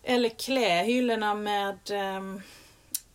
Eller 0.02 0.28
klä 0.28 0.82
hyllorna 0.82 1.34
med 1.34 1.78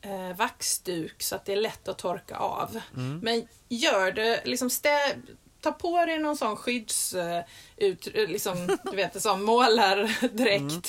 eh, 0.02 0.36
vaxduk 0.36 1.24
så 1.24 1.36
att 1.36 1.46
det 1.46 1.54
är 1.54 1.62
lätt 1.62 1.88
att 1.88 1.98
torka 1.98 2.38
av. 2.38 2.82
Mm. 2.96 3.20
Men 3.20 3.48
gör 3.70 4.12
det, 4.12 4.42
liksom 4.46 4.70
stä, 4.70 5.16
ta 5.62 5.72
på 5.72 6.06
dig 6.06 6.20
någon 6.20 6.38
sån 6.38 6.56
skydds... 6.56 7.14
Uh, 7.14 7.40
ut, 7.78 8.06
liksom, 8.14 8.78
du 8.84 8.96
vet, 8.96 9.16
en 9.16 9.22
sån 9.22 9.44
målardräkt. 9.44 10.62
Mm. 10.62 10.82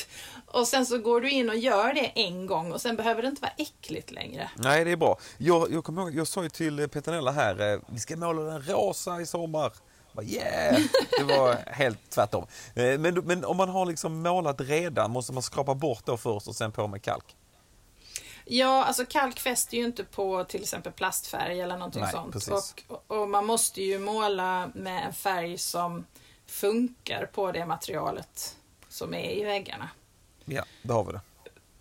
Och 0.46 0.68
sen 0.68 0.86
så 0.86 0.98
går 0.98 1.20
du 1.20 1.30
in 1.30 1.48
och 1.48 1.56
gör 1.56 1.94
det 1.94 2.12
en 2.14 2.46
gång 2.46 2.72
och 2.72 2.80
sen 2.80 2.96
behöver 2.96 3.22
det 3.22 3.28
inte 3.28 3.42
vara 3.42 3.52
äckligt 3.56 4.10
längre. 4.10 4.50
Nej, 4.56 4.84
det 4.84 4.90
är 4.90 4.96
bra. 4.96 5.18
Jag, 5.38 5.72
jag, 5.72 5.88
ihåg, 5.88 6.14
jag 6.14 6.26
sa 6.26 6.42
ju 6.42 6.48
till 6.48 6.88
Petronella 6.88 7.30
här, 7.30 7.72
eh, 7.72 7.80
vi 7.86 7.98
ska 7.98 8.16
måla 8.16 8.42
den 8.42 8.62
rosa 8.62 9.20
i 9.20 9.26
sommar. 9.26 9.72
Bara, 10.12 10.26
yeah! 10.26 10.80
Det 11.18 11.24
var 11.24 11.56
helt 11.66 12.10
tvärtom. 12.10 12.46
Eh, 12.74 12.98
men, 12.98 13.14
men 13.14 13.44
om 13.44 13.56
man 13.56 13.68
har 13.68 13.86
liksom 13.86 14.22
målat 14.22 14.60
redan, 14.60 15.10
måste 15.10 15.32
man 15.32 15.42
skrapa 15.42 15.74
bort 15.74 16.02
då 16.04 16.16
först 16.16 16.48
och 16.48 16.56
sen 16.56 16.72
på 16.72 16.88
med 16.88 17.02
kalk? 17.02 17.36
Ja, 18.54 18.84
alltså 18.84 19.04
kalk 19.06 19.40
fäster 19.40 19.76
ju 19.76 19.84
inte 19.84 20.04
på 20.04 20.44
till 20.44 20.62
exempel 20.62 20.92
plastfärg 20.92 21.60
eller 21.60 21.76
någonting 21.76 22.02
Nej, 22.02 22.12
sånt. 22.12 22.84
Och, 22.88 23.20
och, 23.20 23.28
man 23.28 23.46
måste 23.46 23.82
ju 23.82 23.98
måla 23.98 24.70
med 24.74 25.06
en 25.06 25.12
färg 25.12 25.58
som 25.58 26.06
funkar 26.46 27.26
på 27.26 27.52
det 27.52 27.66
materialet 27.66 28.56
som 28.88 29.14
är 29.14 29.30
i 29.30 29.44
väggarna. 29.44 29.90
Ja, 30.44 30.64
då 30.82 30.94
har 30.94 31.04
vi 31.04 31.12
det. 31.12 31.20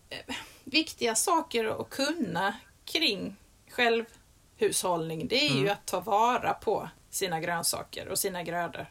Eh, 0.10 0.36
viktiga 0.64 1.16
saker 1.16 1.82
att 1.82 1.90
kunna 1.90 2.56
kring 2.86 3.36
självhushållning, 3.72 5.28
det 5.28 5.46
är 5.48 5.52
mm. 5.52 5.64
ju 5.64 5.70
att 5.70 5.86
ta 5.86 6.00
vara 6.00 6.54
på 6.54 6.90
sina 7.10 7.40
grönsaker 7.40 8.08
och 8.08 8.20
sina 8.20 8.44
grödor. 8.44 8.86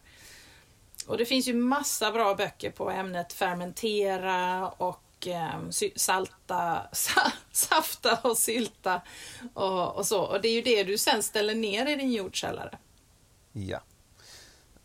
Och 1.07 1.19
det 1.19 1.25
finns 1.25 1.49
ju 1.49 1.55
massa 1.55 2.13
bra 2.13 2.35
böcker 2.35 2.71
på 2.71 2.91
ämnet 2.91 3.33
fermentera 3.33 4.69
och 4.69 5.03
eh, 5.27 5.71
salta, 5.97 6.83
sa, 6.93 7.33
safta 7.53 8.21
och 8.23 8.37
sylta 8.37 9.03
och, 9.55 9.97
och, 9.97 10.07
så. 10.07 10.21
Och 10.21 10.41
det 10.41 10.49
är 10.49 10.53
ju 10.53 10.63
det 10.63 10.85
du 10.85 10.99
sen 10.99 11.23
ställer 11.23 11.55
ner 11.55 11.87
i 11.87 11.97
din 11.97 12.13
jordkällare. 12.13 12.79
Ja. 13.53 13.81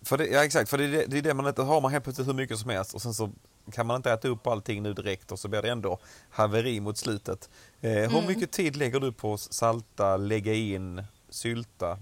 För 0.02 0.18
det, 0.18 0.28
ja 0.28 0.46
exakt, 0.46 0.70
för 0.70 0.78
det 0.78 0.84
är 0.84 0.92
det, 0.92 1.06
det, 1.06 1.18
är 1.18 1.22
det 1.22 1.34
man 1.34 1.48
inte 1.48 1.62
har 1.62 1.82
man 1.82 1.92
helt 1.92 2.04
plötsligt 2.04 2.28
hur 2.28 2.34
mycket 2.34 2.60
som 2.60 2.70
helst 2.70 2.94
och 2.94 3.02
sen 3.02 3.14
så 3.14 3.32
kan 3.72 3.88
man 3.88 3.96
inte 3.96 4.12
äta 4.12 4.28
upp 4.28 4.48
allting 4.48 4.84
nu 4.84 4.94
direkt 4.94 5.32
och 5.32 5.40
så 5.40 5.48
blir 5.48 5.62
det 5.62 5.70
ändå 5.70 6.00
haveri 6.30 6.80
mot 6.80 6.98
slutet. 6.98 7.50
Eh, 7.82 7.92
mm. 7.92 8.12
Hur 8.12 8.28
mycket 8.28 8.52
tid 8.52 8.76
lägger 8.76 9.00
du 9.00 9.12
på 9.12 9.34
att 9.34 9.40
salta, 9.40 10.18
lägga 10.18 10.54
in, 10.54 11.04
sylta, 11.30 12.00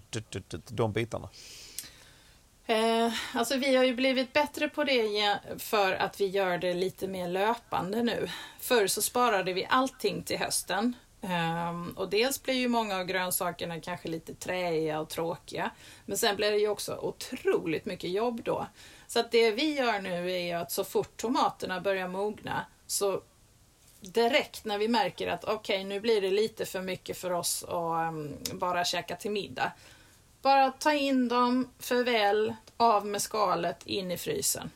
de 0.68 0.94
bitarna? 0.94 1.30
Eh, 2.66 3.14
alltså 3.34 3.58
vi 3.58 3.76
har 3.76 3.84
ju 3.84 3.96
blivit 3.96 4.34
bättre 4.34 4.70
på 4.70 4.84
det 4.84 5.40
för 5.58 5.94
att 5.94 6.22
vi 6.22 6.28
gör 6.28 6.58
det 6.58 6.74
lite 6.74 7.08
mer 7.08 7.28
löpande 7.28 8.04
nu. 8.04 8.30
Förr 8.60 8.88
så 8.88 9.02
sparade 9.02 9.54
vi 9.54 9.66
allting 9.70 10.24
till 10.24 10.38
hösten. 10.38 10.96
Eh, 11.22 11.96
och 11.96 12.10
dels 12.10 12.44
blir 12.44 12.54
ju 12.54 12.68
många 12.68 12.98
av 12.98 13.06
grönsakerna 13.06 13.80
kanske 13.80 14.08
lite 14.08 14.34
träiga 14.34 15.00
och 15.00 15.10
tråkiga. 15.10 15.72
Men 16.06 16.18
sen 16.18 16.36
blir 16.36 16.52
det 16.52 16.58
ju 16.58 16.68
också 16.68 16.98
otroligt 17.02 17.86
mycket 17.86 18.10
jobb 18.10 18.42
då. 18.44 18.68
Så 19.08 19.20
att 19.20 19.32
det 19.32 19.52
vi 19.52 19.74
gör 19.74 20.02
nu 20.02 20.32
är 20.32 20.58
att 20.58 20.72
så 20.72 20.84
fort 20.84 21.18
tomaterna 21.18 21.82
börjar 21.82 22.08
mogna 22.08 22.66
så 22.88 23.22
direkt 24.02 24.66
när 24.66 24.78
vi 24.78 24.88
märker 24.88 25.28
att 25.28 25.44
okej, 25.44 25.56
okay, 25.56 25.84
nu 25.84 26.00
blir 26.00 26.22
det 26.22 26.32
lite 26.32 26.66
för 26.66 26.82
mycket 26.82 27.18
för 27.18 27.32
oss 27.32 27.64
att 27.64 28.10
um, 28.10 28.38
bara 28.54 28.86
käka 28.86 29.16
till 29.16 29.32
middag. 29.32 29.72
Bara 30.44 30.72
ta 30.72 30.94
in 30.94 31.28
dem 31.28 31.70
för 31.80 32.04
väl, 32.04 32.54
av 32.78 33.06
med 33.06 33.22
skalet, 33.22 33.84
in 33.86 34.12
i 34.12 34.18
frysen. 34.18 34.72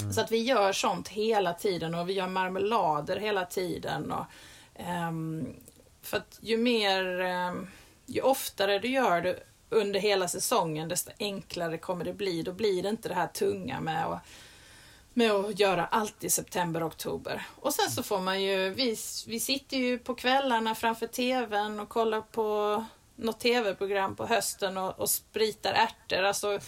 Mm. 0.00 0.12
Så 0.12 0.20
att 0.20 0.32
vi 0.32 0.42
gör 0.42 0.72
sånt 0.72 1.08
hela 1.08 1.52
tiden 1.52 1.94
och 1.94 2.08
vi 2.08 2.12
gör 2.12 2.28
marmelader 2.28 3.16
hela 3.16 3.44
tiden. 3.44 4.12
Och, 4.12 4.24
um, 5.08 5.46
för 6.02 6.16
att 6.16 6.38
ju 6.40 6.56
mer, 6.56 7.20
um, 7.20 7.68
ju 8.06 8.20
oftare 8.20 8.78
du 8.78 8.88
gör 8.88 9.20
det 9.20 9.42
under 9.70 10.00
hela 10.00 10.28
säsongen, 10.28 10.88
desto 10.88 11.10
enklare 11.18 11.78
kommer 11.78 12.04
det 12.04 12.12
bli. 12.12 12.42
Då 12.42 12.52
blir 12.52 12.82
det 12.82 12.88
inte 12.88 13.08
det 13.08 13.14
här 13.14 13.26
tunga 13.26 13.80
med 13.80 14.06
att 14.06 14.20
med 15.14 15.30
att 15.30 15.58
göra 15.58 15.86
allt 15.86 16.24
i 16.24 16.30
september, 16.30 16.86
oktober. 16.86 17.46
Och 17.60 17.74
sen 17.74 17.90
så 17.90 18.02
får 18.02 18.20
man 18.20 18.42
ju, 18.42 18.70
vi, 18.70 18.96
vi 19.26 19.40
sitter 19.40 19.76
ju 19.76 19.98
på 19.98 20.14
kvällarna 20.14 20.74
framför 20.74 21.06
TVn 21.06 21.80
och 21.80 21.88
kollar 21.88 22.20
på 22.20 22.84
något 23.22 23.40
tv-program 23.40 24.16
på 24.16 24.26
hösten 24.26 24.76
och, 24.76 25.00
och 25.00 25.10
spritar 25.10 25.72
ärtor. 25.72 26.22
Alltså, 26.22 26.60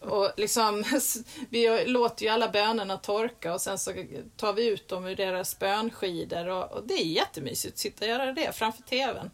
och 0.00 0.32
liksom, 0.36 0.84
vi 1.50 1.84
låter 1.86 2.24
ju 2.24 2.28
alla 2.28 2.48
bönorna 2.48 2.96
torka 2.96 3.54
och 3.54 3.60
sen 3.60 3.78
så 3.78 3.92
tar 4.36 4.52
vi 4.52 4.66
ut 4.68 4.88
dem 4.88 5.06
ur 5.06 5.16
deras 5.16 5.58
bönskidor 5.58 6.48
och, 6.48 6.72
och 6.72 6.86
det 6.86 6.94
är 6.94 7.06
jättemysigt 7.06 7.74
att 7.74 7.78
sitta 7.78 8.04
och 8.04 8.10
göra 8.10 8.32
det 8.32 8.56
framför 8.56 8.82
TVn. 8.82 9.30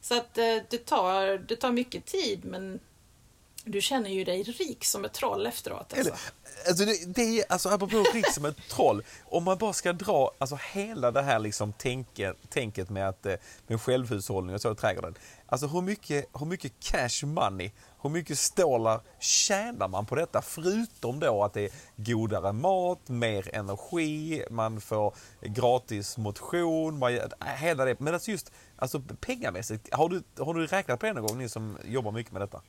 Så 0.00 0.16
att 0.16 0.38
eh, 0.38 0.56
det 0.70 0.86
tar, 0.86 1.38
det 1.38 1.56
tar 1.56 1.72
mycket 1.72 2.06
tid 2.06 2.44
men 2.44 2.80
du 3.64 3.80
känner 3.80 4.10
ju 4.10 4.24
dig 4.24 4.42
rik 4.42 4.84
som 4.84 5.04
ett 5.04 5.12
troll 5.12 5.46
efteråt. 5.46 5.94
Alltså. 5.96 6.14
Alltså 6.68 6.84
det, 6.84 7.14
det 7.14 7.40
är, 7.40 7.44
alltså 7.48 7.68
apropå 7.68 8.04
rik 8.14 8.32
som 8.32 8.44
ett 8.44 8.68
troll, 8.68 9.02
om 9.24 9.44
man 9.44 9.58
bara 9.58 9.72
ska 9.72 9.92
dra 9.92 10.30
alltså 10.38 10.58
hela 10.72 11.10
det 11.10 11.22
här 11.22 11.38
liksom 11.38 11.72
tänket, 11.72 12.36
tänket 12.48 12.90
med, 12.90 13.08
att, 13.08 13.26
eh, 13.26 13.34
med 13.66 13.80
självhushållning 13.80 14.54
och 14.54 14.60
så 14.60 14.72
i 14.72 14.74
trädgården. 14.74 15.14
Alltså 15.46 15.66
hur 15.66 15.82
mycket, 15.82 16.26
hur 16.38 16.46
mycket 16.46 16.72
cash 16.80 17.26
money, 17.26 17.70
hur 18.02 18.10
mycket 18.10 18.38
stålar 18.38 19.00
tjänar 19.18 19.88
man 19.88 20.06
på 20.06 20.14
detta? 20.14 20.42
Förutom 20.42 21.20
då 21.20 21.44
att 21.44 21.52
det 21.52 21.64
är 21.64 21.70
godare 21.96 22.52
mat, 22.52 23.08
mer 23.08 23.54
energi, 23.54 24.44
man 24.50 24.80
får 24.80 25.14
gratis 25.40 26.16
motion, 26.16 26.98
man, 26.98 27.18
hela 27.56 27.84
det. 27.84 28.00
Men 28.00 28.14
alltså 28.14 28.30
just 28.30 28.52
alltså 28.76 29.02
pengamässigt, 29.20 29.94
har 29.94 30.08
du, 30.08 30.22
har 30.38 30.54
du 30.54 30.66
räknat 30.66 31.00
på 31.00 31.06
det 31.06 31.12
någon 31.12 31.26
gång, 31.26 31.38
ni 31.38 31.48
som 31.48 31.78
jobbar 31.84 32.12
mycket 32.12 32.32
med 32.32 32.42
detta? 32.42 32.62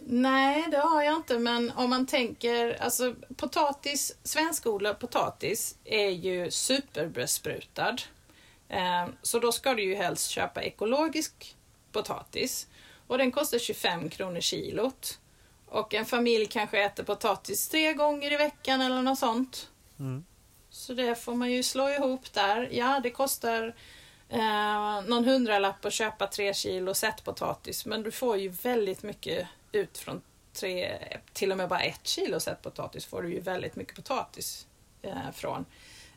Nej, 0.00 0.66
det 0.70 0.78
har 0.78 1.02
jag 1.02 1.16
inte, 1.16 1.38
men 1.38 1.72
om 1.76 1.90
man 1.90 2.06
tänker, 2.06 2.82
alltså 2.82 3.14
potatis, 3.36 4.16
svenskodlad 4.22 4.98
potatis 4.98 5.76
är 5.84 6.08
ju 6.08 6.50
superbesprutad. 6.50 7.96
Eh, 8.68 9.06
så 9.22 9.38
då 9.38 9.52
ska 9.52 9.74
du 9.74 9.82
ju 9.82 9.94
helst 9.94 10.30
köpa 10.30 10.62
ekologisk 10.62 11.56
potatis. 11.92 12.66
Och 13.06 13.18
den 13.18 13.32
kostar 13.32 13.58
25 13.58 14.08
kronor 14.08 14.40
kilot. 14.40 15.18
Och 15.66 15.94
en 15.94 16.06
familj 16.06 16.46
kanske 16.46 16.84
äter 16.84 17.04
potatis 17.04 17.68
tre 17.68 17.94
gånger 17.94 18.32
i 18.32 18.36
veckan 18.36 18.80
eller 18.80 19.02
något 19.02 19.18
sånt. 19.18 19.70
Mm. 19.98 20.24
Så 20.70 20.94
det 20.94 21.14
får 21.14 21.34
man 21.34 21.52
ju 21.52 21.62
slå 21.62 21.88
ihop 21.88 22.32
där. 22.32 22.68
Ja, 22.72 23.00
det 23.02 23.10
kostar 23.10 23.74
eh, 24.28 25.02
någon 25.06 25.24
hundralapp 25.24 25.84
att 25.84 25.92
köpa 25.92 26.26
tre 26.26 26.54
kilo 26.54 26.94
potatis 27.24 27.86
men 27.86 28.02
du 28.02 28.10
får 28.10 28.36
ju 28.36 28.48
väldigt 28.48 29.02
mycket 29.02 29.48
ut 29.72 29.98
från 29.98 30.22
tre, 30.52 30.98
till 31.32 31.52
och 31.52 31.58
med 31.58 31.68
bara 31.68 31.80
ett 31.80 32.06
kilo 32.06 32.40
potatis 32.62 33.06
får 33.06 33.22
du 33.22 33.32
ju 33.32 33.40
väldigt 33.40 33.76
mycket 33.76 33.96
potatis 33.96 34.66
eh, 35.02 35.30
från. 35.32 35.64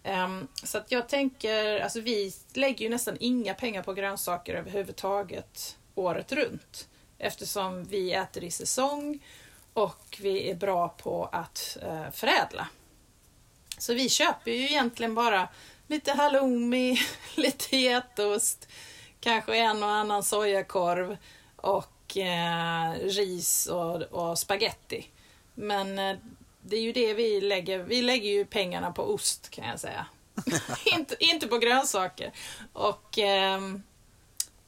Um, 0.04 0.48
så 0.64 0.78
att 0.78 0.92
jag 0.92 1.10
tänker, 1.10 1.80
alltså 1.80 2.02
vi 2.02 2.34
lägger 2.54 2.86
ju 2.86 2.90
nästan 2.90 3.18
inga 3.20 3.54
pengar 3.54 3.84
på 3.84 3.94
grönsaker 3.94 4.56
överhuvudtaget 4.56 5.78
året 5.96 6.32
runt. 6.32 6.88
Eftersom 7.18 7.84
vi 7.84 8.14
äter 8.14 8.44
i 8.44 8.52
säsong 8.52 9.20
och 9.74 10.18
vi 10.22 10.50
är 10.50 10.56
bra 10.56 10.90
på 10.90 11.30
att 11.32 11.78
eh, 11.82 12.12
förädla. 12.12 12.68
Så 13.78 13.94
vi 13.94 14.10
köper 14.10 14.52
ju 14.52 14.66
egentligen 14.66 15.16
bara 15.16 15.48
lite 15.88 16.12
halloumi, 16.12 16.98
lite 17.36 17.78
getost, 17.78 18.68
kanske 19.20 19.58
en 19.58 19.84
och 19.84 19.90
annan 19.90 20.24
sojakorv 20.24 21.18
och 21.56 22.01
eh, 22.18 22.92
ris 22.92 23.68
och, 23.68 24.02
och 24.02 24.40
spaghetti. 24.40 25.08
Men 25.56 26.00
eh, 26.00 26.18
det 26.62 26.76
är 26.76 26.82
ju 26.82 26.92
det 26.92 27.14
vi 27.14 27.42
lägger. 27.42 27.80
Vi 27.80 28.02
lägger 28.02 28.30
ju 28.30 28.46
pengarna 28.46 28.92
på 28.92 29.14
ost 29.14 29.50
kan 29.50 29.68
jag 29.68 29.80
säga. 29.80 30.06
inte, 30.86 31.16
inte 31.20 31.48
på 31.48 31.58
grönsaker. 31.58 32.32
Och, 32.74 33.20
eh, 33.20 33.60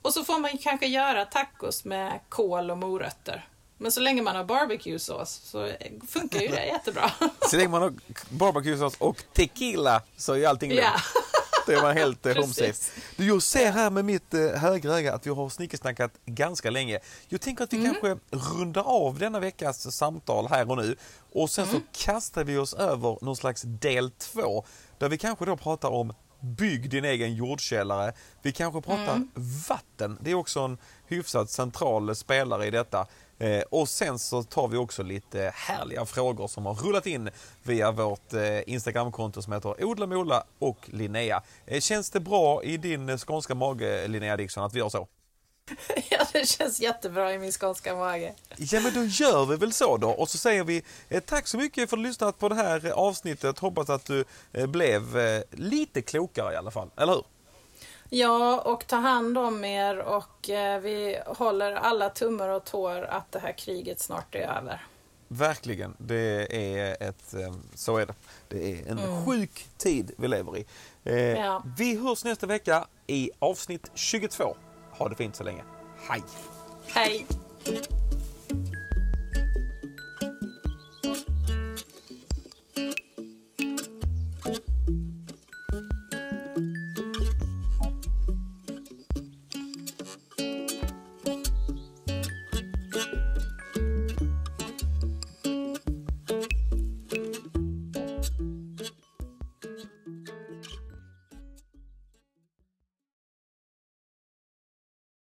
och 0.01 0.13
så 0.13 0.23
får 0.23 0.39
man 0.39 0.57
kanske 0.57 0.87
göra 0.87 1.25
tacos 1.25 1.85
med 1.85 2.19
kål 2.29 2.71
och 2.71 2.77
morötter. 2.77 3.47
Men 3.77 3.91
så 3.91 3.99
länge 3.99 4.21
man 4.21 4.35
har 4.35 4.43
barbecue-sås 4.43 5.41
så 5.43 5.71
funkar 6.07 6.39
ju 6.39 6.47
det 6.47 6.65
jättebra. 6.65 7.11
så 7.49 7.57
länge 7.57 7.69
man 7.69 7.81
har 7.81 7.93
barbecue-sås 8.29 8.95
och 8.97 9.23
tequila 9.33 10.01
så 10.17 10.33
är 10.33 10.47
allting 10.47 10.69
lugnt. 10.69 10.83
Ja. 10.83 11.21
Det 11.65 11.75
var 11.75 11.93
helt 11.93 12.25
eh, 12.25 12.35
home. 12.41 12.73
Du, 13.15 13.27
jag 13.27 13.43
ser 13.43 13.71
här 13.71 13.89
med 13.89 14.05
mitt 14.05 14.33
eh, 14.33 14.41
högra 14.41 14.97
öga 14.97 15.13
att 15.13 15.27
vi 15.27 15.31
har 15.31 15.49
snickersnackat 15.49 16.11
ganska 16.25 16.69
länge. 16.69 16.99
Jag 17.27 17.41
tänker 17.41 17.63
att 17.63 17.73
vi 17.73 17.77
mm. 17.77 17.93
kanske 17.93 18.17
rundar 18.31 18.83
av 18.83 19.19
denna 19.19 19.39
veckas 19.39 19.95
samtal 19.95 20.47
här 20.49 20.69
och 20.71 20.77
nu 20.77 20.95
och 21.33 21.49
sen 21.49 21.69
mm. 21.69 21.75
så 21.75 22.03
kastar 22.05 22.43
vi 22.43 22.57
oss 22.57 22.73
över 22.73 23.17
någon 23.21 23.35
slags 23.35 23.61
del 23.61 24.11
två 24.11 24.65
där 24.97 25.09
vi 25.09 25.17
kanske 25.17 25.45
då 25.45 25.57
pratar 25.57 25.89
om 25.89 26.13
bygg 26.43 26.89
din 26.89 27.05
egen 27.05 27.35
jordkällare. 27.35 28.13
Vi 28.41 28.51
kanske 28.51 28.81
pratar 28.81 29.15
mm. 29.15 29.31
vatten. 29.69 30.17
Det 30.21 30.31
är 30.31 30.35
också 30.35 30.59
en 30.59 30.77
hyfsat 31.07 31.49
central 31.49 32.15
spelare 32.15 32.67
i 32.67 32.71
detta. 32.71 33.07
Eh, 33.39 33.61
och 33.61 33.89
sen 33.89 34.19
så 34.19 34.43
tar 34.43 34.67
vi 34.67 34.77
också 34.77 35.03
lite 35.03 35.51
härliga 35.55 36.05
frågor 36.05 36.47
som 36.47 36.65
har 36.65 36.73
rullat 36.73 37.05
in 37.05 37.29
via 37.63 37.91
vårt 37.91 38.33
eh, 38.33 38.69
Instagramkonto 38.69 39.41
som 39.41 39.53
heter 39.53 39.83
Odla 39.85 40.07
Mola 40.07 40.43
och 40.59 40.77
Linnea. 40.85 41.41
Eh, 41.65 41.79
känns 41.79 42.09
det 42.09 42.19
bra 42.19 42.63
i 42.63 42.77
din 42.77 43.17
skånska 43.17 43.55
mage, 43.55 44.07
Linnea 44.07 44.37
Dixon, 44.37 44.63
att 44.63 44.73
vi 44.73 44.79
gör 44.79 44.89
så? 44.89 45.07
Ja, 46.09 46.25
det 46.33 46.47
känns 46.47 46.79
jättebra 46.79 47.33
i 47.33 47.39
min 47.39 47.51
skånska 47.51 47.95
mage. 47.95 48.33
Ja, 48.57 48.79
men 48.79 48.93
då 48.93 49.03
gör 49.03 49.45
vi 49.45 49.55
väl 49.55 49.73
så 49.73 49.97
då. 49.97 50.09
Och 50.09 50.29
så 50.29 50.37
säger 50.37 50.63
vi 50.63 50.83
tack 51.25 51.47
så 51.47 51.57
mycket 51.57 51.89
för 51.89 51.97
att 51.97 52.03
du 52.03 52.07
lyssnat 52.07 52.39
på 52.39 52.49
det 52.49 52.55
här 52.55 52.89
avsnittet. 52.89 53.59
Hoppas 53.59 53.89
att 53.89 54.05
du 54.05 54.25
blev 54.67 55.17
lite 55.51 56.01
klokare 56.01 56.53
i 56.53 56.55
alla 56.57 56.71
fall, 56.71 56.89
eller 56.97 57.13
hur? 57.13 57.23
Ja, 58.15 58.61
och 58.61 58.87
ta 58.87 58.95
hand 58.95 59.37
om 59.37 59.63
er 59.63 59.97
och 59.97 60.49
eh, 60.49 60.79
vi 60.79 61.19
håller 61.25 61.71
alla 61.71 62.09
tummar 62.09 62.49
och 62.49 62.63
tår 62.63 63.03
att 63.03 63.31
det 63.31 63.39
här 63.39 63.51
kriget 63.51 63.99
snart 63.99 64.35
är 64.35 64.57
över. 64.57 64.85
Verkligen, 65.27 65.95
det 65.97 66.47
är 66.55 67.03
ett, 67.09 67.33
eh, 67.33 67.53
så 67.75 67.97
är 67.97 68.05
det. 68.05 68.13
Det 68.47 68.71
är 68.71 68.91
en 68.91 68.99
mm. 68.99 69.25
sjuk 69.25 69.67
tid 69.77 70.11
vi 70.17 70.27
lever 70.27 70.57
i. 70.57 70.65
Eh, 71.03 71.15
ja. 71.15 71.63
Vi 71.77 71.97
hörs 71.97 72.23
nästa 72.23 72.47
vecka 72.47 72.87
i 73.07 73.31
avsnitt 73.39 73.91
22. 73.93 74.55
Ha 74.91 75.09
det 75.09 75.15
fint 75.15 75.35
så 75.35 75.43
länge. 75.43 75.63
Hej! 76.09 76.23
Hej! 76.87 77.25